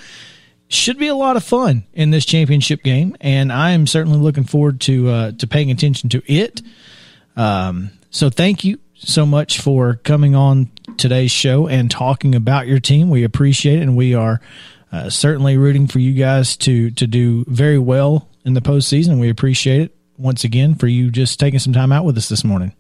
should 0.69 0.97
be 0.97 1.07
a 1.07 1.15
lot 1.15 1.35
of 1.35 1.43
fun 1.43 1.83
in 1.93 2.09
this 2.09 2.25
championship 2.25 2.81
game. 2.83 3.17
And 3.19 3.51
I 3.51 3.71
am 3.71 3.85
certainly 3.85 4.17
looking 4.17 4.45
forward 4.45 4.79
to 4.81 5.09
uh, 5.09 5.31
to 5.33 5.45
paying 5.45 5.69
attention 5.69 6.09
to 6.09 6.23
it. 6.33 6.61
Um, 7.35 7.91
so 8.11 8.29
thank 8.29 8.63
you 8.63 8.79
so 8.95 9.25
much 9.25 9.59
for 9.59 9.95
coming 9.95 10.33
on 10.33 10.71
today's 10.95 11.31
show 11.31 11.67
and 11.67 11.91
talking 11.91 12.33
about 12.33 12.67
your 12.67 12.79
team. 12.79 13.09
We 13.09 13.25
appreciate 13.25 13.79
it, 13.79 13.81
and 13.81 13.97
we 13.97 14.15
are 14.15 14.39
uh, 14.93 15.09
certainly 15.09 15.57
rooting 15.57 15.87
for 15.87 15.99
you 15.99 16.13
guys 16.13 16.55
to 16.57 16.91
to 16.91 17.07
do 17.07 17.43
very 17.49 17.77
well 17.77 18.29
in 18.45 18.53
the 18.53 18.61
postseason. 18.61 19.19
We 19.19 19.29
appreciate 19.29 19.81
it 19.81 19.97
once 20.17 20.45
again 20.45 20.75
for 20.75 20.87
you 20.87 21.11
just 21.11 21.41
taking 21.41 21.59
some 21.59 21.73
time 21.73 21.91
out 21.91 22.05
with 22.05 22.17
us 22.17 22.29
this 22.29 22.45
morning. 22.45 22.73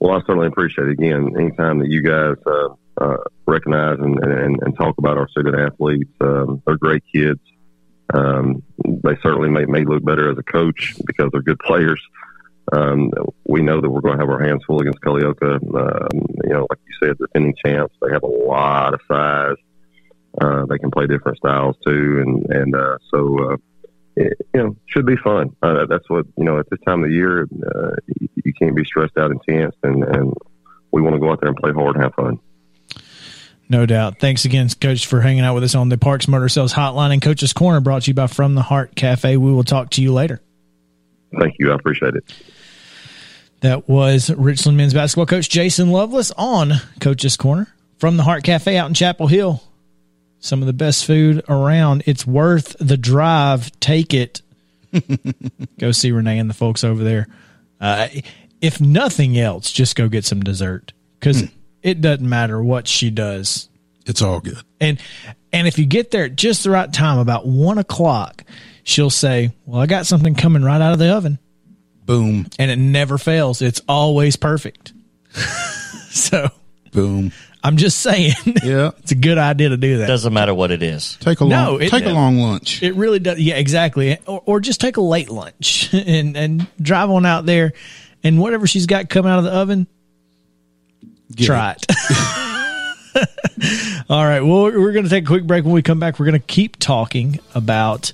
Well, 0.00 0.16
I 0.16 0.20
certainly 0.20 0.46
appreciate 0.48 0.88
it. 0.88 0.92
Again, 0.92 1.34
anytime 1.38 1.78
that 1.80 1.90
you 1.90 2.02
guys 2.02 2.36
uh, 2.46 2.74
uh, 3.00 3.18
recognize 3.46 3.98
and, 4.00 4.18
and, 4.24 4.58
and, 4.62 4.76
talk 4.76 4.96
about 4.96 5.18
our 5.18 5.28
student 5.28 5.58
athletes, 5.58 6.10
um, 6.22 6.62
they're 6.66 6.78
great 6.78 7.02
kids. 7.12 7.40
Um, 8.12 8.62
they 8.82 9.16
certainly 9.22 9.50
may, 9.50 9.66
may 9.66 9.84
look 9.84 10.02
better 10.02 10.30
as 10.30 10.38
a 10.38 10.42
coach 10.42 10.94
because 11.06 11.28
they're 11.32 11.42
good 11.42 11.58
players. 11.64 12.00
Um, 12.72 13.10
we 13.46 13.62
know 13.62 13.80
that 13.80 13.90
we're 13.90 14.00
going 14.00 14.16
to 14.16 14.22
have 14.22 14.30
our 14.30 14.42
hands 14.42 14.62
full 14.66 14.80
against 14.80 15.00
Culleoka. 15.00 15.56
Um, 15.56 16.08
you 16.44 16.50
know, 16.50 16.66
like 16.70 16.78
you 16.86 16.94
said, 17.06 17.18
defending 17.18 17.54
champs. 17.64 17.94
They 18.00 18.12
have 18.12 18.22
a 18.22 18.26
lot 18.26 18.94
of 18.94 19.00
size. 19.06 19.56
Uh, 20.40 20.64
they 20.66 20.78
can 20.78 20.90
play 20.90 21.06
different 21.06 21.38
styles 21.38 21.76
too, 21.84 22.22
and 22.24 22.46
and 22.50 22.76
uh, 22.76 22.98
so 23.10 23.52
uh, 23.52 23.56
it, 24.20 24.46
you 24.54 24.62
know 24.62 24.76
should 24.86 25.06
be 25.06 25.16
fun. 25.16 25.56
Uh, 25.62 25.86
that's 25.86 26.08
what 26.08 26.26
you 26.36 26.44
know 26.44 26.58
at 26.58 26.68
this 26.70 26.80
time 26.86 27.02
of 27.02 27.08
the 27.08 27.14
year. 27.14 27.42
Uh, 27.42 27.96
you, 28.20 28.28
you 28.44 28.52
can't 28.52 28.76
be 28.76 28.84
stressed 28.84 29.16
out 29.16 29.30
and 29.30 29.40
tense, 29.48 29.74
and 29.82 30.04
and 30.04 30.34
we 30.92 31.02
want 31.02 31.14
to 31.14 31.20
go 31.20 31.30
out 31.30 31.40
there 31.40 31.48
and 31.48 31.56
play 31.56 31.72
hard 31.72 31.96
and 31.96 32.04
have 32.04 32.14
fun. 32.14 32.38
No 33.68 33.86
doubt. 33.86 34.18
Thanks 34.18 34.44
again, 34.44 34.68
Coach, 34.80 35.06
for 35.06 35.20
hanging 35.20 35.44
out 35.44 35.54
with 35.54 35.62
us 35.62 35.76
on 35.76 35.88
the 35.88 35.96
Parks 35.96 36.26
Motor 36.26 36.48
Sales 36.48 36.72
Hotline 36.72 37.12
and 37.12 37.22
Coach's 37.22 37.52
Corner 37.52 37.80
brought 37.80 38.02
to 38.02 38.10
you 38.10 38.14
by 38.14 38.26
From 38.26 38.56
the 38.56 38.62
Heart 38.62 38.96
Cafe. 38.96 39.36
We 39.36 39.52
will 39.52 39.62
talk 39.62 39.90
to 39.90 40.02
you 40.02 40.12
later. 40.12 40.40
Thank 41.38 41.54
you. 41.60 41.70
I 41.70 41.76
appreciate 41.76 42.14
it. 42.14 42.24
That 43.60 43.88
was 43.88 44.30
Richland 44.30 44.76
men's 44.76 44.92
basketball 44.92 45.26
coach 45.26 45.48
Jason 45.48 45.90
Lovelace 45.92 46.32
on 46.32 46.72
Coach's 47.00 47.36
Corner 47.36 47.72
from 47.98 48.16
the 48.16 48.24
Heart 48.24 48.42
Cafe 48.42 48.76
out 48.76 48.88
in 48.88 48.94
Chapel 48.94 49.28
Hill. 49.28 49.62
Some 50.40 50.62
of 50.62 50.66
the 50.66 50.72
best 50.72 51.04
food 51.04 51.44
around. 51.48 52.02
It's 52.06 52.26
worth 52.26 52.76
the 52.80 52.96
drive. 52.96 53.70
Take 53.80 54.14
it. 54.14 54.42
go 55.78 55.92
see 55.92 56.12
Renee 56.12 56.38
and 56.38 56.50
the 56.50 56.54
folks 56.54 56.82
over 56.82 57.04
there. 57.04 57.28
Uh, 57.80 58.08
if 58.60 58.80
nothing 58.80 59.38
else, 59.38 59.70
just 59.70 59.96
go 59.96 60.08
get 60.08 60.24
some 60.24 60.40
dessert 60.40 60.92
because 61.18 61.44
it 61.82 62.00
doesn't 62.00 62.28
matter 62.28 62.62
what 62.62 62.88
she 62.88 63.10
does. 63.10 63.68
It's 64.06 64.22
all 64.22 64.40
good. 64.40 64.58
And 64.80 65.00
and 65.52 65.68
if 65.68 65.78
you 65.78 65.86
get 65.86 66.10
there 66.10 66.24
at 66.24 66.36
just 66.36 66.64
the 66.64 66.70
right 66.70 66.92
time, 66.92 67.18
about 67.18 67.46
one 67.46 67.78
o'clock, 67.78 68.44
she'll 68.82 69.10
say, 69.10 69.52
"Well, 69.66 69.80
I 69.80 69.86
got 69.86 70.06
something 70.06 70.34
coming 70.34 70.62
right 70.62 70.80
out 70.80 70.92
of 70.92 70.98
the 70.98 71.14
oven." 71.14 71.38
Boom, 72.06 72.46
and 72.58 72.70
it 72.70 72.76
never 72.76 73.18
fails. 73.18 73.62
It's 73.62 73.80
always 73.88 74.36
perfect. 74.36 74.92
so, 76.10 76.50
boom. 76.92 77.32
I'm 77.62 77.76
just 77.76 78.00
saying. 78.00 78.32
Yeah, 78.64 78.90
it's 78.98 79.12
a 79.12 79.16
good 79.16 79.36
idea 79.38 79.68
to 79.70 79.76
do 79.76 79.98
that. 79.98 80.06
Doesn't 80.06 80.32
matter 80.32 80.54
what 80.54 80.70
it 80.70 80.82
is. 80.82 81.16
Take 81.20 81.40
a 81.40 81.44
long, 81.44 81.50
No, 81.50 81.76
it- 81.78 81.90
take 81.90 82.04
a 82.06 82.10
long 82.10 82.38
lunch. 82.38 82.82
It 82.82 82.94
really 82.94 83.18
does. 83.18 83.38
Yeah, 83.38 83.56
exactly. 83.56 84.18
Or, 84.26 84.42
or 84.46 84.60
just 84.60 84.80
take 84.80 84.96
a 84.96 85.00
late 85.02 85.28
lunch 85.30 85.92
and 85.94 86.36
and 86.36 86.66
drive 86.80 87.10
on 87.10 87.26
out 87.26 87.46
there, 87.46 87.72
and 88.22 88.38
whatever 88.40 88.66
she's 88.66 88.86
got 88.86 89.08
coming 89.08 89.30
out 89.32 89.38
of 89.38 89.44
the 89.44 89.52
oven, 89.52 89.86
Get 91.34 91.46
try 91.46 91.76
it. 91.78 91.86
All 94.08 94.24
right. 94.24 94.40
Well, 94.40 94.64
we're 94.64 94.92
going 94.92 95.04
to 95.04 95.10
take 95.10 95.24
a 95.24 95.26
quick 95.26 95.44
break. 95.46 95.64
When 95.64 95.74
we 95.74 95.82
come 95.82 96.00
back, 96.00 96.18
we're 96.18 96.26
going 96.26 96.40
to 96.40 96.46
keep 96.46 96.78
talking 96.78 97.40
about 97.54 98.12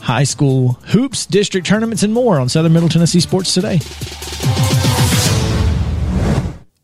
high 0.00 0.24
school 0.24 0.72
hoops, 0.88 1.26
district 1.26 1.66
tournaments, 1.66 2.02
and 2.02 2.12
more 2.12 2.38
on 2.40 2.48
Southern 2.48 2.72
Middle 2.72 2.88
Tennessee 2.88 3.20
Sports 3.20 3.54
Today. 3.54 3.78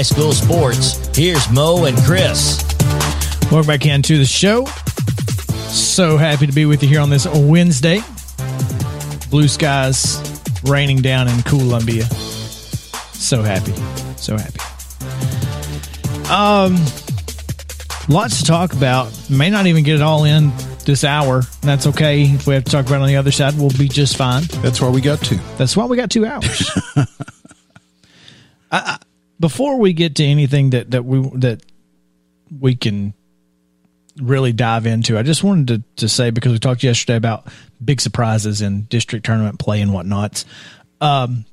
high 0.00 0.04
school 0.04 0.32
sports. 0.32 1.14
Here's 1.14 1.50
Mo 1.50 1.84
and 1.84 1.94
Chris. 2.04 2.64
Welcome 3.50 3.66
back 3.66 3.84
into 3.84 4.16
the 4.16 4.24
show. 4.24 4.64
So 5.68 6.16
happy 6.16 6.46
to 6.46 6.54
be 6.54 6.64
with 6.64 6.82
you 6.82 6.88
here 6.88 7.00
on 7.00 7.10
this 7.10 7.26
Wednesday. 7.26 8.00
Blue 9.28 9.46
skies 9.46 10.18
raining 10.64 11.02
down 11.02 11.28
in 11.28 11.42
Columbia. 11.42 12.04
So 13.12 13.42
happy. 13.42 13.74
So 14.16 14.38
happy. 14.38 14.58
Um 16.30 16.76
lots 18.08 18.38
to 18.38 18.44
talk 18.44 18.72
about. 18.72 19.12
May 19.28 19.50
not 19.50 19.66
even 19.66 19.84
get 19.84 19.96
it 19.96 20.02
all 20.02 20.24
in 20.24 20.50
this 20.86 21.04
hour. 21.04 21.42
That's 21.60 21.86
okay. 21.88 22.22
If 22.22 22.46
we 22.46 22.54
have 22.54 22.64
to 22.64 22.70
talk 22.70 22.86
about 22.86 23.00
it 23.00 23.02
on 23.02 23.08
the 23.08 23.16
other 23.16 23.32
side, 23.32 23.52
we'll 23.58 23.68
be 23.68 23.88
just 23.88 24.16
fine. 24.16 24.44
That's 24.62 24.80
why 24.80 24.88
we 24.88 25.02
got 25.02 25.20
two. 25.20 25.38
That's 25.58 25.76
why 25.76 25.84
we 25.84 25.98
got 25.98 26.10
two 26.10 26.24
hours. 26.24 26.70
Before 29.40 29.78
we 29.78 29.92
get 29.92 30.16
to 30.16 30.24
anything 30.24 30.70
that 30.70 30.92
that 30.92 31.04
we 31.04 31.28
that 31.38 31.62
we 32.60 32.76
can 32.76 33.14
really 34.16 34.52
dive 34.52 34.86
into, 34.86 35.18
I 35.18 35.22
just 35.22 35.42
wanted 35.42 35.68
to 35.68 35.82
to 35.96 36.08
say 36.08 36.30
because 36.30 36.52
we 36.52 36.58
talked 36.58 36.82
yesterday 36.82 37.16
about 37.16 37.46
big 37.82 38.00
surprises 38.00 38.60
in 38.60 38.82
district 38.82 39.26
tournament 39.26 39.58
play 39.58 39.80
and 39.80 39.92
whatnots. 39.92 40.44
Um, 41.00 41.46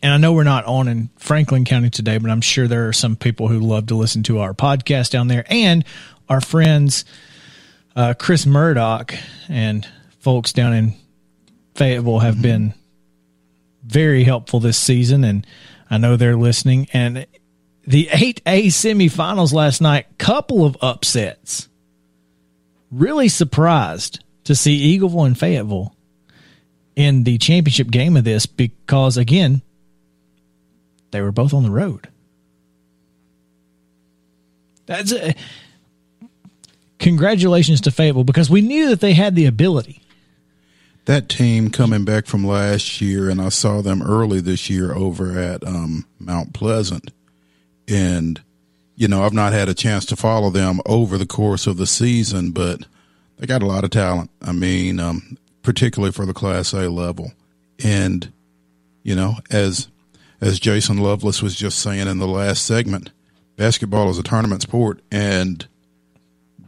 and 0.00 0.12
I 0.12 0.16
know 0.16 0.32
we're 0.32 0.44
not 0.44 0.64
on 0.64 0.86
in 0.86 1.10
Franklin 1.16 1.64
County 1.64 1.90
today, 1.90 2.18
but 2.18 2.30
I'm 2.30 2.40
sure 2.40 2.68
there 2.68 2.88
are 2.88 2.92
some 2.92 3.16
people 3.16 3.48
who 3.48 3.58
love 3.58 3.86
to 3.88 3.96
listen 3.96 4.22
to 4.24 4.38
our 4.38 4.54
podcast 4.54 5.10
down 5.10 5.26
there 5.26 5.44
and 5.48 5.84
our 6.28 6.40
friends 6.40 7.04
uh, 7.96 8.14
Chris 8.16 8.46
Murdoch 8.46 9.12
and 9.48 9.84
folks 10.20 10.52
down 10.52 10.72
in 10.72 10.94
Fayetteville 11.74 12.20
have 12.20 12.40
been 12.40 12.74
very 13.84 14.22
helpful 14.22 14.60
this 14.60 14.78
season, 14.78 15.24
and 15.24 15.46
I 15.90 15.98
know 15.98 16.16
they're 16.16 16.36
listening. 16.36 16.88
And 16.92 17.26
the 17.86 18.06
8A 18.06 18.66
semifinals 18.66 19.52
last 19.52 19.80
night, 19.80 20.06
couple 20.18 20.64
of 20.64 20.76
upsets. 20.80 21.68
Really 22.90 23.28
surprised 23.28 24.24
to 24.44 24.54
see 24.54 24.98
Eagleville 24.98 25.26
and 25.26 25.38
Fayetteville 25.38 25.94
in 26.96 27.24
the 27.24 27.38
championship 27.38 27.90
game 27.90 28.16
of 28.16 28.24
this 28.24 28.46
because, 28.46 29.16
again, 29.16 29.62
they 31.10 31.20
were 31.20 31.32
both 31.32 31.54
on 31.54 31.62
the 31.62 31.70
road. 31.70 32.08
That's 34.86 35.12
a, 35.12 35.34
congratulations 36.98 37.82
to 37.82 37.90
Fayetteville 37.90 38.24
because 38.24 38.50
we 38.50 38.62
knew 38.62 38.88
that 38.88 39.00
they 39.00 39.12
had 39.12 39.34
the 39.34 39.46
ability. 39.46 40.02
That 41.08 41.30
team 41.30 41.70
coming 41.70 42.04
back 42.04 42.26
from 42.26 42.46
last 42.46 43.00
year, 43.00 43.30
and 43.30 43.40
I 43.40 43.48
saw 43.48 43.80
them 43.80 44.02
early 44.02 44.42
this 44.42 44.68
year 44.68 44.92
over 44.92 45.38
at 45.38 45.66
um, 45.66 46.04
Mount 46.18 46.52
Pleasant. 46.52 47.12
And, 47.88 48.42
you 48.94 49.08
know, 49.08 49.22
I've 49.22 49.32
not 49.32 49.54
had 49.54 49.70
a 49.70 49.74
chance 49.74 50.04
to 50.04 50.16
follow 50.16 50.50
them 50.50 50.82
over 50.84 51.16
the 51.16 51.24
course 51.24 51.66
of 51.66 51.78
the 51.78 51.86
season, 51.86 52.50
but 52.50 52.84
they 53.38 53.46
got 53.46 53.62
a 53.62 53.66
lot 53.66 53.84
of 53.84 53.90
talent. 53.90 54.30
I 54.42 54.52
mean, 54.52 55.00
um, 55.00 55.38
particularly 55.62 56.12
for 56.12 56.26
the 56.26 56.34
Class 56.34 56.74
A 56.74 56.90
level. 56.90 57.32
And, 57.82 58.30
you 59.02 59.16
know, 59.16 59.36
as 59.50 59.88
as 60.42 60.60
Jason 60.60 60.98
Lovelace 60.98 61.40
was 61.40 61.54
just 61.54 61.78
saying 61.78 62.06
in 62.06 62.18
the 62.18 62.28
last 62.28 62.66
segment, 62.66 63.12
basketball 63.56 64.10
is 64.10 64.18
a 64.18 64.22
tournament 64.22 64.60
sport, 64.60 65.00
and 65.10 65.66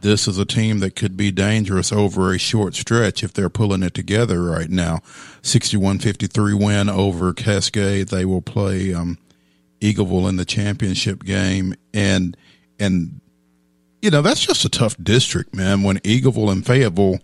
this 0.01 0.27
is 0.27 0.37
a 0.37 0.45
team 0.45 0.79
that 0.79 0.95
could 0.95 1.15
be 1.15 1.31
dangerous 1.31 1.91
over 1.91 2.33
a 2.33 2.39
short 2.39 2.75
stretch 2.75 3.23
if 3.23 3.33
they're 3.33 3.49
pulling 3.49 3.83
it 3.83 3.93
together 3.93 4.43
right 4.43 4.69
now. 4.69 4.97
61-53 5.43 6.61
win 6.63 6.89
over 6.89 7.33
Cascade. 7.33 8.09
They 8.09 8.25
will 8.25 8.41
play 8.41 8.93
um, 8.93 9.17
Eagleville 9.79 10.29
in 10.29 10.37
the 10.37 10.45
championship 10.45 11.23
game, 11.23 11.75
and 11.93 12.37
and 12.79 13.21
you 14.01 14.11
know 14.11 14.21
that's 14.21 14.45
just 14.45 14.65
a 14.65 14.69
tough 14.69 14.95
district, 15.01 15.55
man. 15.55 15.83
When 15.83 15.97
Eagleville 15.99 16.51
and 16.51 16.65
Fayetteville 16.65 17.19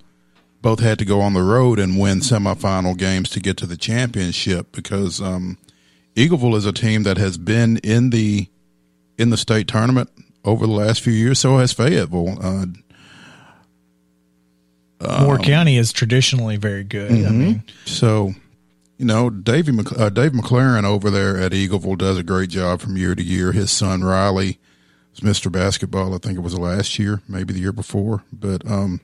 both 0.62 0.80
had 0.80 1.00
to 1.00 1.06
go 1.06 1.22
on 1.22 1.34
the 1.34 1.44
road 1.44 1.80
and 1.80 2.00
win 2.00 2.20
semifinal 2.20 2.98
games 2.98 3.30
to 3.30 3.40
get 3.40 3.58
to 3.58 3.66
the 3.66 3.78
championship 3.78 4.72
because 4.72 5.22
um, 5.22 5.58
Eagleville 6.16 6.56
is 6.56 6.66
a 6.66 6.74
team 6.74 7.04
that 7.04 7.18
has 7.18 7.38
been 7.38 7.78
in 7.78 8.10
the 8.10 8.48
in 9.18 9.30
the 9.30 9.38
state 9.38 9.68
tournament 9.68 10.10
over 10.48 10.66
the 10.66 10.74
last 10.74 11.02
few 11.02 11.14
years. 11.14 11.40
So 11.40 11.58
has 11.58 11.74
Fayetteville. 11.74 12.38
Uh, 12.42 12.66
Moore 15.22 15.38
County 15.38 15.78
is 15.78 15.92
traditionally 15.92 16.58
very 16.58 16.84
good. 16.84 17.12
I 17.12 17.30
mean, 17.30 17.64
so, 17.86 18.34
you 18.98 19.06
know, 19.06 19.30
Davey 19.30 19.78
uh, 19.96 20.10
Dave 20.10 20.32
McLaren 20.32 20.86
over 20.86 21.12
there 21.12 21.38
at 21.38 21.52
Eagleville 21.52 21.98
does 21.98 22.18
a 22.18 22.24
great 22.24 22.50
job 22.50 22.80
from 22.80 22.98
year 22.98 23.14
to 23.14 23.22
year. 23.22 23.52
His 23.52 23.70
son 23.70 24.04
Riley 24.04 24.58
was 25.12 25.20
Mr. 25.20 25.52
Basketball. 25.52 26.16
I 26.16 26.18
think 26.18 26.38
it 26.38 26.42
was 26.42 26.58
last 26.58 26.98
year, 26.98 27.22
maybe 27.28 27.54
the 27.54 27.60
year 27.60 27.74
before. 27.74 28.24
But 28.34 28.66
um, 28.66 29.02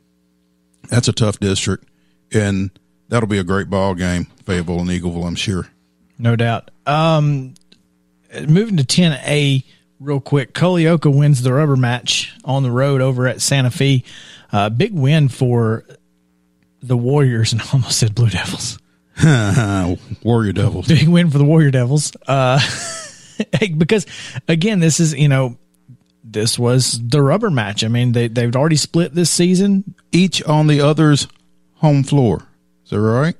that's 0.89 1.07
a 1.07 1.13
tough 1.13 1.39
district, 1.39 1.87
and 2.31 2.71
that'll 3.09 3.29
be 3.29 3.37
a 3.37 3.43
great 3.43 3.69
ball 3.69 3.93
game, 3.93 4.25
Fayetteville 4.45 4.79
and 4.79 4.89
Eagleville, 4.89 5.27
I'm 5.27 5.35
sure. 5.35 5.67
No 6.17 6.35
doubt. 6.35 6.71
Um, 6.87 7.53
moving 8.47 8.77
to 8.77 8.83
10A 8.83 9.63
real 10.03 10.19
quick. 10.19 10.53
Culleoka 10.53 11.13
wins 11.13 11.41
the 11.41 11.53
rubber 11.53 11.75
match 11.75 12.33
on 12.43 12.63
the 12.63 12.71
road 12.71 13.01
over 13.01 13.27
at 13.27 13.41
Santa 13.41 13.71
Fe. 13.71 14.03
Uh, 14.51 14.69
big 14.69 14.93
win 14.93 15.29
for 15.29 15.85
the 16.81 16.97
Warriors, 16.97 17.53
and 17.53 17.61
I 17.63 17.65
almost 17.73 17.97
said 17.97 18.13
Blue 18.13 18.29
Devils. 18.29 18.77
Warrior 20.23 20.53
Devils. 20.53 20.87
Big 20.87 21.07
win 21.07 21.29
for 21.29 21.37
the 21.37 21.45
Warrior 21.45 21.71
Devils. 21.71 22.11
Uh, 22.27 22.59
because 23.77 24.05
again, 24.47 24.79
this 24.79 24.99
is 24.99 25.13
you 25.13 25.27
know 25.27 25.57
this 26.23 26.59
was 26.59 26.99
the 27.07 27.21
rubber 27.21 27.49
match. 27.49 27.83
I 27.83 27.87
mean, 27.87 28.11
they 28.11 28.27
they've 28.27 28.55
already 28.55 28.75
split 28.75 29.15
this 29.15 29.29
season. 29.29 29.95
Each 30.11 30.43
on 30.43 30.67
the 30.67 30.81
other's 30.81 31.27
home 31.75 32.03
floor. 32.03 32.47
Is 32.83 32.91
that 32.91 32.99
right? 32.99 33.35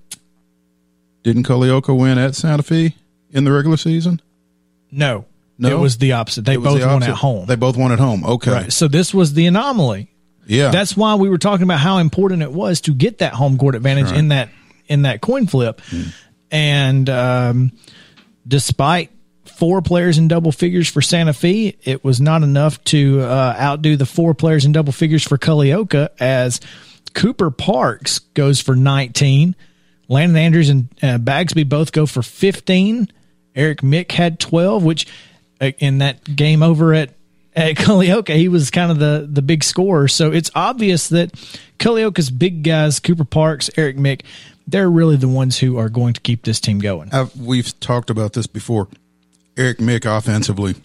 Didn't 1.23 1.43
Culleoka 1.43 1.97
win 1.97 2.17
at 2.17 2.35
Santa 2.35 2.63
Fe 2.63 2.95
in 3.31 3.43
the 3.45 3.51
regular 3.51 3.77
season? 3.77 4.21
No, 4.91 5.25
No? 5.57 5.69
it 5.69 5.79
was 5.79 5.97
the 5.97 6.13
opposite. 6.13 6.45
They 6.45 6.57
both 6.57 6.81
the 6.81 6.87
won 6.87 7.03
at 7.03 7.09
home. 7.09 7.45
They 7.45 7.55
both 7.55 7.77
won 7.77 7.91
at 7.91 7.99
home. 7.99 8.25
Okay. 8.25 8.51
right. 8.51 8.73
So 8.73 8.87
this 8.87 9.13
was 9.13 9.33
the 9.33 9.45
anomaly. 9.45 10.09
Yeah. 10.45 10.71
That's 10.71 10.97
why 10.97 11.15
we 11.15 11.29
were 11.29 11.37
talking 11.37 11.63
about 11.63 11.79
how 11.79 11.99
important 11.99 12.41
it 12.41 12.51
was 12.51 12.81
to 12.81 12.93
get 12.93 13.19
that 13.19 13.33
home 13.33 13.57
court 13.57 13.75
advantage 13.75 14.11
in 14.11 14.29
that 14.29 14.49
in 14.87 15.03
that 15.03 15.21
coin 15.21 15.47
flip. 15.47 15.81
And 16.51 17.09
um, 17.09 17.71
despite 18.47 19.11
four 19.45 19.81
players 19.81 20.17
in 20.17 20.27
double 20.27 20.51
figures 20.51 20.89
for 20.89 21.01
Santa 21.01 21.33
Fe, 21.33 21.77
it 21.83 22.03
was 22.03 22.19
not 22.19 22.43
enough 22.43 22.83
to 22.85 23.21
uh, 23.21 23.55
outdo 23.57 23.95
the 23.95 24.05
four 24.05 24.33
players 24.33 24.65
in 24.65 24.71
double 24.71 24.91
figures 24.91 25.23
for 25.23 25.37
Culleoka 25.37 26.09
as 26.19 26.59
Cooper 27.13 27.51
Parks 27.51 28.19
goes 28.19 28.59
for 28.59 28.75
19. 28.75 29.55
Landon 30.09 30.37
Andrews 30.37 30.69
and 30.69 30.89
uh, 31.01 31.17
Bagsby 31.17 31.67
both 31.67 31.91
go 31.91 32.05
for 32.05 32.21
15. 32.21 33.07
Eric 33.55 33.81
Mick 33.81 34.11
had 34.11 34.39
12, 34.39 34.83
which 34.83 35.07
Uh, 35.61 35.71
in 35.79 35.99
that 35.99 36.35
game 36.35 36.63
over 36.63 36.93
at 36.93 37.11
at 37.55 37.75
Culleoka, 37.75 38.35
he 38.35 38.47
was 38.47 38.71
kind 38.71 38.91
of 38.91 38.99
the 38.99 39.27
the 39.31 39.41
big 39.41 39.63
scorer. 39.63 40.07
So 40.07 40.31
it's 40.31 40.51
obvious 40.55 41.09
that 41.09 41.33
Culleoka's 41.79 42.29
big 42.29 42.63
guys, 42.63 42.99
Cooper 42.99 43.25
Parks, 43.25 43.69
Eric 43.77 43.97
Mick, 43.97 44.21
they're 44.67 44.89
really 44.89 45.17
the 45.17 45.27
ones 45.27 45.59
who 45.59 45.77
are 45.77 45.89
going 45.89 46.13
to 46.13 46.21
keep 46.21 46.43
this 46.43 46.59
team 46.59 46.79
going. 46.79 47.13
I've, 47.13 47.35
we've 47.35 47.77
talked 47.79 48.09
about 48.09 48.33
this 48.33 48.47
before. 48.47 48.87
Eric 49.57 49.77
Mick 49.77 50.05
offensively 50.05 50.75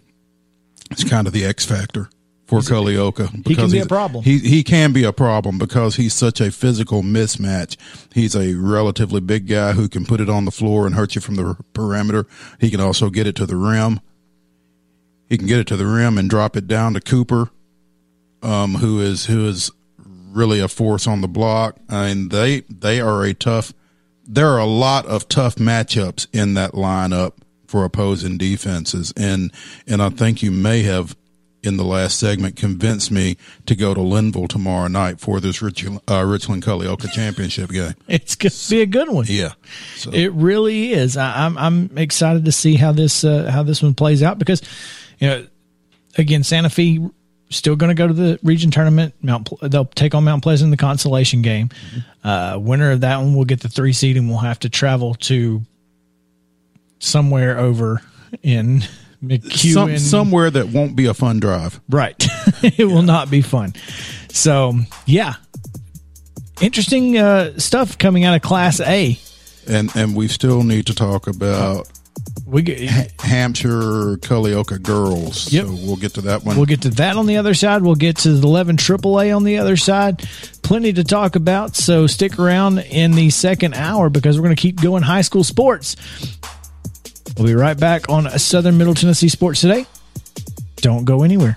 is 0.90 1.04
kind 1.04 1.26
of 1.26 1.32
the 1.32 1.44
X 1.44 1.64
factor 1.64 2.10
for 2.46 2.60
Culleoka. 2.60 3.46
He 3.46 3.54
can 3.54 3.66
be 3.66 3.76
he's- 3.76 3.84
a 3.84 3.88
problem. 3.88 4.24
He 4.24 4.38
he 4.38 4.62
can 4.62 4.92
be 4.92 5.04
a 5.04 5.12
problem 5.12 5.58
because 5.58 5.96
he's 5.96 6.14
such 6.14 6.40
a 6.40 6.50
physical 6.50 7.02
mismatch. 7.02 7.76
He's 8.12 8.34
a 8.34 8.54
relatively 8.54 9.20
big 9.20 9.46
guy 9.46 9.72
who 9.72 9.88
can 9.88 10.04
put 10.04 10.20
it 10.20 10.28
on 10.28 10.44
the 10.44 10.50
floor 10.50 10.86
and 10.86 10.94
hurt 10.94 11.14
you 11.14 11.20
from 11.20 11.36
the 11.36 11.56
perimeter. 11.72 12.26
He 12.58 12.70
can 12.70 12.80
also 12.80 13.10
get 13.10 13.26
it 13.26 13.36
to 13.36 13.46
the 13.46 13.56
rim. 13.56 14.00
He 15.28 15.36
can 15.36 15.46
get 15.46 15.60
it 15.60 15.66
to 15.68 15.76
the 15.76 15.86
rim 15.86 16.16
and 16.18 16.30
drop 16.30 16.56
it 16.56 16.66
down 16.66 16.94
to 16.94 17.00
Cooper, 17.00 17.50
um, 18.42 18.76
who 18.76 19.00
is 19.00 19.26
who 19.26 19.46
is 19.46 19.70
really 20.32 20.60
a 20.60 20.68
force 20.68 21.06
on 21.06 21.20
the 21.20 21.28
block. 21.28 21.76
I 21.88 22.08
mean, 22.08 22.28
they 22.28 22.60
they 22.62 23.00
are 23.00 23.24
a 23.24 23.34
tough. 23.34 23.72
There 24.26 24.48
are 24.48 24.58
a 24.58 24.66
lot 24.66 25.06
of 25.06 25.28
tough 25.28 25.56
matchups 25.56 26.26
in 26.32 26.54
that 26.54 26.72
lineup 26.72 27.32
for 27.66 27.84
opposing 27.84 28.38
defenses, 28.38 29.12
and 29.16 29.52
and 29.86 30.02
I 30.02 30.10
think 30.10 30.42
you 30.42 30.50
may 30.50 30.82
have 30.82 31.16
in 31.62 31.76
the 31.76 31.84
last 31.84 32.18
segment 32.18 32.56
convinced 32.56 33.10
me 33.10 33.36
to 33.66 33.74
go 33.74 33.92
to 33.92 34.00
Lynnville 34.00 34.48
tomorrow 34.48 34.86
night 34.86 35.18
for 35.18 35.40
this 35.40 35.60
Richland, 35.60 36.00
uh, 36.08 36.24
Richland 36.24 36.62
Culleoka 36.62 37.10
championship 37.10 37.70
game. 37.70 37.94
It's 38.08 38.36
going 38.36 38.52
to 38.52 38.70
be 38.70 38.80
a 38.80 38.86
good 38.86 39.08
one. 39.10 39.26
Yeah, 39.28 39.54
so 39.96 40.10
It 40.12 40.32
really 40.32 40.92
is. 40.92 41.16
I, 41.16 41.44
I'm 41.46 41.58
I'm 41.58 41.98
excited 41.98 42.44
to 42.44 42.52
see 42.52 42.76
how 42.76 42.92
this 42.92 43.24
uh, 43.24 43.50
how 43.50 43.62
this 43.62 43.82
one 43.82 43.94
plays 43.94 44.22
out 44.22 44.38
because 44.38 44.62
you 45.18 45.28
know 45.28 45.46
again 46.16 46.42
Santa 46.42 46.70
Fe 46.70 47.00
still 47.50 47.76
going 47.76 47.88
to 47.88 47.94
go 47.94 48.06
to 48.06 48.12
the 48.12 48.38
region 48.42 48.70
tournament. 48.70 49.14
Mount 49.22 49.48
they'll 49.62 49.84
take 49.84 50.14
on 50.14 50.24
Mount 50.24 50.42
Pleasant 50.42 50.66
in 50.66 50.70
the 50.70 50.76
consolation 50.76 51.42
game. 51.42 51.70
Uh, 52.22 52.58
winner 52.60 52.92
of 52.92 53.00
that 53.00 53.18
one 53.18 53.34
will 53.34 53.44
get 53.44 53.60
the 53.60 53.68
three 53.68 53.92
seed 53.92 54.16
and 54.16 54.28
we'll 54.28 54.38
have 54.38 54.58
to 54.60 54.68
travel 54.68 55.14
to 55.14 55.62
somewhere 56.98 57.58
over 57.58 58.02
in 58.42 58.82
McEwen. 59.22 59.72
some, 59.72 59.98
somewhere 59.98 60.50
that 60.50 60.68
won't 60.68 60.94
be 60.94 61.06
a 61.06 61.14
fun 61.14 61.40
drive. 61.40 61.80
Right. 61.88 62.16
it 62.62 62.86
will 62.86 63.02
not 63.02 63.30
be 63.30 63.42
fun. 63.42 63.74
So 64.30 64.74
yeah, 65.06 65.34
interesting 66.60 67.16
uh, 67.16 67.58
stuff 67.58 67.98
coming 67.98 68.24
out 68.24 68.34
of 68.34 68.42
Class 68.42 68.80
A. 68.80 69.18
And 69.66 69.94
and 69.94 70.16
we 70.16 70.28
still 70.28 70.62
need 70.62 70.86
to 70.86 70.94
talk 70.94 71.26
about 71.26 71.88
We 72.46 72.62
get, 72.62 73.12
Hampshire 73.20 74.16
Culleoka 74.18 74.80
girls. 74.82 75.52
Yep. 75.52 75.66
So 75.66 75.72
we'll 75.72 75.96
get 75.96 76.14
to 76.14 76.20
that 76.22 76.44
one. 76.44 76.56
We'll 76.56 76.66
get 76.66 76.82
to 76.82 76.90
that 76.90 77.16
on 77.16 77.26
the 77.26 77.36
other 77.36 77.54
side. 77.54 77.82
We'll 77.82 77.94
get 77.94 78.16
to 78.18 78.32
the 78.32 78.46
11 78.46 78.76
AAA 78.76 79.34
on 79.36 79.44
the 79.44 79.58
other 79.58 79.76
side. 79.76 80.26
Plenty 80.62 80.92
to 80.94 81.04
talk 81.04 81.36
about. 81.36 81.76
So 81.76 82.06
stick 82.06 82.38
around 82.38 82.78
in 82.78 83.12
the 83.12 83.30
second 83.30 83.74
hour 83.74 84.08
because 84.08 84.38
we're 84.38 84.44
going 84.44 84.56
to 84.56 84.60
keep 84.60 84.80
going 84.80 85.02
high 85.02 85.22
school 85.22 85.44
sports. 85.44 85.96
We'll 87.36 87.46
be 87.46 87.54
right 87.54 87.78
back 87.78 88.08
on 88.08 88.28
Southern 88.38 88.78
Middle 88.78 88.94
Tennessee 88.94 89.28
Sports 89.28 89.60
Today. 89.60 89.86
Don't 90.76 91.04
go 91.04 91.22
anywhere. 91.22 91.56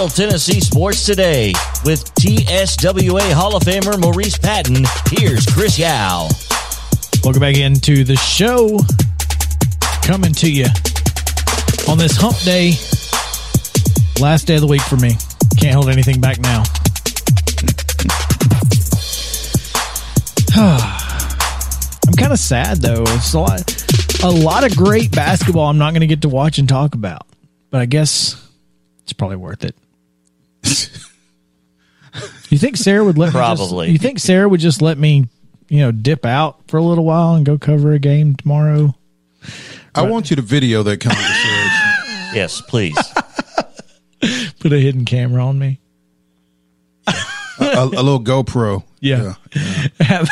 Middle 0.00 0.16
Tennessee 0.16 0.60
Sports 0.60 1.04
Today 1.04 1.52
with 1.84 2.02
TSWA 2.14 3.32
Hall 3.32 3.54
of 3.54 3.64
Famer 3.64 4.00
Maurice 4.00 4.38
Patton. 4.38 4.86
Here's 5.10 5.44
Chris 5.44 5.78
Yao. 5.78 6.26
Welcome 7.22 7.40
back 7.40 7.58
into 7.58 8.02
the 8.04 8.16
show. 8.16 8.78
Coming 10.02 10.32
to 10.32 10.50
you 10.50 10.68
on 11.86 11.98
this 11.98 12.16
hump 12.16 12.38
day, 12.38 12.70
last 14.22 14.46
day 14.46 14.54
of 14.54 14.62
the 14.62 14.66
week 14.66 14.80
for 14.80 14.96
me. 14.96 15.16
Can't 15.58 15.74
hold 15.74 15.90
anything 15.90 16.18
back 16.18 16.40
now. 16.40 16.62
I'm 22.08 22.14
kind 22.14 22.32
of 22.32 22.38
sad 22.38 22.78
though. 22.78 23.02
It's 23.06 23.34
a 23.34 23.38
lot, 23.38 24.22
a 24.24 24.30
lot 24.30 24.64
of 24.64 24.74
great 24.74 25.12
basketball 25.12 25.66
I'm 25.66 25.76
not 25.76 25.90
going 25.90 26.00
to 26.00 26.06
get 26.06 26.22
to 26.22 26.30
watch 26.30 26.58
and 26.58 26.66
talk 26.66 26.94
about, 26.94 27.26
but 27.68 27.82
I 27.82 27.84
guess 27.84 28.42
it's 29.02 29.12
probably 29.12 29.36
worth 29.36 29.62
it 29.62 29.76
you 32.52 32.58
think 32.58 32.76
Sarah 32.76 33.04
would 33.04 33.18
let 33.18 33.28
Me 33.28 33.32
Probably. 33.32 33.86
just, 33.86 33.92
you 33.92 33.98
think 33.98 34.18
Sarah 34.18 34.48
would 34.48 34.60
just 34.60 34.82
let 34.82 34.98
me, 34.98 35.26
you 35.68 35.78
know, 35.80 35.92
dip 35.92 36.24
out 36.26 36.60
for 36.68 36.76
a 36.78 36.82
little 36.82 37.04
while 37.04 37.34
and 37.34 37.44
go 37.46 37.58
cover 37.58 37.92
a 37.92 37.98
game 37.98 38.34
tomorrow? 38.36 38.94
I 39.94 40.02
want 40.02 40.30
you 40.30 40.36
to 40.36 40.42
video 40.42 40.82
that 40.82 41.00
conversation. 41.00 41.86
Yes, 42.32 42.60
please. 42.60 42.96
Put 44.60 44.72
a 44.72 44.78
hidden 44.78 45.04
camera 45.04 45.44
on 45.44 45.58
me. 45.58 45.80
a, 47.08 47.12
a 47.58 47.84
little 47.86 48.20
GoPro. 48.20 48.84
Yeah. 49.00 49.34
Have 49.98 50.28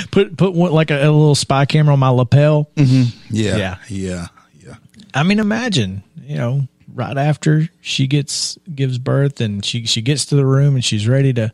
put 0.10 0.38
put 0.38 0.54
one, 0.54 0.72
like 0.72 0.90
a, 0.90 0.96
a 0.96 1.10
little 1.10 1.34
spy 1.34 1.66
camera 1.66 1.92
on 1.92 1.98
my 1.98 2.08
lapel. 2.08 2.70
Yeah. 2.76 3.04
Yeah. 3.30 3.56
Yeah. 3.56 3.76
Yeah. 3.88 4.26
Yeah. 4.64 4.74
I 5.12 5.22
mean, 5.22 5.38
imagine, 5.38 6.02
you 6.22 6.36
know, 6.38 6.68
right 6.94 7.16
after 7.16 7.68
she 7.80 8.06
gets 8.06 8.58
gives 8.74 8.98
birth 8.98 9.40
and 9.40 9.64
she 9.64 9.86
she 9.86 10.02
gets 10.02 10.26
to 10.26 10.36
the 10.36 10.44
room 10.46 10.74
and 10.74 10.84
she's 10.84 11.06
ready 11.08 11.32
to 11.34 11.52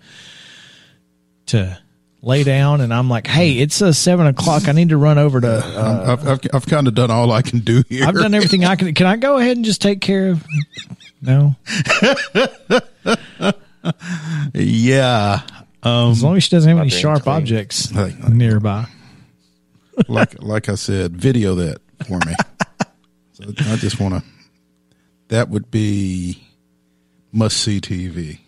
to 1.47 1.79
lay 2.23 2.43
down, 2.43 2.81
and 2.81 2.93
I'm 2.93 3.09
like, 3.09 3.27
hey, 3.29 3.53
it's 3.59 3.81
uh, 3.81 3.93
seven 3.93 4.27
o'clock. 4.27 4.67
I 4.69 4.73
need 4.73 4.89
to 4.89 4.97
run 4.97 5.17
over 5.19 5.41
to. 5.41 5.49
Uh, 5.65 6.05
I've, 6.19 6.27
I've, 6.29 6.41
I've 6.55 6.67
kind 6.67 6.89
of 6.89 6.95
done 6.95 7.11
all 7.11 7.31
I 7.31 7.43
can 7.43 7.61
do 7.61 7.85
here. 7.89 8.05
I've 8.05 8.15
done 8.17 8.35
everything 8.35 8.65
I 8.65 8.75
can. 8.75 8.93
Can 8.95 9.07
I 9.07 9.17
go 9.17 9.37
ahead 9.39 9.57
and 9.57 9.65
just 9.65 9.81
take 9.81 10.01
care 10.01 10.31
of? 10.31 10.45
No, 11.23 11.55
Yeah. 14.55 15.41
as 15.85 16.23
long 16.23 16.37
as 16.37 16.45
she 16.45 16.51
doesn't 16.51 16.69
have 16.69 16.79
any 16.79 16.91
sharp 16.91 17.23
clean. 17.23 17.37
objects 17.37 17.93
Like- 17.95 18.19
nearby. 18.29 18.87
like 20.09 20.43
like 20.43 20.69
I 20.69 20.75
said, 20.75 21.17
video 21.17 21.55
that 21.57 21.79
for 22.07 22.19
me. 22.27 22.35
so 23.33 23.45
I 23.73 23.77
just 23.77 23.99
want 24.01 24.15
to. 24.15 24.23
That 25.29 25.49
would 25.49 25.71
be 25.71 26.43
must 27.33 27.57
see 27.59 27.81
TV. 27.81 28.39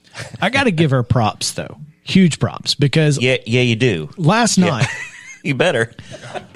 I 0.40 0.50
got 0.50 0.64
to 0.64 0.70
give 0.70 0.90
her 0.92 1.02
props 1.02 1.52
though, 1.52 1.78
huge 2.02 2.38
props 2.38 2.74
because 2.74 3.18
Yeah, 3.20 3.36
yeah, 3.46 3.62
you 3.62 3.76
do. 3.76 4.10
last 4.16 4.58
night. 4.58 4.86
You 5.44 5.54
better. 5.54 5.92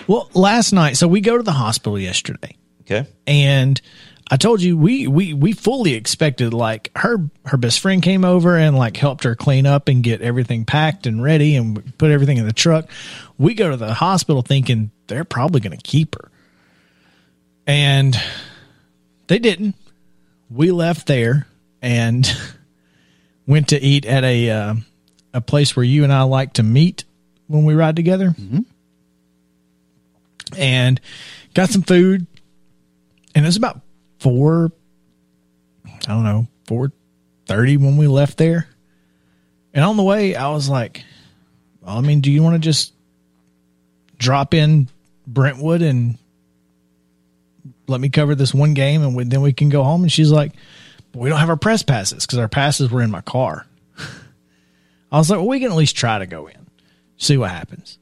Well, 0.08 0.28
last 0.34 0.72
night, 0.72 0.96
so 0.96 1.06
we 1.06 1.20
go 1.20 1.36
to 1.36 1.42
the 1.44 1.52
hospital 1.52 1.96
yesterday. 1.96 2.56
Okay. 2.82 3.06
and 3.28 3.80
I 4.28 4.36
told 4.36 4.60
you 4.60 4.76
we 4.76 5.06
we 5.06 5.32
we 5.34 5.52
fully 5.52 5.94
expected 5.94 6.52
like 6.52 6.90
her 6.96 7.18
her 7.46 7.56
best 7.56 7.78
friend 7.78 8.02
came 8.02 8.24
over 8.24 8.56
and 8.56 8.76
like 8.76 8.96
helped 8.96 9.22
her 9.22 9.36
clean 9.36 9.66
up 9.66 9.86
and 9.86 10.02
get 10.02 10.20
everything 10.20 10.64
packed 10.64 11.06
and 11.06 11.22
ready 11.22 11.54
and 11.54 11.96
put 11.96 12.10
everything 12.10 12.38
in 12.38 12.46
the 12.46 12.52
truck. 12.52 12.90
We 13.38 13.54
go 13.54 13.70
to 13.70 13.76
the 13.76 13.94
hospital 13.94 14.42
thinking 14.42 14.90
they're 15.06 15.24
probably 15.24 15.60
going 15.60 15.76
to 15.78 15.82
keep 15.82 16.16
her. 16.16 16.28
And 17.66 18.20
they 19.28 19.38
didn't. 19.38 19.76
We 20.52 20.70
left 20.70 21.06
there 21.06 21.46
and 21.80 22.30
went 23.46 23.68
to 23.68 23.80
eat 23.80 24.04
at 24.04 24.24
a 24.24 24.50
uh, 24.50 24.74
a 25.32 25.40
place 25.40 25.74
where 25.74 25.84
you 25.84 26.04
and 26.04 26.12
I 26.12 26.22
like 26.22 26.54
to 26.54 26.62
meet 26.62 27.04
when 27.46 27.64
we 27.64 27.74
ride 27.74 27.96
together. 27.96 28.34
And 30.56 31.00
got 31.54 31.70
some 31.70 31.82
food 31.82 32.26
and 33.34 33.44
it 33.44 33.48
was 33.48 33.56
about 33.56 33.80
four 34.20 34.70
i 35.86 36.08
don't 36.08 36.24
know 36.24 36.46
four 36.66 36.92
thirty 37.46 37.76
when 37.76 37.96
we 37.96 38.06
left 38.06 38.38
there 38.38 38.68
and 39.74 39.84
on 39.84 39.96
the 39.96 40.02
way 40.02 40.34
i 40.34 40.48
was 40.48 40.68
like 40.68 41.04
well, 41.80 41.96
i 41.96 42.00
mean 42.00 42.20
do 42.20 42.30
you 42.30 42.42
want 42.42 42.54
to 42.54 42.58
just 42.58 42.92
drop 44.16 44.54
in 44.54 44.88
brentwood 45.26 45.82
and 45.82 46.18
let 47.92 48.00
me 48.00 48.08
cover 48.08 48.34
this 48.34 48.52
one 48.52 48.74
game 48.74 49.02
and 49.02 49.14
we, 49.14 49.24
then 49.24 49.40
we 49.42 49.52
can 49.52 49.68
go 49.68 49.84
home 49.84 50.02
and 50.02 50.10
she's 50.10 50.30
like 50.32 50.52
we 51.14 51.28
don't 51.28 51.38
have 51.38 51.48
our 51.50 51.56
press 51.56 51.82
passes 51.82 52.26
because 52.26 52.38
our 52.38 52.48
passes 52.48 52.90
were 52.90 53.02
in 53.02 53.10
my 53.10 53.20
car 53.20 53.66
i 55.12 55.18
was 55.18 55.30
like 55.30 55.38
well 55.38 55.48
we 55.48 55.60
can 55.60 55.70
at 55.70 55.76
least 55.76 55.94
try 55.96 56.18
to 56.18 56.26
go 56.26 56.46
in 56.46 56.66
see 57.16 57.36
what 57.36 57.50
happens 57.50 57.98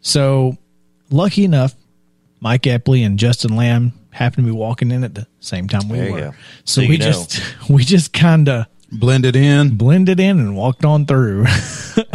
so 0.00 0.56
lucky 1.10 1.44
enough 1.44 1.74
Mike 2.40 2.62
Epley 2.62 3.06
and 3.06 3.20
Justin 3.20 3.54
Lamb 3.54 3.92
happened 4.10 4.46
to 4.46 4.52
be 4.52 4.56
walking 4.58 4.90
in 4.90 5.04
at 5.04 5.14
the 5.14 5.28
same 5.38 5.68
time 5.68 5.88
we 5.88 5.96
There 5.98 6.12
were. 6.12 6.34
So, 6.64 6.80
So 6.82 6.88
we 6.88 6.94
you 6.94 6.98
know. 6.98 7.04
just 7.04 7.40
we 7.70 7.84
just 7.84 8.12
kind 8.12 8.48
of 8.48 8.66
Blended 8.90 9.36
in. 9.36 9.76
blended 9.76 10.18
in 10.18 10.40
and 10.40 10.56
walked 10.56 10.84
on 10.84 11.06
through. 11.06 11.44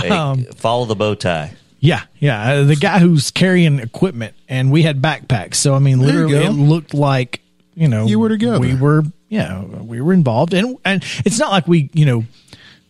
Hey, 0.01 0.09
Um, 0.09 0.43
follow 0.55 0.83
the 0.85 0.95
bow 0.97 1.15
tie. 1.15 1.53
Yeah, 1.79 2.03
yeah. 2.19 2.53
Uh, 2.53 2.63
the 2.63 2.75
guy 2.75 2.99
who's 2.99 3.31
carrying 3.31 3.79
equipment 3.79 4.33
and 4.49 4.71
we 4.71 4.83
had 4.83 5.01
backpacks. 5.01 5.55
So 5.55 5.73
I 5.73 5.79
mean, 5.79 5.99
literally, 5.99 6.35
it 6.35 6.51
looked 6.51 6.93
like 6.93 7.41
you 7.75 7.87
know 7.87 8.05
You 8.07 8.19
were 8.19 8.29
together. 8.29 8.59
We 8.59 8.75
were, 8.75 9.03
yeah, 9.29 9.63
we 9.63 10.01
were 10.01 10.13
involved, 10.13 10.53
and 10.53 10.77
and 10.85 11.03
it's 11.25 11.39
not 11.39 11.51
like 11.51 11.67
we 11.67 11.89
you 11.93 12.05
know 12.05 12.25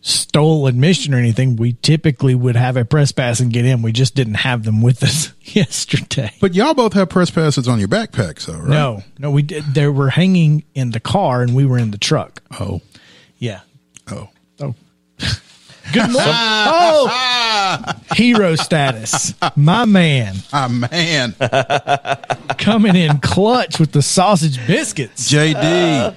stole 0.00 0.66
admission 0.68 1.12
or 1.12 1.18
anything. 1.18 1.56
We 1.56 1.72
typically 1.82 2.34
would 2.34 2.56
have 2.56 2.76
a 2.76 2.84
press 2.84 3.10
pass 3.12 3.40
and 3.40 3.52
get 3.52 3.64
in. 3.64 3.82
We 3.82 3.92
just 3.92 4.14
didn't 4.14 4.34
have 4.34 4.62
them 4.64 4.80
with 4.80 5.02
us 5.02 5.32
yesterday. 5.42 6.32
But 6.40 6.54
y'all 6.54 6.72
both 6.74 6.92
have 6.94 7.08
press 7.10 7.30
passes 7.30 7.66
on 7.68 7.78
your 7.78 7.88
backpacks, 7.88 8.46
though, 8.46 8.58
right? 8.58 8.68
No, 8.68 9.02
no, 9.18 9.30
we 9.30 9.42
did. 9.42 9.64
They 9.74 9.88
were 9.88 10.10
hanging 10.10 10.64
in 10.74 10.92
the 10.92 11.00
car, 11.00 11.42
and 11.42 11.54
we 11.54 11.66
were 11.66 11.78
in 11.78 11.90
the 11.90 11.98
truck. 11.98 12.42
Oh. 12.60 12.80
Yeah. 13.38 13.60
Oh. 14.10 14.28
Oh. 14.60 14.74
Good 15.92 16.02
morning. 16.12 16.20
oh, 16.20 17.84
hero 18.14 18.54
status. 18.56 19.34
My 19.56 19.84
man 19.84 20.34
My 20.52 20.68
man. 20.68 21.34
coming 22.58 22.96
in 22.96 23.18
clutch 23.20 23.78
with 23.78 23.92
the 23.92 24.02
sausage 24.02 24.64
biscuits. 24.66 25.30
JD. 25.32 26.14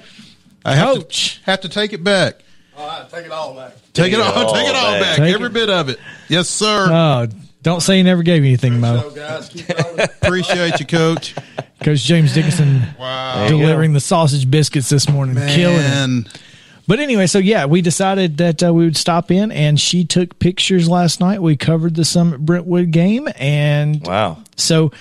I 0.64 0.74
have 0.74 0.94
Coach. 0.96 1.38
to, 1.40 1.44
have 1.46 1.60
to 1.62 1.68
take 1.68 1.92
it 1.92 2.04
back. 2.04 2.36
All 2.76 2.86
right, 2.86 3.08
Take 3.10 3.26
it 3.26 3.32
all 3.32 3.54
back. 3.54 3.72
Take 3.92 4.12
it 4.12 4.20
all, 4.20 4.32
all 4.32 4.54
take 4.54 4.68
it 4.68 4.74
all 4.74 4.92
back. 5.00 5.18
back. 5.18 5.34
Every 5.34 5.48
it. 5.48 5.52
bit 5.52 5.68
of 5.70 5.88
it. 5.88 5.98
Yes, 6.28 6.48
sir. 6.48 6.88
Oh, 6.90 7.26
don't 7.62 7.80
say 7.80 7.98
you 7.98 8.04
never 8.04 8.22
gave 8.22 8.42
me 8.42 8.48
anything, 8.48 8.80
Mo. 8.80 9.00
So, 9.00 9.10
guys, 9.10 9.48
keep 9.48 9.68
rolling. 9.68 10.00
Appreciate 10.22 10.80
you, 10.80 10.86
coach. 10.86 11.34
Coach 11.82 12.00
James 12.02 12.32
Dickinson 12.32 12.82
Wow. 12.98 13.46
delivering 13.48 13.92
the 13.92 14.00
sausage 14.00 14.50
biscuits 14.50 14.88
this 14.88 15.08
morning, 15.08 15.34
killing 15.36 15.76
it. 15.80 16.40
But 16.86 16.98
anyway, 16.98 17.26
so 17.26 17.38
yeah, 17.38 17.66
we 17.66 17.80
decided 17.80 18.38
that 18.38 18.62
uh, 18.62 18.74
we 18.74 18.84
would 18.84 18.96
stop 18.96 19.30
in, 19.30 19.52
and 19.52 19.78
she 19.78 20.04
took 20.04 20.38
pictures 20.38 20.88
last 20.88 21.20
night. 21.20 21.40
We 21.40 21.56
covered 21.56 21.94
the 21.94 22.04
Summit 22.04 22.44
Brentwood 22.44 22.90
game, 22.90 23.28
and 23.36 24.04
Wow. 24.06 24.42
So, 24.56 24.92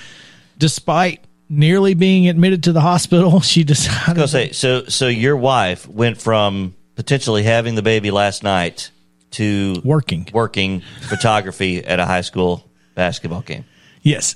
despite 0.58 1.24
nearly 1.50 1.94
being 1.94 2.30
admitted 2.30 2.64
to 2.64 2.72
the 2.72 2.82
hospital, 2.82 3.40
she 3.42 3.64
decided. 3.64 4.16
Go 4.16 4.26
say 4.26 4.52
so. 4.52 4.86
So 4.86 5.08
your 5.08 5.36
wife 5.36 5.88
went 5.88 6.22
from 6.22 6.76
potentially 6.96 7.44
having 7.44 7.76
the 7.76 7.82
baby 7.82 8.12
last 8.12 8.44
night 8.44 8.92
to 9.32 9.82
Working. 9.84 10.28
working 10.34 10.82
photography 11.08 11.84
at 11.84 12.00
a 12.00 12.06
high 12.06 12.22
school 12.22 12.70
basketball 12.96 13.42
game. 13.42 13.66
Yes, 14.04 14.36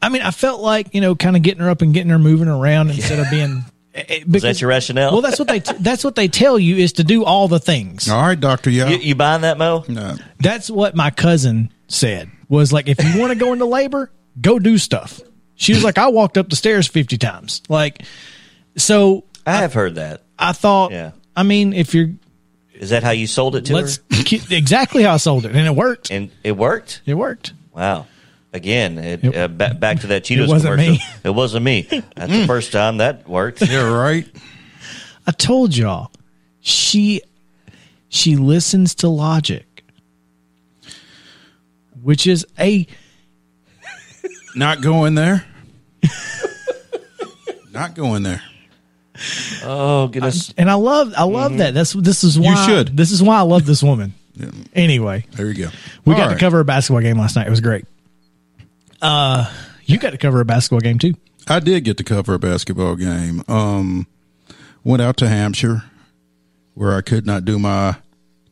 I 0.00 0.08
mean, 0.08 0.22
I 0.22 0.30
felt 0.30 0.60
like 0.60 0.94
you 0.94 1.00
know, 1.00 1.14
kind 1.14 1.36
of 1.36 1.42
getting 1.42 1.62
her 1.62 1.68
up 1.70 1.82
and 1.82 1.92
getting 1.92 2.10
her 2.10 2.18
moving 2.18 2.48
around 2.48 2.90
instead 2.90 3.18
of 3.18 3.30
being. 3.30 3.64
Eh, 3.94 4.04
eh, 4.08 4.24
Was 4.30 4.42
that 4.42 4.60
your 4.60 4.68
rationale? 4.70 5.12
Well, 5.12 5.20
that's 5.22 5.38
what 5.38 5.48
they 5.48 5.60
t- 5.60 5.74
that's 5.80 6.04
what 6.04 6.14
they 6.14 6.28
tell 6.28 6.58
you 6.58 6.76
is 6.76 6.92
to 6.94 7.04
do 7.04 7.24
all 7.24 7.48
the 7.48 7.60
things. 7.60 8.08
All 8.08 8.20
right, 8.22 8.38
Doctor. 8.38 8.70
Yeah. 8.70 8.88
you, 8.88 8.98
you 8.98 9.14
buying 9.14 9.42
that, 9.42 9.58
Mo? 9.58 9.84
no. 9.88 10.16
That's 10.38 10.70
what 10.70 10.94
my 10.94 11.10
cousin 11.10 11.72
said. 11.88 12.30
Was 12.48 12.72
like, 12.72 12.88
if 12.88 13.02
you 13.02 13.18
want 13.20 13.32
to 13.32 13.38
go 13.38 13.52
into 13.54 13.64
labor, 13.64 14.10
go 14.40 14.58
do 14.58 14.76
stuff. 14.78 15.20
She 15.54 15.72
was 15.72 15.82
like, 15.84 15.96
I 15.98 16.08
walked 16.08 16.36
up 16.36 16.48
the 16.50 16.56
stairs 16.56 16.86
fifty 16.86 17.16
times. 17.18 17.62
Like, 17.68 18.02
so 18.76 19.24
I 19.46 19.56
have 19.58 19.72
heard 19.74 19.94
that. 19.96 20.22
I 20.38 20.52
thought. 20.52 20.92
Yeah. 20.92 21.12
I 21.34 21.44
mean, 21.44 21.72
if 21.72 21.94
you're 21.94 22.10
Is 22.74 22.90
that 22.90 23.02
how 23.02 23.10
you 23.12 23.26
sold 23.26 23.56
it 23.56 23.64
to 23.66 23.74
let's 23.74 23.98
her? 24.10 24.54
exactly 24.56 25.02
how 25.02 25.14
I 25.14 25.16
sold 25.16 25.46
it, 25.46 25.54
and 25.54 25.66
it 25.66 25.74
worked. 25.74 26.10
And 26.10 26.30
it 26.44 26.52
worked. 26.52 27.00
It 27.06 27.14
worked. 27.14 27.52
Wow. 27.74 28.06
Again, 28.52 28.98
it, 28.98 29.24
It- 29.24 29.36
uh, 29.36 29.48
ba- 29.48 29.74
back 29.74 30.00
to 30.00 30.08
that 30.08 30.24
Cheetos 30.24 30.48
wasn't 30.48 30.74
commercial. 30.74 30.92
me. 30.94 31.00
It 31.24 31.30
wasn't 31.30 31.64
me. 31.64 31.82
That's 32.16 32.32
the 32.32 32.46
first 32.46 32.70
time 32.72 32.98
that 32.98 33.26
worked. 33.28 33.60
You're 33.68 33.98
right. 33.98 34.26
I 35.26 35.30
told 35.30 35.74
y'all, 35.76 36.10
she 36.60 37.22
she 38.08 38.36
listens 38.36 38.94
to 38.96 39.08
logic, 39.08 39.84
which 42.02 42.26
is 42.26 42.46
a 42.58 42.86
Not 44.54 44.82
going 44.82 45.14
there. 45.14 45.44
Not 47.72 47.94
going 47.94 48.22
there. 48.22 48.42
Oh 49.64 50.08
goodness! 50.08 50.52
and 50.58 50.70
I 50.70 50.74
love 50.74 51.14
I 51.16 51.22
love 51.24 51.56
that. 51.58 51.72
That's 51.74 51.92
this 51.92 52.24
is 52.24 52.38
why 52.38 52.50
you 52.50 52.56
should. 52.66 52.96
This 52.96 53.12
is 53.12 53.22
why 53.22 53.38
I 53.38 53.42
love 53.42 53.64
this 53.64 53.82
woman. 53.82 54.12
Anyway, 54.74 55.26
There 55.32 55.46
you 55.50 55.66
go. 55.66 55.70
we 56.04 56.14
All 56.14 56.18
got 56.20 56.28
to 56.32 56.38
cover 56.38 56.58
a 56.60 56.64
basketball 56.64 57.02
game 57.02 57.18
last 57.18 57.36
night. 57.36 57.46
It 57.46 57.50
was 57.50 57.60
great. 57.60 57.84
Uh, 59.02 59.52
you 59.84 59.98
got 59.98 60.10
to 60.10 60.18
cover 60.18 60.40
a 60.40 60.44
basketball 60.44 60.80
game 60.80 60.98
too. 60.98 61.14
I 61.48 61.58
did 61.58 61.84
get 61.84 61.96
to 61.98 62.04
cover 62.04 62.34
a 62.34 62.38
basketball 62.38 62.94
game. 62.94 63.42
Um, 63.48 64.06
went 64.84 65.02
out 65.02 65.16
to 65.18 65.28
Hampshire, 65.28 65.82
where 66.74 66.94
I 66.94 67.00
could 67.00 67.26
not 67.26 67.44
do 67.44 67.58
my 67.58 67.96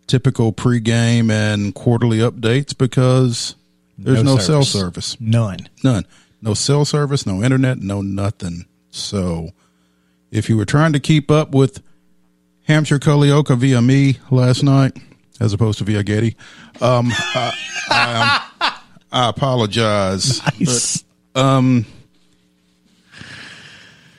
typical 0.08 0.52
pregame 0.52 1.30
and 1.30 1.72
quarterly 1.74 2.18
updates 2.18 2.76
because 2.76 3.54
There's 3.96 4.24
No 4.24 4.34
no, 4.34 4.40
cell 4.40 4.64
service. 4.64 5.16
None. 5.20 5.68
None. 5.84 6.04
No 6.42 6.54
cell 6.54 6.84
service, 6.84 7.26
no 7.26 7.42
internet, 7.44 7.78
no 7.78 8.02
nothing. 8.02 8.64
So 8.90 9.50
if 10.32 10.48
you 10.48 10.56
were 10.56 10.64
trying 10.64 10.92
to 10.94 11.00
keep 11.00 11.30
up 11.30 11.52
with 11.52 11.80
Hampshire 12.64 12.98
Culleoka 12.98 13.56
via 13.56 13.80
me 13.80 14.18
last 14.30 14.64
night, 14.64 14.96
as 15.38 15.52
opposed 15.52 15.78
to 15.78 15.84
via 15.84 16.02
Getty, 16.02 16.36
um, 16.80 17.10
I, 17.12 17.52
I, 17.90 18.42
um, 18.42 18.49
I 19.12 19.28
apologize. 19.28 20.40
Nice. 20.58 21.04
Um, 21.34 21.86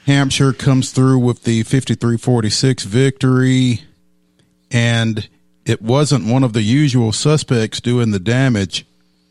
Hampshire 0.05 0.53
comes 0.53 0.91
through 0.91 1.19
with 1.19 1.43
the 1.43 1.63
53-46 1.63 2.83
victory, 2.85 3.81
and 4.69 5.27
it 5.65 5.81
wasn't 5.81 6.25
one 6.25 6.43
of 6.43 6.53
the 6.53 6.63
usual 6.63 7.11
suspects 7.11 7.79
doing 7.79 8.11
the 8.11 8.19
damage 8.19 8.85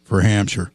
for 0.04 0.20
Hampshire. 0.22 0.70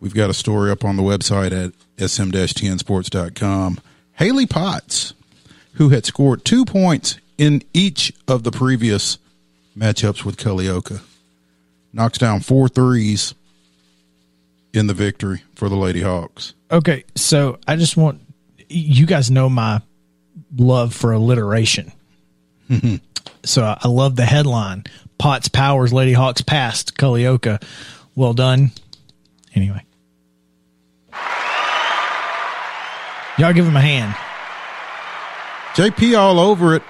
We've 0.00 0.14
got 0.14 0.30
a 0.30 0.34
story 0.34 0.70
up 0.70 0.84
on 0.84 0.96
the 0.96 1.02
website 1.02 1.52
at 1.52 1.72
sm-tnsports.com. 2.08 3.78
Haley 4.12 4.46
Potts, 4.46 5.14
who 5.74 5.88
had 5.90 6.04
scored 6.04 6.44
two 6.44 6.64
points 6.64 7.18
in 7.36 7.62
each 7.72 8.12
of 8.26 8.42
the 8.42 8.50
previous 8.50 9.18
matchups 9.76 10.24
with 10.24 10.36
Culleoka, 10.36 11.00
knocks 11.92 12.18
down 12.18 12.40
four 12.40 12.68
threes 12.68 13.34
in 14.72 14.86
the 14.86 14.94
victory 14.94 15.42
for 15.54 15.68
the 15.68 15.76
Lady 15.76 16.02
Hawks. 16.02 16.54
Okay, 16.70 17.04
so 17.14 17.58
I 17.66 17.76
just 17.76 17.96
want 17.96 18.20
you 18.68 19.06
guys 19.06 19.30
know 19.30 19.48
my 19.48 19.80
love 20.56 20.94
for 20.94 21.12
alliteration. 21.12 21.92
so 23.44 23.64
I, 23.64 23.78
I 23.82 23.88
love 23.88 24.16
the 24.16 24.26
headline: 24.26 24.84
Potts 25.18 25.48
Powers 25.48 25.92
Lady 25.92 26.12
Hawks 26.12 26.42
past 26.42 26.96
Culleoka. 26.96 27.62
Well 28.14 28.34
done. 28.34 28.72
Anyway, 29.54 29.84
y'all 33.38 33.52
give 33.52 33.66
him 33.66 33.76
a 33.76 33.80
hand. 33.80 34.14
JP 35.74 36.18
all 36.18 36.40
over 36.40 36.74
it 36.74 36.82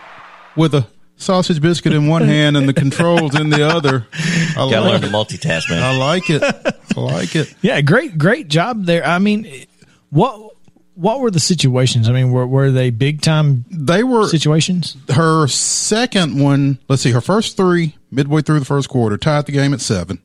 with 0.57 0.75
a 0.75 0.87
sausage 1.19 1.61
biscuit 1.61 1.93
in 1.93 2.07
one 2.09 2.23
hand 2.23 2.57
and 2.57 2.67
the 2.69 2.73
controls 2.73 3.39
in 3.39 3.51
the 3.51 3.69
other. 3.69 4.07
I 4.13 4.55
Got 4.55 4.71
to 4.71 4.81
learn 4.81 4.85
like 4.93 5.01
to 5.03 5.07
it. 5.09 5.13
multitask, 5.13 5.69
man. 5.69 5.83
I 5.83 5.97
like 5.99 6.31
it. 6.31 6.43
I 6.43 7.01
like 7.01 7.37
it. 7.37 7.55
Yeah, 7.63 7.81
great, 7.83 8.17
great 8.17 8.49
job 8.49 8.85
there. 8.87 9.05
I 9.05 9.19
mean, 9.19 9.67
what 10.11 10.53
what 10.95 11.21
were 11.21 11.31
the 11.31 11.39
situations? 11.41 12.09
I 12.09 12.13
mean, 12.13 12.31
were 12.33 12.47
were 12.47 12.71
they 12.73 12.91
big 12.91 13.21
time 13.21 13.65
They 13.71 14.03
were 14.03 14.27
situations? 14.27 14.97
her 15.11 15.47
second 15.49 16.41
one. 16.43 16.79
Let's 16.89 17.03
see, 17.03 17.11
her 17.13 17.21
first 17.21 17.57
three 17.57 17.97
midway 18.11 18.43
through 18.43 18.59
the 18.61 18.65
first 18.65 18.89
quarter 18.89 19.17
tied 19.17 19.47
the 19.47 19.53
game 19.53 19.73
at 19.75 19.81
seven. 19.81 20.21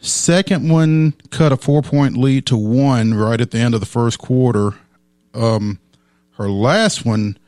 Second 0.00 0.68
one 0.70 1.12
cut 1.30 1.52
a 1.52 1.56
four 1.56 1.82
point 1.82 2.16
lead 2.16 2.46
to 2.46 2.56
one 2.56 3.14
right 3.14 3.40
at 3.40 3.50
the 3.52 3.58
end 3.58 3.74
of 3.74 3.80
the 3.80 3.86
first 3.86 4.18
quarter. 4.18 4.74
Um, 5.32 5.78
her 6.32 6.48
last 6.50 7.04
one 7.06 7.38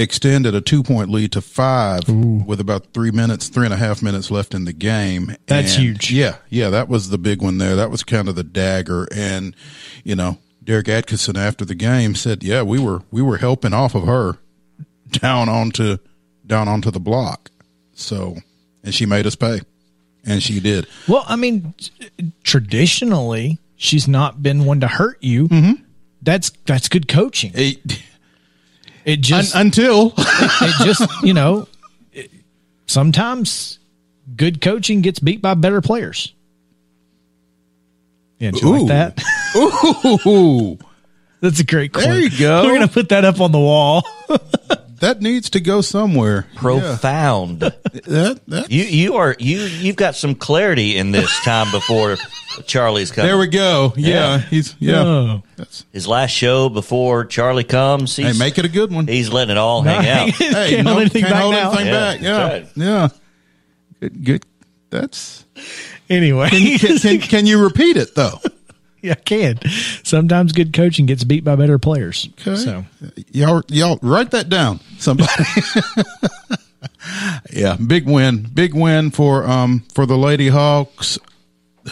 extended 0.00 0.54
a 0.54 0.60
two 0.60 0.82
point 0.82 1.10
lead 1.10 1.32
to 1.32 1.40
five 1.40 2.08
with 2.08 2.58
about 2.60 2.92
three 2.94 3.10
minutes, 3.10 3.48
three 3.48 3.64
and 3.66 3.74
a 3.74 3.76
half 3.76 4.02
minutes 4.02 4.30
left 4.30 4.54
in 4.54 4.64
the 4.64 4.72
game. 4.72 5.36
That's 5.46 5.74
And, 5.76 5.84
huge. 5.84 6.10
Yeah, 6.10 6.36
yeah, 6.48 6.70
that 6.70 6.88
was 6.88 7.10
the 7.10 7.18
big 7.18 7.42
one 7.42 7.58
there. 7.58 7.76
That 7.76 7.90
was 7.90 8.02
kind 8.02 8.28
of 8.28 8.34
the 8.34 8.42
dagger. 8.44 9.06
And 9.14 9.54
you 10.04 10.16
know, 10.16 10.38
Derek 10.64 10.88
Atkinson 10.88 11.36
after 11.36 11.64
the 11.64 11.74
game 11.74 12.14
said, 12.14 12.42
"Yeah, 12.42 12.62
we 12.62 12.78
were 12.78 13.02
we 13.10 13.22
were 13.22 13.36
helping 13.38 13.72
off 13.72 13.94
of 13.94 14.04
her 14.06 14.38
down 15.10 15.48
onto 15.48 15.98
down 16.46 16.66
onto 16.68 16.90
the 16.90 17.00
block." 17.00 17.50
So, 17.92 18.36
and 18.82 18.94
she 18.94 19.04
made 19.06 19.26
us 19.26 19.34
pay, 19.36 19.60
and 20.24 20.42
she 20.42 20.60
did. 20.60 20.86
Well, 21.06 21.24
I 21.28 21.36
mean, 21.36 21.74
traditionally, 22.42 23.58
she's 23.76 24.08
not 24.08 24.42
been 24.42 24.64
one 24.64 24.80
to 24.80 24.88
hurt 24.88 25.18
you. 25.22 25.48
Mm-hmm. 25.48 25.82
That's 26.22 26.50
that's 26.66 26.88
good 26.88 27.08
coaching. 27.08 27.52
It- 27.54 28.02
It 29.04 29.20
just 29.22 29.54
un- 29.56 29.66
until 29.66 30.12
it 30.16 30.84
just 30.84 31.02
you 31.22 31.32
know 31.34 31.66
it- 32.12 32.30
sometimes 32.86 33.78
good 34.36 34.60
coaching 34.60 35.00
gets 35.00 35.18
beat 35.18 35.40
by 35.40 35.54
better 35.54 35.80
players. 35.80 36.34
Yeah, 38.38 38.52
you 38.54 38.78
like 38.78 38.86
that? 38.88 39.22
Ooh, 40.26 40.78
That's 41.40 41.60
a 41.60 41.64
great 41.64 41.92
quote. 41.92 42.04
There 42.06 42.18
you 42.20 42.30
go. 42.38 42.64
We're 42.64 42.72
gonna 42.74 42.88
put 42.88 43.10
that 43.10 43.24
up 43.24 43.40
on 43.40 43.52
the 43.52 43.58
wall. 43.58 44.02
that 45.00 45.20
needs 45.20 45.50
to 45.50 45.60
go 45.60 45.80
somewhere. 45.80 46.46
Profound. 46.56 47.60
That, 47.60 47.82
that 48.46 48.70
You 48.70 48.84
you 48.84 49.16
are 49.16 49.34
you 49.38 49.60
you've 49.60 49.96
got 49.96 50.14
some 50.16 50.34
clarity 50.34 50.96
in 50.96 51.10
this 51.10 51.30
time 51.44 51.70
before 51.72 52.16
Charlie's 52.66 53.10
coming. 53.10 53.26
there 53.28 53.38
we 53.38 53.46
go. 53.48 53.92
Yeah, 53.96 54.08
Yeah. 54.14 54.38
he's 54.38 54.76
yeah. 54.78 55.02
Oh. 55.02 55.42
His 55.92 56.06
last 56.06 56.30
show 56.30 56.68
before 56.68 57.24
Charlie 57.24 57.64
comes. 57.64 58.16
hey, 58.16 58.32
make 58.38 58.58
it 58.58 58.64
a 58.64 58.68
good 58.68 58.92
one. 58.92 59.06
he's 59.06 59.30
letting 59.32 59.52
it 59.52 59.58
all 59.58 59.82
hang 59.82 60.06
out. 60.08 60.28
Hey, 60.36 60.70
Can't 60.70 60.84
no, 60.84 60.90
hold 60.92 61.00
anything 61.02 61.22
can't 61.22 61.32
back 61.34 61.42
hold 61.42 61.54
anything 61.54 61.86
Yeah, 61.86 61.92
back. 61.92 62.20
Yeah, 62.20 62.32
that's 62.48 62.76
right. 62.76 62.84
yeah. 62.86 63.08
Good, 64.00 64.24
good. 64.24 64.44
That's 64.90 65.44
Anyway, 66.08 66.48
can, 66.50 66.98
can, 66.98 67.20
can 67.20 67.46
you 67.46 67.62
repeat 67.62 67.96
it 67.96 68.14
though? 68.14 68.38
yeah, 69.02 69.12
I 69.12 69.16
can. 69.16 69.58
Sometimes 70.02 70.52
good 70.52 70.72
coaching 70.72 71.06
gets 71.06 71.24
beat 71.24 71.44
by 71.44 71.56
better 71.56 71.78
players. 71.78 72.28
Okay. 72.40 72.56
So 72.56 72.84
Y'all, 73.32 73.62
y'all 73.68 73.98
write 74.02 74.30
that 74.32 74.48
down. 74.48 74.80
Somebody. 74.98 75.30
yeah, 77.52 77.76
big 77.76 78.06
win, 78.06 78.48
big 78.52 78.74
win 78.74 79.10
for 79.10 79.44
um 79.44 79.84
for 79.94 80.06
the 80.06 80.16
Lady 80.16 80.48
Hawks, 80.48 81.18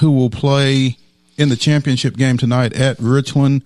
who 0.00 0.11
will 0.11 0.30
play 0.30 0.96
in 1.36 1.48
the 1.48 1.56
championship 1.56 2.16
game 2.16 2.36
tonight 2.36 2.74
at 2.74 2.98
Richland. 2.98 3.64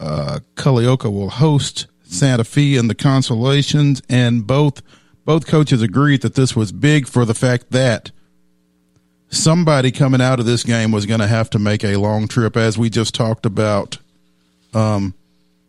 Uh, 0.00 0.40
Culleoka 0.54 1.12
will 1.12 1.30
host 1.30 1.86
Santa 2.04 2.44
Fe 2.44 2.76
in 2.76 2.88
the 2.88 2.94
consolations, 2.94 4.02
and 4.08 4.46
both 4.46 4.82
both 5.24 5.46
coaches 5.46 5.82
agreed 5.82 6.22
that 6.22 6.34
this 6.34 6.54
was 6.56 6.72
big 6.72 7.06
for 7.06 7.24
the 7.24 7.34
fact 7.34 7.70
that 7.70 8.10
somebody 9.30 9.90
coming 9.90 10.20
out 10.20 10.40
of 10.40 10.46
this 10.46 10.64
game 10.64 10.90
was 10.92 11.06
going 11.06 11.20
to 11.20 11.26
have 11.26 11.50
to 11.50 11.58
make 11.58 11.84
a 11.84 11.96
long 11.96 12.28
trip, 12.28 12.56
as 12.56 12.78
we 12.78 12.90
just 12.90 13.14
talked 13.14 13.46
about. 13.46 13.98
Um, 14.74 15.14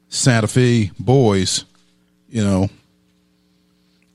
Santa 0.09 0.47
Fe 0.47 0.91
boys, 0.99 1.65
you 2.29 2.43
know, 2.43 2.69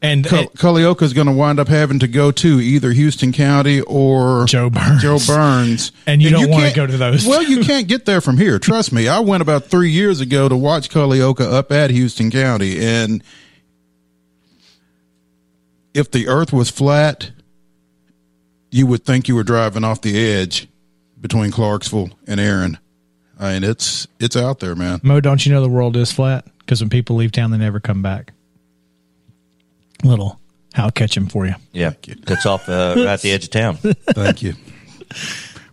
and 0.05 0.23
Culleoka 0.25 1.03
is 1.03 1.15
going 1.15 1.29
to 1.29 1.33
wind 1.33 1.59
up 1.59 1.69
having 1.69 2.01
to 2.01 2.09
go 2.09 2.31
to 2.31 2.61
either 2.61 2.93
Houston 2.93 3.33
County 3.33 3.81
or 3.81 4.45
Jo 4.45 4.69
Byrns. 4.69 5.01
Jo 5.01 5.17
Byrns, 5.17 5.93
And 6.07 6.21
you 6.21 6.29
don't 6.29 6.51
wanna 6.51 6.75
go 6.75 6.87
to 6.87 6.97
those. 6.97 7.27
Well, 7.27 7.43
you 7.43 7.65
can't 7.65 7.89
get 7.89 8.05
there 8.05 8.21
from 8.21 8.37
here. 8.37 8.59
Trust 8.59 8.93
me. 8.93 9.09
I 9.09 9.21
went 9.21 9.41
about 9.41 9.65
three 9.65 9.91
years 9.91 10.21
ago 10.21 10.49
to 10.49 10.57
watch 10.57 10.91
Culleoka 10.91 11.51
up 11.51 11.73
at 11.73 11.91
Houston 11.91 12.31
County, 12.31 12.85
and 12.85 13.25
if 15.95 16.11
the 16.11 16.29
Earth 16.29 16.53
was 16.53 16.69
flat, 16.69 17.31
you 18.75 18.89
would 18.89 19.05
think 19.05 19.29
you 19.29 19.37
were 19.37 19.45
driving 19.45 19.85
off 19.85 20.01
the 20.01 20.18
edge 20.18 20.66
between 21.20 21.53
Clarksville 21.53 22.11
and 22.27 22.41
Erin. 22.41 22.77
I 23.39 23.53
mean, 23.53 23.62
it's 23.62 24.09
it's 24.18 24.37
out 24.37 24.59
there, 24.59 24.75
man. 24.75 24.99
Mo, 25.05 25.20
don't 25.20 25.47
you 25.47 25.53
know 25.53 25.61
the 25.61 25.68
world 25.68 25.97
is 25.97 26.11
flat? 26.11 26.45
Because 26.59 26.81
when 26.81 26.91
people 26.91 27.14
leave 27.14 27.31
town, 27.31 27.53
they 27.53 27.57
never 27.57 27.79
come 27.79 28.03
back. 28.03 28.33
Little 30.03 30.41
how 30.72 30.91
catch 30.91 31.16
him 31.16 31.29
for 31.29 31.47
you. 31.47 31.55
Yeah, 31.72 31.93
cuts 32.27 32.47
off 32.47 32.68
uh, 32.68 32.95
right 32.97 33.07
at 33.07 33.22
the 33.22 33.31
edge 33.31 33.45
of 33.45 33.51
town. 33.51 33.77
Thank 33.77 34.43
you. 34.43 34.55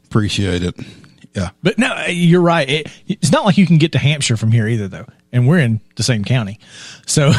Appreciate 0.06 0.62
it. 0.62 0.76
Yeah. 1.36 1.50
But 1.64 1.80
no, 1.80 2.06
you're 2.06 2.42
right. 2.42 2.70
It, 2.70 2.92
it's 3.08 3.32
not 3.32 3.46
like 3.46 3.58
you 3.58 3.66
can 3.66 3.80
get 3.80 3.94
to 3.94 3.98
Hampshire 3.98 4.38
from 4.38 4.52
here 4.52 4.68
either, 4.68 4.88
though. 4.88 5.08
And 5.32 5.48
we're 5.48 5.60
in 5.60 5.82
the 5.96 6.04
same 6.04 6.24
county. 6.24 6.60
So 7.08 7.32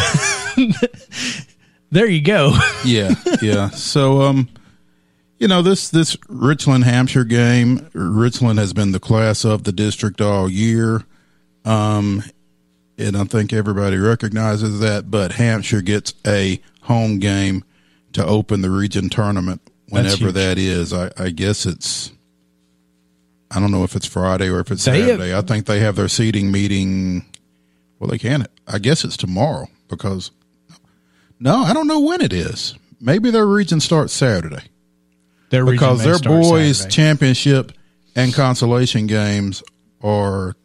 there 1.93 2.07
you 2.07 2.21
go. 2.23 2.59
yeah, 2.85 3.15
yeah. 3.41 3.71
So, 3.71 4.23
um, 4.23 4.49
you 5.43 5.49
know 5.49 5.61
this 5.61 5.89
this 5.91 6.17
Richland 6.29 6.85
Hampshire 6.85 7.25
game. 7.25 7.91
Richland 7.95 8.61
has 8.61 8.73
been 8.73 8.93
the 8.93 9.01
class 9.01 9.45
of 9.45 9.65
the 9.65 9.73
district 9.73 10.21
all 10.21 10.49
year, 10.49 11.03
um, 11.65 12.23
and 12.97 13.17
I 13.17 13.25
think 13.25 13.53
everybody 13.53 13.97
recognizes 13.97 14.79
that. 14.79 15.11
But 15.11 15.33
Hampshire 15.33 15.83
gets 15.83 16.15
a 16.25 16.61
home 16.83 17.19
game 17.19 17.65
to 18.13 18.25
open 18.25 18.63
the 18.63 18.71
region 18.71 19.09
tournament 19.11 19.61
whenever 19.89 20.31
that 20.31 20.59
is. 20.59 20.93
I, 20.93 21.11
I 21.19 21.31
guess 21.31 21.67
it's. 21.67 22.13
I 23.51 23.59
don't 23.59 23.73
know 23.73 23.83
if 23.83 23.97
it's 23.97 24.07
Friday 24.07 24.49
or 24.49 24.61
if 24.61 24.71
it's 24.71 24.85
They 24.85 25.01
have- 25.01 25.09
Saturday. 25.09 25.37
I 25.37 25.41
think 25.41 25.67
they 25.67 25.81
have 25.81 25.97
their 25.97 26.09
seating 26.09 26.53
meeting. 26.53 27.27
Well, 27.99 28.09
they 28.09 28.19
can't. 28.19 28.47
I 28.69 28.79
guess 28.79 29.03
it's 29.05 29.17
tomorrow 29.17 29.67
because 29.89 30.31
no, 31.41 31.57
I 31.65 31.73
don't 31.73 31.89
know 31.89 31.99
when 31.99 32.21
it 32.21 32.33
is. 32.33 32.77
Maybe 33.01 33.33
their 33.33 33.47
region 33.49 33.81
starts 33.81 34.13
Saturday 34.13 34.63
Their 35.53 35.67
because 35.67 36.03
their 36.03 36.19
boys 36.19 36.79
Saturday. 36.79 36.95
championship 36.95 37.73
and 38.17 38.33
consolation 38.33 39.07
games 39.07 39.63
are 40.01 40.57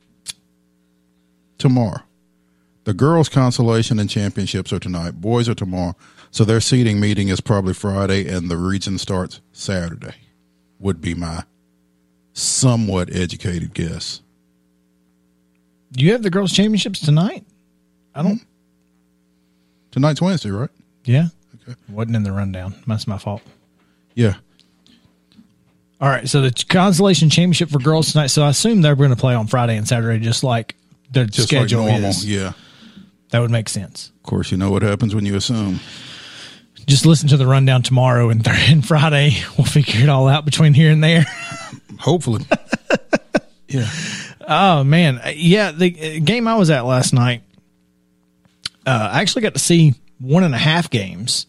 tomorrow. 1.58 2.04
The 2.86 2.94
girls 2.94 3.28
consolation 3.28 4.00
and 4.00 4.10
championships 4.10 4.72
are 4.72 4.80
tonight. 4.80 5.20
Boys 5.20 5.50
are 5.50 5.54
tomorrow. 5.54 5.98
So 6.32 6.46
their 6.46 6.62
seating 6.62 7.02
meeting 7.02 7.28
is 7.28 7.42
probably 7.42 7.74
Friday 7.74 8.30
and 8.30 8.50
the 8.50 8.56
region 8.56 8.98
starts 8.98 9.42
Saturday. 9.52 10.16
Would 10.80 11.02
be 11.02 11.14
my 11.14 11.44
somewhat 12.32 13.14
educated 13.14 13.74
guess. 13.74 14.22
You 15.98 16.14
have 16.14 16.24
the 16.24 16.30
girls' 16.30 16.54
championships 16.54 17.02
tonight. 17.02 17.46
I 18.16 18.24
don't. 18.24 18.38
Hmm. 18.38 18.44
Tonight's 19.92 20.22
Wednesday, 20.22 20.52
right? 20.52 20.70
Yeah. 21.04 21.28
Okay. 21.56 21.78
Wasn't 21.90 22.16
in 22.16 22.24
the 22.24 22.32
rundown. 22.32 22.74
That's 22.88 23.06
my 23.06 23.18
fault. 23.18 23.42
Yeah. 24.16 24.36
All 26.00 26.10
right. 26.10 26.28
So 26.30 26.42
the 26.42 26.66
consolation 26.70 27.30
championship 27.30 27.70
for 27.70 27.80
girls 27.80 28.12
tonight. 28.12 28.28
So 28.28 28.44
I 28.44 28.50
assume 28.50 28.82
they're 28.82 28.96
going 28.96 29.10
to 29.10 29.16
play 29.16 29.34
on 29.34 29.48
Friday 29.48 29.78
and 29.78 29.88
Saturday, 29.88 30.24
just 30.24 30.44
like 30.44 30.76
their 31.12 31.26
Just 31.26 31.52
like 31.52 31.62
schedule 31.62 31.86
normal. 31.86 32.10
is. 32.10 32.26
Yeah. 32.26 32.54
That 33.32 33.40
would 33.40 33.52
make 33.52 33.68
sense. 33.70 34.12
Of 34.18 34.24
course, 34.24 34.52
you 34.52 34.58
know 34.58 34.72
what 34.72 34.84
happens 34.84 35.14
when 35.16 35.26
you 35.26 35.36
assume. 35.36 35.80
Just 36.86 37.06
listen 37.06 37.28
to 37.30 37.38
the 37.38 37.46
rundown 37.48 37.82
tomorrow 37.82 38.30
and, 38.30 38.44
th- 38.46 38.70
and 38.72 38.86
Friday. 38.88 39.32
We'll 39.58 39.66
figure 39.66 40.02
it 40.04 40.10
all 40.10 40.28
out 40.28 40.46
between 40.46 40.74
here 40.74 40.92
and 40.92 41.04
there. 41.04 41.26
Hopefully. 42.00 42.46
yeah. 43.68 43.90
Oh 44.48 44.84
man, 44.86 45.20
yeah. 45.36 45.72
The 45.72 46.18
uh, 46.20 46.24
game 46.24 46.48
I 46.48 46.56
was 46.56 46.70
at 46.70 46.86
last 46.86 47.12
night, 47.14 47.42
uh, 48.86 49.10
I 49.12 49.22
actually 49.22 49.42
got 49.42 49.54
to 49.56 49.60
see 49.60 49.96
one 50.20 50.44
and 50.46 50.56
a 50.56 50.58
half 50.60 50.90
games 50.90 51.48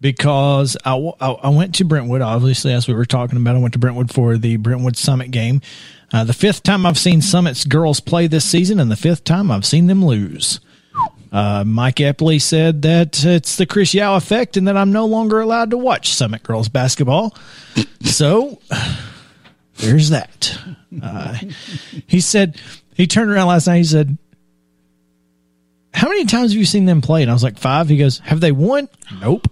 because 0.00 0.76
I 0.84 0.94
I 1.20 1.48
went 1.50 1.74
to 1.76 1.84
Brentwood. 1.84 2.20
Obviously, 2.22 2.72
as 2.72 2.88
we 2.88 2.94
were 2.94 3.04
talking 3.04 3.36
about, 3.36 3.56
I 3.56 3.58
went 3.58 3.74
to 3.74 3.78
Brentwood 3.78 4.12
for 4.12 4.36
the 4.36 4.56
Brentwood 4.56 4.96
Summit 4.96 5.30
game. 5.30 5.60
Uh, 6.12 6.24
the 6.24 6.32
fifth 6.32 6.62
time 6.62 6.84
I've 6.86 6.98
seen 6.98 7.22
Summit's 7.22 7.64
girls 7.64 8.00
play 8.00 8.26
this 8.26 8.44
season, 8.44 8.80
and 8.80 8.90
the 8.90 8.96
fifth 8.96 9.24
time 9.24 9.50
I've 9.50 9.64
seen 9.66 9.86
them 9.86 10.04
lose. 10.04 10.60
Uh, 11.32 11.62
Mike 11.64 11.96
Epley 11.96 12.42
said 12.42 12.82
that 12.82 13.24
it's 13.24 13.54
the 13.56 13.66
Chris 13.66 13.94
Yao 13.94 14.16
effect, 14.16 14.56
and 14.56 14.66
that 14.66 14.76
I'm 14.76 14.90
no 14.90 15.06
longer 15.06 15.40
allowed 15.40 15.70
to 15.70 15.78
watch 15.78 16.12
Summit 16.12 16.42
girls 16.42 16.68
basketball. 16.68 17.36
so 18.02 18.58
there's 19.76 20.10
that. 20.10 20.58
Uh, 21.00 21.38
he 22.08 22.20
said 22.20 22.60
he 22.94 23.06
turned 23.06 23.30
around 23.30 23.46
last 23.46 23.68
night. 23.68 23.76
He 23.76 23.84
said, 23.84 24.18
"How 25.94 26.08
many 26.08 26.24
times 26.24 26.50
have 26.50 26.58
you 26.58 26.64
seen 26.64 26.86
them 26.86 27.00
play?" 27.00 27.22
And 27.22 27.30
I 27.30 27.34
was 27.34 27.44
like, 27.44 27.58
five. 27.58 27.88
He 27.88 27.96
goes, 27.96 28.18
"Have 28.18 28.40
they 28.40 28.50
won?" 28.50 28.88
Nope. 29.20 29.46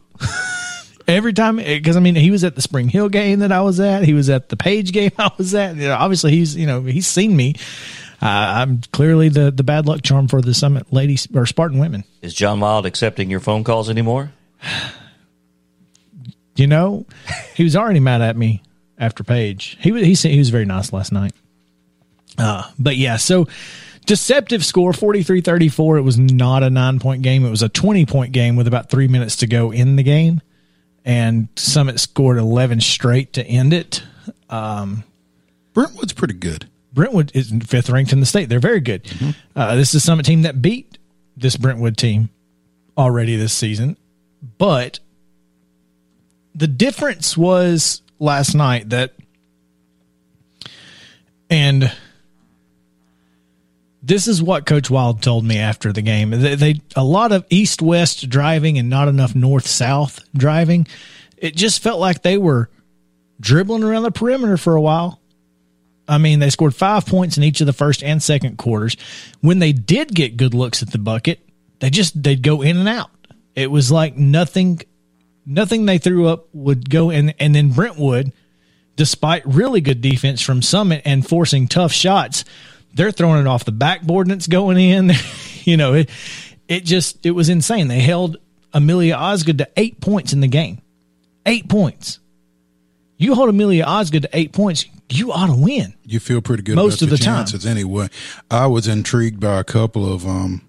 Every 1.07 1.33
time, 1.33 1.57
because 1.57 1.97
I 1.97 2.01
mean, 2.01 2.15
he 2.15 2.31
was 2.31 2.45
at 2.45 2.55
the 2.55 2.61
Spring 2.61 2.89
Hill 2.89 3.09
game 3.09 3.39
that 3.39 3.51
I 3.51 3.63
was 3.63 3.81
at. 3.81 4.05
He 4.05 4.13
was 4.13 4.29
at 4.29 4.51
the 4.51 4.57
Page 4.57 4.93
game 4.93 5.11
I 5.19 5.31
was 5.39 5.55
at. 5.55 5.77
You 5.77 5.89
know, 5.89 5.95
obviously, 5.95 6.33
he's 6.33 6.55
you 6.55 6.67
know 6.67 6.83
he's 6.83 7.07
seen 7.07 7.35
me. 7.35 7.55
Uh, 8.21 8.27
I'm 8.27 8.83
clearly 8.93 9.29
the 9.29 9.51
the 9.51 9.63
bad 9.63 9.87
luck 9.87 10.03
charm 10.03 10.29
for 10.29 10.43
the 10.43 10.53
Summit 10.53 10.93
ladies 10.93 11.27
or 11.35 11.47
Spartan 11.47 11.79
women. 11.79 12.05
Is 12.21 12.35
John 12.35 12.61
Wild 12.61 12.85
accepting 12.85 13.31
your 13.31 13.41
phone 13.41 13.65
calls 13.65 13.89
anymore? 13.89 14.33
You 16.57 16.67
know, 16.67 17.07
he 17.55 17.65
was 17.65 17.77
already 17.77 18.01
mad 18.01 18.21
at 18.21 18.37
me 18.37 18.63
after 18.99 19.25
Page. 19.25 19.79
He 19.81 19.93
was 19.93 20.03
he 20.03 20.31
he 20.31 20.39
was 20.39 20.51
very 20.51 20.67
nice 20.67 20.93
last 20.93 21.13
night. 21.13 21.33
Uh, 22.37 22.65
but 22.79 22.97
yeah, 22.97 23.17
so 23.17 23.49
deceptive 24.09 24.65
score 24.65 24.93
43-34. 24.93 25.99
It 25.99 26.01
was 26.01 26.19
not 26.19 26.63
a 26.63 26.69
9-point 26.69 27.23
game. 27.23 27.45
It 27.45 27.51
was 27.51 27.63
a 27.63 27.69
20-point 27.69 28.33
game 28.33 28.57
with 28.57 28.67
about 28.67 28.91
3 28.91 29.07
minutes 29.07 29.37
to 29.37 29.47
go 29.47 29.71
in 29.71 29.97
the 29.97 30.03
game 30.03 30.41
and 31.05 31.49
Summit 31.57 31.99
scored 31.99 32.37
11 32.37 32.81
straight 32.81 33.33
to 33.33 33.45
end 33.45 33.73
it. 33.73 34.03
Um, 34.51 35.05
Brentwood's 35.73 36.13
pretty 36.13 36.35
good. 36.35 36.69
Brentwood 36.93 37.33
is 37.35 37.53
fifth 37.67 37.89
ranked 37.89 38.13
in 38.13 38.21
the 38.21 38.27
state. 38.27 38.49
They're 38.49 38.61
very 38.61 38.81
good. 38.81 39.11
Uh, 39.55 39.77
this 39.77 39.91
is 39.91 39.97
a 39.97 40.01
Summit 40.01 40.27
team 40.27 40.43
that 40.43 40.61
beat 40.61 40.99
this 41.37 41.57
Brentwood 41.57 41.97
team 41.97 42.31
already 42.97 43.37
this 43.37 43.53
season, 43.53 43.97
but 44.59 44.99
the 46.55 46.67
difference 46.67 47.37
was 47.37 48.03
last 48.19 48.55
night 48.55 48.91
that, 48.91 49.15
and 51.49 51.93
this 54.09 54.27
is 54.27 54.43
what 54.43 54.65
Coach 54.65 54.89
Wild 54.89 55.23
told 55.23 55.45
me 55.45 55.59
after 55.59 55.93
the 55.93 56.01
game. 56.01 56.31
They, 56.31 56.55
they 56.55 56.81
a 56.97 57.05
lot 57.05 57.31
of 57.31 57.45
east 57.51 57.83
west 57.83 58.29
driving 58.31 58.79
and 58.79 58.89
not 58.89 59.07
enough 59.07 59.35
north 59.35 59.67
south 59.67 60.21
driving. 60.35 60.87
It 61.37 61.55
just 61.55 61.83
felt 61.83 62.01
like 62.01 62.23
they 62.23 62.39
were 62.39 62.71
dribbling 63.39 63.85
around 63.85 64.05
the 64.05 64.11
perimeter 64.11 64.57
for 64.57 64.75
a 64.75 64.81
while. 64.81 65.21
I 66.09 66.17
mean, 66.17 66.39
they 66.39 66.49
scored 66.49 66.75
five 66.75 67.05
points 67.05 67.37
in 67.37 67.45
each 67.45 67.61
of 67.61 67.67
the 67.67 67.75
first 67.75 68.03
and 68.03 68.23
second 68.23 68.57
quarters. 68.57 68.97
When 69.43 69.59
they 69.59 69.73
did 69.73 70.15
get 70.15 70.39
good 70.39 70.55
looks 70.55 70.83
at 70.83 70.91
the 70.91 70.99
bucket, 70.99 71.47
they 71.81 71.91
just 71.91 72.21
they'd 72.21 72.43
go 72.43 72.63
in 72.63 72.79
and 72.79 72.89
out. 72.89 73.11
It 73.55 73.71
was 73.71 73.93
like 73.93 74.17
nothing, 74.17 74.81
nothing 75.45 75.85
they 75.85 75.99
threw 75.99 76.29
up 76.29 76.49
would 76.55 76.89
go 76.89 77.11
in. 77.11 77.31
And 77.39 77.55
then 77.55 77.73
Brentwood, 77.73 78.33
despite 78.97 79.45
really 79.45 79.83
good 79.83 80.01
defense 80.01 80.41
from 80.41 80.63
Summit 80.63 81.03
and 81.05 81.29
forcing 81.29 81.69
tough 81.69 81.93
shots, 81.93 82.47
they're 82.99 83.13
throwing 83.13 83.41
it 83.41 83.47
off 83.47 83.65
the 83.65 83.73
backboard 83.73 84.27
and 84.27 84.35
it's 84.35 84.49
going 84.49 84.77
in. 84.77 85.13
you 85.65 85.77
know, 85.77 85.95
it 85.95 86.11
it 86.67 86.85
just 86.85 87.25
it 87.25 87.31
was 87.31 87.49
insane. 87.49 87.89
They 87.89 88.01
held 88.01 88.37
Amelia 88.75 89.15
Osgood 89.15 89.59
to 89.59 89.69
eight 89.77 90.01
points 90.01 90.33
in 90.35 90.41
the 90.41 90.49
game. 90.49 90.83
Eight 91.47 91.69
points. 91.69 92.19
You 93.17 93.35
hold 93.35 93.49
Amelia 93.49 93.85
Osgood 93.85 94.23
to 94.23 94.29
eight 94.33 94.53
points, 94.53 94.85
you 95.09 95.33
ought 95.33 95.47
to 95.47 95.55
win. 95.55 95.95
You 96.05 96.21
feel 96.21 96.41
pretty 96.41 96.63
good 96.63 96.77
Most 96.77 97.03
of 97.03 97.11
the, 97.11 97.17
the 97.17 97.25
time. 97.25 97.47
anyway. 97.67 98.09
I 98.51 98.67
was 98.67 98.87
intrigued 98.87 99.41
by 99.41 99.59
a 99.59 99.65
couple 99.65 100.13
of 100.13 100.27
um, 100.27 100.63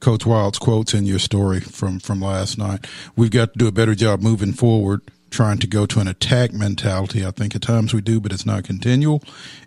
Coach 0.00 0.26
Wild's 0.26 0.58
quotes 0.58 0.92
in 0.92 1.06
your 1.06 1.18
story 1.18 1.60
from 1.60 2.00
from 2.00 2.20
last 2.20 2.58
night. 2.58 2.86
We've 3.16 3.30
got 3.30 3.52
to 3.52 3.58
do 3.58 3.66
a 3.66 3.72
better 3.72 3.94
job 3.94 4.20
moving 4.20 4.52
forward, 4.52 5.02
trying 5.30 5.58
to 5.58 5.66
go 5.66 5.86
to 5.86 6.00
an 6.00 6.08
attack 6.08 6.52
mentality. 6.52 7.24
I 7.24 7.30
think 7.30 7.54
at 7.54 7.62
times 7.62 7.94
we 7.94 8.00
do, 8.00 8.20
but 8.20 8.32
it's 8.32 8.46
not 8.46 8.64
continual. 8.64 9.22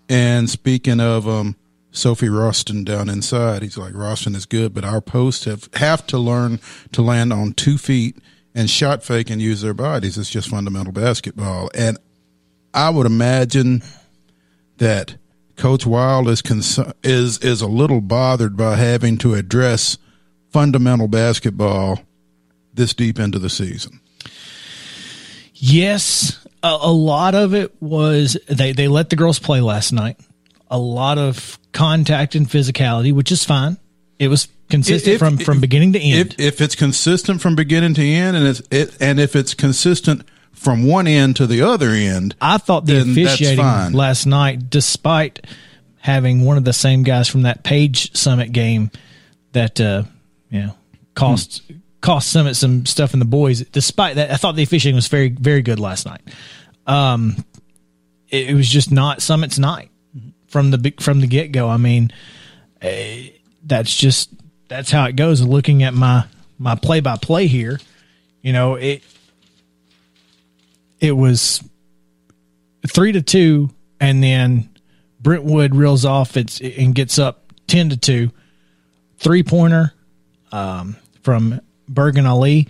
And 0.08 0.50
speaking 0.50 1.00
of 1.00 1.28
um, 1.28 1.56
Sophie 2.00 2.28
Roston 2.28 2.86
down 2.86 3.10
inside, 3.10 3.62
he's 3.62 3.78
like 3.78 3.94
Roston 3.94 4.36
is 4.36 4.46
good, 4.46 4.74
but 4.74 4.86
our 4.86 5.02
posts 5.02 5.46
have 5.46 5.70
have 5.74 6.08
to 6.08 6.18
learn 6.18 6.60
to 6.94 7.02
land 7.02 7.34
on 7.34 7.54
two 7.54 7.78
feet 7.78 8.18
and 8.56 8.70
shot 8.70 9.04
fake 9.04 9.30
and 9.30 9.42
use 9.42 9.62
their 9.62 9.74
bodies. 9.74 10.18
It's 10.18 10.30
just 10.30 10.50
fundamental 10.50 10.94
basketball, 10.94 11.70
and 11.76 11.98
I 12.74 12.90
would 12.90 13.06
imagine 13.06 13.84
that 14.78 15.18
Coach 15.58 15.86
Wild 15.86 16.30
is 16.30 16.42
cons- 16.42 16.80
is 17.04 17.38
is 17.40 17.62
a 17.62 17.68
little 17.68 18.02
bothered 18.02 18.56
by 18.56 18.76
having 18.78 19.18
to 19.20 19.34
address 19.34 19.98
fundamental 20.52 21.10
basketball 21.10 22.00
this 22.74 22.94
deep 22.94 23.20
into 23.20 23.40
the 23.40 23.50
season. 23.50 24.00
Yes, 25.54 26.48
a, 26.64 26.78
a 26.82 26.92
lot 26.92 27.36
of 27.36 27.54
it 27.54 27.76
was 27.82 28.38
they 28.48 28.72
they 28.72 28.88
let 28.88 29.10
the 29.10 29.18
girls 29.18 29.38
play 29.38 29.60
last 29.60 29.92
night. 29.92 30.18
A 30.72 30.78
lot 30.80 31.18
of 31.18 31.59
contact 31.72 32.36
and 32.36 32.48
physicality, 32.48 33.14
which 33.14 33.32
is 33.32 33.44
fine. 33.44 33.78
It 34.18 34.28
was 34.28 34.48
consistent 34.70 35.16
If- 35.16 35.20
from 35.20 35.38
from 35.38 35.60
beginning 35.62 35.94
to 35.94 36.00
end. 36.00 36.36
If 36.38 36.40
if 36.40 36.62
it's 36.62 36.76
consistent 36.76 37.42
from 37.42 37.56
beginning 37.56 37.94
to 37.96 38.06
end, 38.06 38.38
and 38.38 38.48
it's 38.48 38.62
it, 38.72 38.98
and 39.00 39.20
if 39.20 39.36
it's 39.36 39.54
consistent 39.54 40.24
from 40.52 40.84
one 40.86 41.08
end 41.08 41.38
to 41.38 41.48
the 41.48 41.62
other 41.62 41.90
end, 41.90 42.36
I 42.42 42.58
thought 42.58 42.86
the 42.86 43.02
officiating 43.02 43.58
fine. 43.58 43.94
last 43.94 44.26
night, 44.26 44.70
despite 44.70 45.46
having 46.02 46.44
one 46.44 46.58
of 46.58 46.66
the 46.66 46.74
same 46.74 47.04
guys 47.04 47.28
from 47.28 47.44
that 47.44 47.64
Page 47.64 48.16
Summit 48.16 48.52
game 48.52 48.92
that 49.54 49.80
uh, 49.80 50.04
you 50.50 50.64
know 50.64 50.76
cost 51.16 51.62
cost 52.02 52.30
Summit 52.30 52.56
some 52.56 52.86
stuff 52.86 53.14
in 53.14 53.20
the 53.20 53.26
boys. 53.26 53.62
Despite 53.62 54.16
that, 54.16 54.32
I 54.32 54.36
thought 54.36 54.56
the 54.56 54.64
officiating 54.64 54.96
was 54.96 55.08
very 55.08 55.30
very 55.30 55.62
good 55.62 55.80
last 55.80 56.06
night. 56.06 56.22
Um, 56.88 57.46
it, 58.28 58.50
it 58.50 58.54
was 58.54 58.68
just 58.68 58.92
not 58.92 59.22
Summit's 59.22 59.60
night 59.60 59.92
from 60.50 60.72
the 60.72 60.94
from 61.00 61.22
the 61.22 61.28
get 61.28 61.52
go. 61.52 61.70
I 61.70 61.78
mean, 61.78 62.12
eh, 62.82 63.30
that's 63.64 63.96
just 63.96 64.34
that's 64.68 64.92
how 64.92 65.06
it 65.06 65.16
goes. 65.16 65.42
Looking 65.42 65.84
at 65.84 65.94
my 65.94 66.26
my 66.58 66.76
play 66.76 67.00
by 67.00 67.18
play 67.18 67.48
here, 67.48 67.80
you 68.42 68.54
know 68.54 68.76
it 68.76 69.04
it 71.00 71.14
was 71.14 71.64
three 72.88 73.12
to 73.12 73.22
two, 73.22 73.70
and 74.00 74.24
then 74.24 74.70
Brentwood 75.20 75.76
reels 75.76 76.06
off 76.06 76.38
it's 76.38 76.60
and 76.62 76.94
gets 76.94 77.20
up 77.20 77.54
ten 77.68 77.90
to 77.90 77.98
two. 77.98 78.32
Three 79.18 79.44
pointer 79.44 79.94
um, 80.52 80.96
from 81.24 81.60
Bergen 81.88 82.26
Ali 82.26 82.68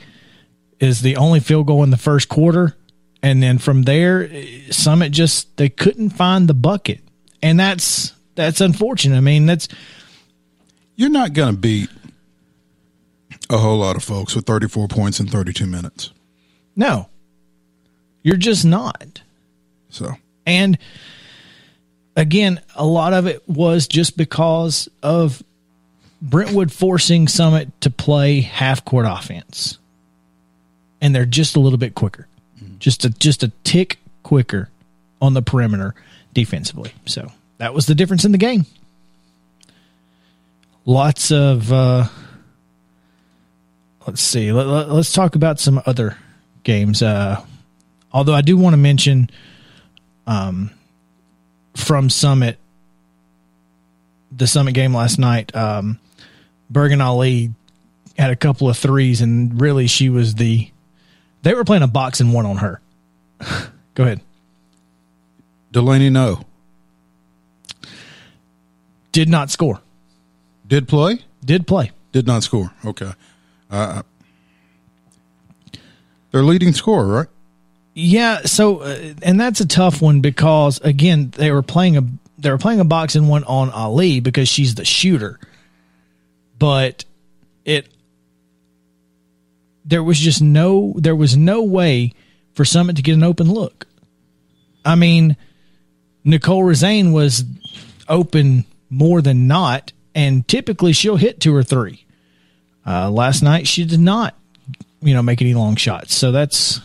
is 0.80 1.02
the 1.02 1.18
only 1.18 1.40
field 1.40 1.68
goal 1.68 1.84
in 1.84 1.92
the 1.92 1.98
first 1.98 2.30
quarter, 2.30 2.76
and 3.22 3.44
then 3.44 3.58
from 3.58 3.84
there, 3.84 4.28
eh, 4.32 4.72
Summit 4.72 5.12
just 5.12 5.58
they 5.58 5.70
couldn't 5.70 6.10
find 6.12 6.48
the 6.48 6.54
bucket, 6.54 7.02
and 7.42 7.60
that's 7.60 8.14
that's 8.36 8.62
unfortunate. 8.62 9.18
I 9.18 9.22
mean, 9.22 9.46
that's 9.46 9.68
you're 10.96 11.10
not 11.10 11.34
going 11.34 11.56
to 11.56 11.60
beat 11.60 11.90
a 13.50 13.58
whole 13.58 13.78
lot 13.78 13.96
of 13.96 14.04
folks 14.04 14.36
with 14.36 14.46
34 14.46 14.88
points 14.88 15.20
in 15.20 15.28
32 15.28 15.66
minutes. 15.66 16.12
no, 16.76 17.10
you're 18.22 18.38
just 18.38 18.66
not. 18.66 19.22
So 19.90 20.16
And 20.46 20.78
again, 22.16 22.62
a 22.76 22.86
lot 22.86 23.14
of 23.14 23.28
it 23.28 23.48
was 23.48 23.88
just 23.88 24.18
because 24.18 24.90
of 25.02 25.42
Brentwood 26.22 26.72
forcing 26.72 27.28
Summit 27.28 27.70
to 27.82 27.90
play 27.90 28.42
half 28.42 28.84
court 28.84 29.06
offense. 29.08 29.78
And 31.02 31.16
they're 31.16 31.26
just 31.26 31.56
a 31.56 31.60
little 31.62 31.78
bit 31.78 31.96
quicker. 31.96 32.28
Mm-hmm. 32.62 32.78
Just 32.80 33.06
a 33.06 33.10
just 33.10 33.42
a 33.42 33.52
tick 33.64 34.00
quicker 34.24 34.70
on 35.22 35.34
the 35.34 35.42
perimeter 35.42 35.96
defensively. 36.34 36.94
So 37.06 37.32
that 37.58 37.74
was 37.74 37.86
the 37.86 37.96
difference 37.96 38.26
in 38.26 38.32
the 38.32 38.38
game. 38.38 38.66
Lots 40.86 41.32
of 41.32 41.72
uh, 41.72 42.08
let's 44.08 44.22
see. 44.22 44.52
Let, 44.52 44.68
let, 44.68 44.90
us 44.90 45.12
talk 45.12 45.36
about 45.36 45.60
some 45.60 45.82
other 45.86 46.18
games. 46.64 47.04
Uh, 47.04 47.44
although 48.12 48.34
I 48.34 48.42
do 48.42 48.58
want 48.58 48.74
to 48.74 48.78
mention 48.78 49.30
um, 50.26 50.72
from 51.76 52.10
Summit, 52.10 52.58
the 54.32 54.48
Summit 54.48 54.74
game 54.74 54.96
last 54.96 55.20
night, 55.20 55.56
um, 55.56 56.00
Bergen 56.70 57.02
Ali 57.02 57.52
had 58.18 58.32
a 58.32 58.36
couple 58.36 58.70
of 58.70 58.78
threes, 58.78 59.22
and 59.22 59.60
really 59.60 59.88
she 59.88 60.10
was 60.10 60.36
the. 60.36 60.70
They 61.42 61.54
were 61.54 61.64
playing 61.64 61.84
a 61.84 61.88
box 61.88 62.20
and 62.20 62.34
one 62.34 62.46
on 62.46 62.58
her. 62.58 62.82
Go 63.96 64.04
ahead. 64.04 64.22
Delaney, 65.72 66.10
no. 66.10 66.42
Did 69.12 69.30
not 69.30 69.50
score. 69.50 69.82
Did 70.68 70.88
play? 70.88 71.20
Did 71.44 71.68
play. 71.68 71.92
Did 72.12 72.28
not 72.28 72.44
score. 72.44 72.72
Okay. 72.86 73.12
Uh, 73.70 74.04
their 76.32 76.44
leading 76.44 76.74
scorer, 76.74 77.08
right? 77.08 77.28
Yeah. 77.94 78.42
So, 78.44 78.80
uh, 78.80 79.14
and 79.22 79.40
that's 79.40 79.60
a 79.62 79.68
tough 79.68 80.02
one 80.02 80.22
because 80.22 80.80
again, 80.82 81.32
they 81.36 81.52
were 81.52 81.62
playing 81.62 81.98
a 81.98 82.04
they 82.38 82.52
were 82.52 82.58
playing 82.58 82.80
a 82.80 82.86
box 82.86 83.16
and 83.16 83.28
one 83.28 83.44
on 83.44 83.70
Ali 83.72 84.20
because 84.20 84.48
she's 84.48 84.76
the 84.76 84.86
shooter, 84.86 85.40
but 86.58 87.04
it 87.66 87.88
there 89.86 90.04
was 90.04 90.20
just 90.20 90.42
no 90.42 90.94
there 90.98 91.16
was 91.16 91.36
no 91.36 91.64
way 91.64 92.14
for 92.54 92.64
Summit 92.64 92.96
to 92.96 93.02
get 93.02 93.14
an 93.14 93.24
open 93.24 93.52
look. 93.52 93.88
I 94.86 94.96
mean, 94.96 95.36
Nicole 96.24 96.64
Rezane 96.64 97.12
was 97.14 97.44
open 98.08 98.66
more 98.90 99.22
than 99.22 99.48
not, 99.48 99.92
and 100.16 100.48
typically 100.48 100.94
she'll 100.94 101.16
hit 101.18 101.40
two 101.40 101.56
or 101.56 101.64
three. 101.64 102.06
Uh, 102.86 103.10
last 103.10 103.42
night 103.44 103.68
she 103.68 103.86
did 103.86 104.00
not, 104.00 104.36
you 105.02 105.14
know, 105.14 105.22
make 105.22 105.42
any 105.42 105.54
long 105.54 105.76
shots. 105.76 106.16
So 106.16 106.32
that's 106.32 106.80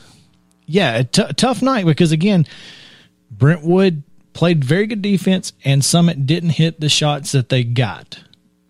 yeah, 0.66 0.99
a 0.99 1.05
t- 1.05 1.32
tough 1.37 1.62
night 1.62 1.87
because 1.87 2.12
again, 2.12 2.47
Brentwood 3.30 4.03
played 4.32 4.64
very 4.64 4.87
good 4.87 5.03
defense, 5.03 5.53
and 5.64 5.85
Summit 5.85 6.26
didn't 6.26 6.51
hit 6.51 6.80
the 6.80 6.89
shots 6.89 7.32
that 7.32 7.49
they 7.49 7.64
got. 7.64 8.20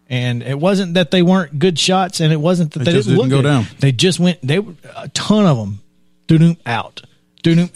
And 0.09 0.43
it 0.43 0.59
wasn't 0.59 0.95
that 0.95 1.11
they 1.11 1.23
weren't 1.23 1.59
good 1.59 1.79
shots, 1.79 2.21
and 2.21 2.33
it 2.33 2.37
wasn't 2.37 2.73
that 2.73 2.81
They 2.81 2.85
they, 2.87 2.93
just 2.93 3.09
didn't, 3.09 3.29
didn't 3.29 3.31
look 3.31 3.43
go 3.43 3.49
good. 3.49 3.65
down. 3.69 3.77
They 3.81 3.91
just 3.93 4.21
went. 4.21 4.39
They 4.43 4.59
were 4.59 4.75
a 4.97 5.09
ton 5.09 5.47
of 5.47 5.57
them. 5.57 5.81
Doo 6.27 6.57
out. 6.67 7.03
Doo 7.43 7.69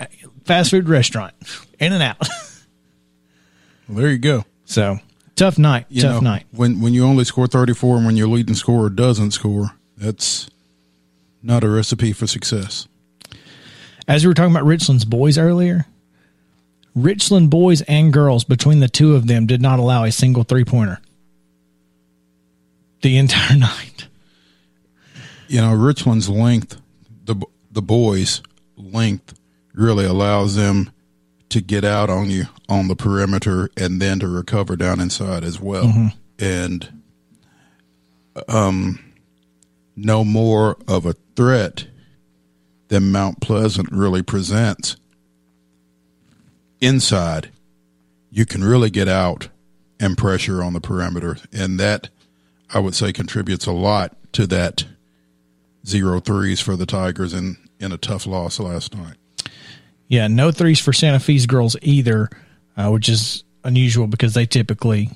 fast 0.44 0.70
food 0.70 0.88
restaurant. 0.88 1.34
In 1.80 1.92
and 1.92 2.02
out. 2.02 2.18
There 3.88 4.10
you 4.10 4.18
go. 4.18 4.44
so 4.64 4.98
tough 5.36 5.58
night. 5.58 5.86
You 5.88 6.02
tough 6.02 6.22
know, 6.22 6.30
night. 6.30 6.46
When 6.52 6.80
when 6.80 6.94
you 6.94 7.04
only 7.04 7.24
score 7.24 7.46
34 7.46 7.96
and 7.98 8.06
when 8.06 8.16
your 8.16 8.28
leading 8.28 8.54
scorer 8.54 8.90
doesn't 8.90 9.30
score, 9.32 9.72
that's 9.96 10.48
not 11.42 11.64
a 11.64 11.68
recipe 11.68 12.12
for 12.12 12.26
success. 12.26 12.86
As 14.06 14.24
we 14.24 14.28
were 14.28 14.34
talking 14.34 14.52
about 14.52 14.64
Richland's 14.64 15.04
boys 15.04 15.38
earlier, 15.38 15.86
Richland 16.94 17.50
boys 17.50 17.82
and 17.82 18.12
girls 18.12 18.44
between 18.44 18.80
the 18.80 18.88
two 18.88 19.14
of 19.14 19.26
them 19.26 19.46
did 19.46 19.60
not 19.62 19.78
allow 19.78 20.04
a 20.04 20.12
single 20.12 20.42
three 20.44 20.64
pointer 20.64 21.00
the 23.02 23.16
entire 23.16 23.56
night. 23.58 24.08
You 25.46 25.60
know, 25.60 25.72
Richland's 25.74 26.28
length, 26.28 26.80
the 27.24 27.36
the 27.70 27.82
boys' 27.82 28.42
length, 28.76 29.38
really 29.72 30.04
allows 30.04 30.56
them 30.56 30.90
to 31.50 31.60
get 31.60 31.84
out 31.84 32.10
on 32.10 32.30
you 32.30 32.44
on 32.68 32.88
the 32.88 32.96
perimeter 32.96 33.70
and 33.76 34.00
then 34.02 34.18
to 34.20 34.28
recover 34.28 34.76
down 34.76 35.00
inside 35.00 35.44
as 35.44 35.60
well. 35.60 35.84
And 36.38 37.02
um, 38.48 38.98
no 39.96 40.24
more 40.24 40.76
of 40.86 41.06
a 41.06 41.14
threat 41.34 41.86
than 42.88 43.10
Mount 43.12 43.40
Pleasant 43.40 43.90
really 43.90 44.22
presents 44.22 44.96
inside. 46.80 47.50
You 48.30 48.46
can 48.46 48.62
really 48.62 48.90
get 48.90 49.08
out 49.08 49.48
and 49.98 50.16
pressure 50.16 50.62
on 50.62 50.74
the 50.74 50.80
perimeter, 50.80 51.38
and 51.52 51.80
that 51.80 52.08
I 52.72 52.78
would 52.78 52.94
say 52.94 53.12
contributes 53.12 53.66
a 53.66 53.72
lot 53.72 54.16
to 54.34 54.46
that 54.46 54.84
zero 55.86 56.20
threes 56.20 56.60
for 56.60 56.76
the 56.76 56.86
Tigers 56.86 57.32
in 57.32 57.56
in 57.80 57.90
a 57.92 57.98
tough 57.98 58.26
loss 58.26 58.60
last 58.60 58.94
night. 58.94 59.16
Yeah, 60.08 60.26
no 60.26 60.50
threes 60.50 60.80
for 60.80 60.92
Santa 60.92 61.20
Fe's 61.20 61.46
girls 61.46 61.76
either, 61.82 62.28
uh, 62.76 62.90
which 62.90 63.08
is 63.08 63.44
unusual 63.62 64.06
because 64.06 64.34
they 64.34 64.46
typically 64.46 65.10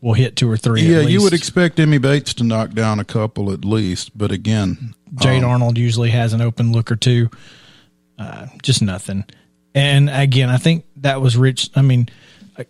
will 0.00 0.14
hit 0.14 0.36
two 0.36 0.50
or 0.50 0.56
three. 0.56 0.82
Yeah, 0.82 1.00
you 1.00 1.22
would 1.22 1.32
expect 1.32 1.80
Emmy 1.80 1.98
Bates 1.98 2.34
to 2.34 2.44
knock 2.44 2.70
down 2.70 3.00
a 3.00 3.04
couple 3.04 3.52
at 3.52 3.64
least, 3.64 4.16
but 4.16 4.30
again, 4.30 4.94
Jade 5.16 5.42
um, 5.42 5.50
Arnold 5.50 5.78
usually 5.78 6.10
has 6.10 6.32
an 6.32 6.40
open 6.40 6.72
look 6.72 6.90
or 6.90 6.96
two. 6.96 7.28
Uh, 8.18 8.46
just 8.62 8.82
nothing. 8.82 9.24
And 9.74 10.08
again, 10.08 10.48
I 10.48 10.56
think 10.56 10.84
that 10.96 11.20
was 11.20 11.36
Rich. 11.36 11.70
I 11.74 11.82
mean, 11.82 12.08
uh, 12.56 12.64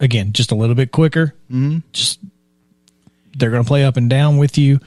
again, 0.00 0.32
just 0.32 0.50
a 0.50 0.54
little 0.54 0.74
bit 0.74 0.90
quicker. 0.90 1.34
Mm-hmm. 1.50 1.78
Just 1.92 2.18
they're 3.36 3.50
going 3.50 3.62
to 3.62 3.68
play 3.68 3.84
up 3.84 3.96
and 3.96 4.10
down 4.10 4.38
with 4.38 4.58
you. 4.58 4.80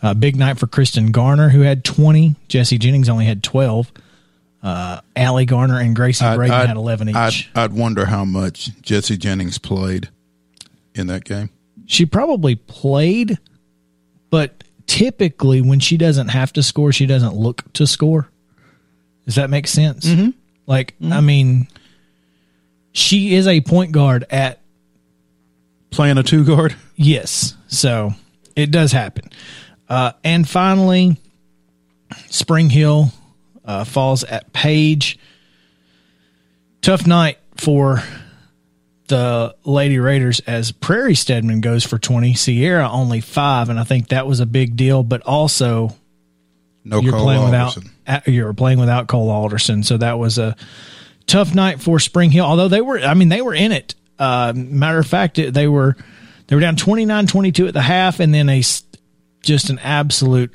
Uh, 0.00 0.14
big 0.14 0.36
night 0.36 0.58
for 0.58 0.68
Kristen 0.68 1.10
Garner, 1.10 1.48
who 1.48 1.62
had 1.62 1.84
20. 1.84 2.36
Jesse 2.46 2.78
Jennings 2.78 3.08
only 3.08 3.24
had 3.24 3.42
12. 3.42 3.90
Uh, 4.62 5.00
Allie 5.14 5.44
Garner 5.46 5.78
and 5.78 5.94
Gracie 5.94 6.24
Braden 6.34 6.54
I'd- 6.54 6.68
had 6.68 6.76
11 6.76 7.10
each. 7.10 7.16
I'd, 7.16 7.34
I'd 7.54 7.72
wonder 7.72 8.06
how 8.06 8.24
much 8.24 8.70
Jesse 8.82 9.16
Jennings 9.16 9.58
played 9.58 10.08
in 10.94 11.06
that 11.06 11.24
game. 11.24 11.50
she 11.86 12.04
probably 12.06 12.56
played, 12.56 13.38
but 14.30 14.64
typically 14.86 15.60
when 15.60 15.78
she 15.78 15.96
doesn't 15.96 16.28
have 16.28 16.52
to 16.54 16.62
score, 16.62 16.90
she 16.92 17.06
doesn't 17.06 17.34
look 17.36 17.72
to 17.74 17.86
score. 17.86 18.28
Does 19.26 19.36
that 19.36 19.48
make 19.50 19.66
sense? 19.68 20.06
Mm-hmm. 20.06 20.30
Like, 20.66 20.94
I 21.02 21.20
mean, 21.20 21.68
she 22.92 23.34
is 23.34 23.46
a 23.46 23.60
point 23.60 23.92
guard 23.92 24.24
at 24.30 24.60
Playing 25.90 26.18
a 26.18 26.22
two 26.22 26.44
guard, 26.44 26.74
yes, 26.96 27.54
so 27.68 28.12
it 28.54 28.70
does 28.70 28.92
happen. 28.92 29.30
Uh, 29.88 30.12
and 30.22 30.46
finally, 30.46 31.16
Spring 32.28 32.68
Hill 32.68 33.10
uh, 33.68 33.84
falls 33.84 34.24
at 34.24 34.52
Page. 34.52 35.18
Tough 36.82 37.06
night 37.06 37.38
for 37.56 38.02
the 39.08 39.54
Lady 39.64 39.98
Raiders 39.98 40.40
as 40.40 40.70
Prairie 40.72 41.14
Stedman 41.14 41.60
goes 41.60 41.84
for 41.84 41.98
20, 41.98 42.34
Sierra 42.34 42.88
only 42.90 43.20
five, 43.20 43.68
and 43.68 43.78
I 43.78 43.84
think 43.84 44.08
that 44.08 44.26
was 44.26 44.40
a 44.40 44.46
big 44.46 44.76
deal. 44.76 45.02
But 45.02 45.22
also, 45.22 45.94
no 46.84 47.00
you're 47.00 47.12
Cole 47.12 47.24
playing 47.24 47.44
without 47.44 47.76
Alderson. 47.76 47.90
you're 48.32 48.52
playing 48.54 48.78
without 48.78 49.06
Cole 49.08 49.30
Alderson, 49.30 49.82
so 49.82 49.96
that 49.96 50.18
was 50.18 50.38
a 50.38 50.56
tough 51.26 51.54
night 51.54 51.80
for 51.80 51.98
Spring 51.98 52.30
Hill. 52.30 52.44
Although 52.44 52.68
they 52.68 52.80
were, 52.80 52.98
I 53.00 53.14
mean, 53.14 53.28
they 53.28 53.42
were 53.42 53.54
in 53.54 53.72
it. 53.72 53.94
Uh, 54.18 54.52
matter 54.54 54.98
of 54.98 55.06
fact, 55.06 55.38
it- 55.38 55.52
they 55.54 55.66
were 55.68 55.96
they 56.46 56.54
were 56.56 56.60
down 56.62 56.76
29-22 56.76 57.68
at 57.68 57.74
the 57.74 57.82
half, 57.82 58.20
and 58.20 58.32
then 58.32 58.48
a 58.48 58.62
just 59.42 59.68
an 59.70 59.78
absolute. 59.80 60.54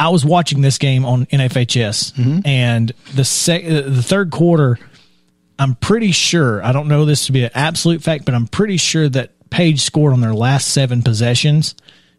I 0.00 0.08
was 0.08 0.24
watching 0.24 0.62
this 0.62 0.78
game 0.78 1.04
on 1.04 1.26
NFHS, 1.26 2.14
mm-hmm. 2.14 2.38
and 2.46 2.90
the 3.14 3.24
sec- 3.24 3.64
the 3.64 4.02
third 4.02 4.30
quarter. 4.30 4.78
I'm 5.58 5.74
pretty 5.74 6.12
sure. 6.12 6.64
I 6.64 6.72
don't 6.72 6.88
know 6.88 7.04
this 7.04 7.26
to 7.26 7.32
be 7.32 7.44
an 7.44 7.50
absolute 7.54 8.02
fact, 8.02 8.24
but 8.24 8.34
I'm 8.34 8.46
pretty 8.46 8.78
sure 8.78 9.10
that 9.10 9.32
Page 9.50 9.82
scored 9.82 10.14
on 10.14 10.22
their 10.22 10.32
last 10.32 10.68
seven 10.68 11.02
possessions, 11.02 11.74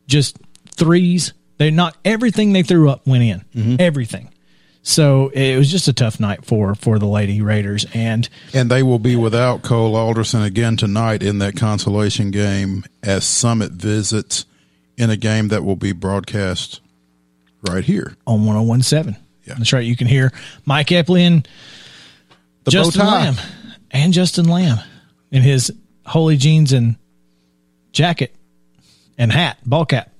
just 0.06 0.38
threes. 0.76 1.34
They 1.58 1.72
not 1.72 1.98
everything 2.06 2.54
they 2.54 2.62
threw 2.62 2.88
up 2.88 3.08
went 3.08 3.24
in. 3.24 3.46
Mm-hmm. 3.56 3.76
Everything. 3.80 4.30
So 4.84 5.30
it 5.30 5.58
was 5.58 5.72
just 5.72 5.88
a 5.88 5.94
tough 5.94 6.20
night 6.20 6.46
for 6.46 6.76
for 6.76 7.00
the 7.00 7.08
Lady 7.08 7.42
Raiders, 7.42 7.88
and 7.96 8.30
And 8.54 8.70
they 8.70 8.84
will 8.84 9.00
be 9.00 9.16
without 9.16 9.64
Cole 9.64 9.96
Alderson 9.96 10.44
again 10.44 10.78
tonight 10.78 11.24
in 11.24 11.40
that 11.40 11.56
consolation 11.56 12.30
game 12.30 12.84
as 13.02 13.24
Summit 13.24 13.72
visits 13.72 14.46
in 14.98 15.10
a 15.10 15.18
game 15.18 15.48
that 15.48 15.66
will 15.66 15.76
be 15.76 15.94
broadcast 15.94 16.80
right 17.70 17.84
here. 17.84 18.16
on 18.28 18.46
1017. 18.46 19.16
Yeah. 19.46 19.56
That's 19.58 19.74
right. 19.74 19.84
You 19.86 19.96
can 19.96 20.08
hear 20.08 20.32
Mike 20.66 20.88
Epley 20.88 21.22
and 21.22 21.48
The 22.64 22.72
Justin. 22.72 23.06
Lamb 23.06 23.36
and 23.90 24.14
Justin 24.14 24.46
Lamb 24.48 24.78
in 25.32 25.42
his 25.42 25.72
holy 26.06 26.38
jeans 26.38 26.74
and 26.74 26.96
jacket 27.92 28.36
and 29.18 29.32
hat, 29.32 29.58
ball 29.66 29.86
cap. 29.86 30.12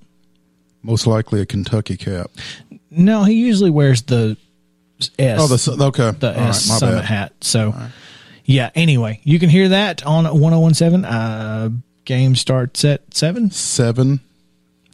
Most 0.84 1.06
likely 1.06 1.42
a 1.42 1.46
Kentucky 1.46 1.98
cap. 1.98 2.32
No, 2.90 3.24
he 3.24 3.34
usually 3.36 3.70
wears 3.70 4.02
the 4.04 4.36
S. 5.20 5.40
Oh, 5.40 5.48
the 5.48 5.86
okay. 5.86 6.12
the 6.20 6.34
All 6.40 6.48
S 6.48 6.68
right, 6.68 6.74
my 6.74 6.80
Summit 6.80 6.96
bad. 6.98 7.06
hat. 7.06 7.34
So, 7.42 7.76
yeah. 8.46 8.72
Anyway, 8.76 9.22
you 9.24 9.40
can 9.40 9.50
hear 9.50 9.70
that 9.70 10.06
on 10.06 10.26
1017. 10.26 11.06
Uh, 11.06 11.70
game 12.06 12.36
starts 12.36 12.84
at 12.84 13.14
seven. 13.14 13.52
Seven 13.52 14.20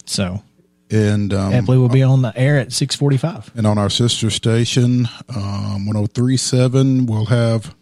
So 0.05 0.43
and 0.89 1.34
um, 1.34 1.51
Epley 1.53 1.77
will 1.77 1.89
be 1.89 2.03
on 2.03 2.22
the 2.22 2.31
air 2.38 2.57
at 2.57 2.72
645. 2.72 3.51
and 3.55 3.68
on 3.68 3.77
our 3.77 3.89
sister 3.89 4.30
station, 4.30 5.07
um, 5.35 5.85
1037, 5.85 7.05
we'll 7.05 7.26
have 7.26 7.76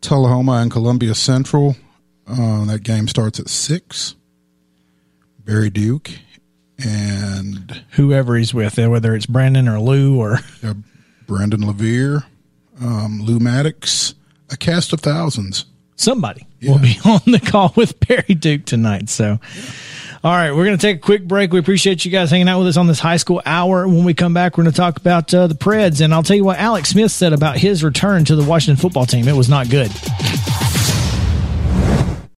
Tullahoma 0.00 0.52
and 0.62 0.70
Columbia 0.70 1.14
Central. 1.14 1.76
Uh, 2.26 2.64
that 2.66 2.82
game 2.84 3.08
starts 3.08 3.40
at 3.40 3.48
six. 3.48 4.14
Barry 5.44 5.70
Duke 5.70 6.10
and 6.78 7.82
Whoever 7.92 8.36
he's 8.36 8.54
with, 8.54 8.78
uh, 8.78 8.88
whether 8.88 9.14
it's 9.14 9.26
Brandon 9.26 9.68
or 9.68 9.80
Lou 9.80 10.18
or 10.18 10.38
uh, 10.62 10.74
Brandon 11.26 11.66
Levere, 11.66 12.24
um, 12.80 13.20
Lou 13.22 13.38
Maddox, 13.40 14.14
a 14.50 14.56
cast 14.56 14.92
of 14.92 15.00
thousands. 15.00 15.64
somebody 15.96 16.46
will 16.62 16.78
be 16.78 16.96
on 17.04 17.20
the 17.26 17.40
call 17.40 17.72
with 17.76 17.98
Barry 18.06 18.34
Duke 18.34 18.64
tonight. 18.64 19.08
So, 19.10 19.38
all 20.22 20.32
right, 20.32 20.50
we're 20.52 20.66
going 20.66 20.76
to 20.76 20.80
take 20.80 20.98
a 20.98 21.00
quick 21.00 21.26
break. 21.26 21.50
We 21.50 21.58
appreciate 21.58 22.04
you 22.04 22.10
guys 22.10 22.30
hanging 22.30 22.48
out 22.48 22.58
with 22.58 22.68
us 22.68 22.76
on 22.76 22.86
this 22.86 23.00
high 23.00 23.16
school 23.16 23.40
hour. 23.46 23.88
When 23.88 24.04
we 24.04 24.12
come 24.12 24.34
back, 24.34 24.58
we're 24.58 24.64
going 24.64 24.72
to 24.72 24.76
talk 24.76 24.98
about 24.98 25.32
uh, 25.32 25.46
the 25.46 25.54
Preds, 25.54 26.04
and 26.04 26.12
I'll 26.12 26.22
tell 26.22 26.36
you 26.36 26.44
what 26.44 26.58
Alex 26.58 26.90
Smith 26.90 27.10
said 27.10 27.32
about 27.32 27.56
his 27.56 27.82
return 27.82 28.26
to 28.26 28.36
the 28.36 28.44
Washington 28.44 28.80
football 28.80 29.06
team. 29.06 29.28
It 29.28 29.36
was 29.36 29.48
not 29.48 29.70
good. 29.70 29.90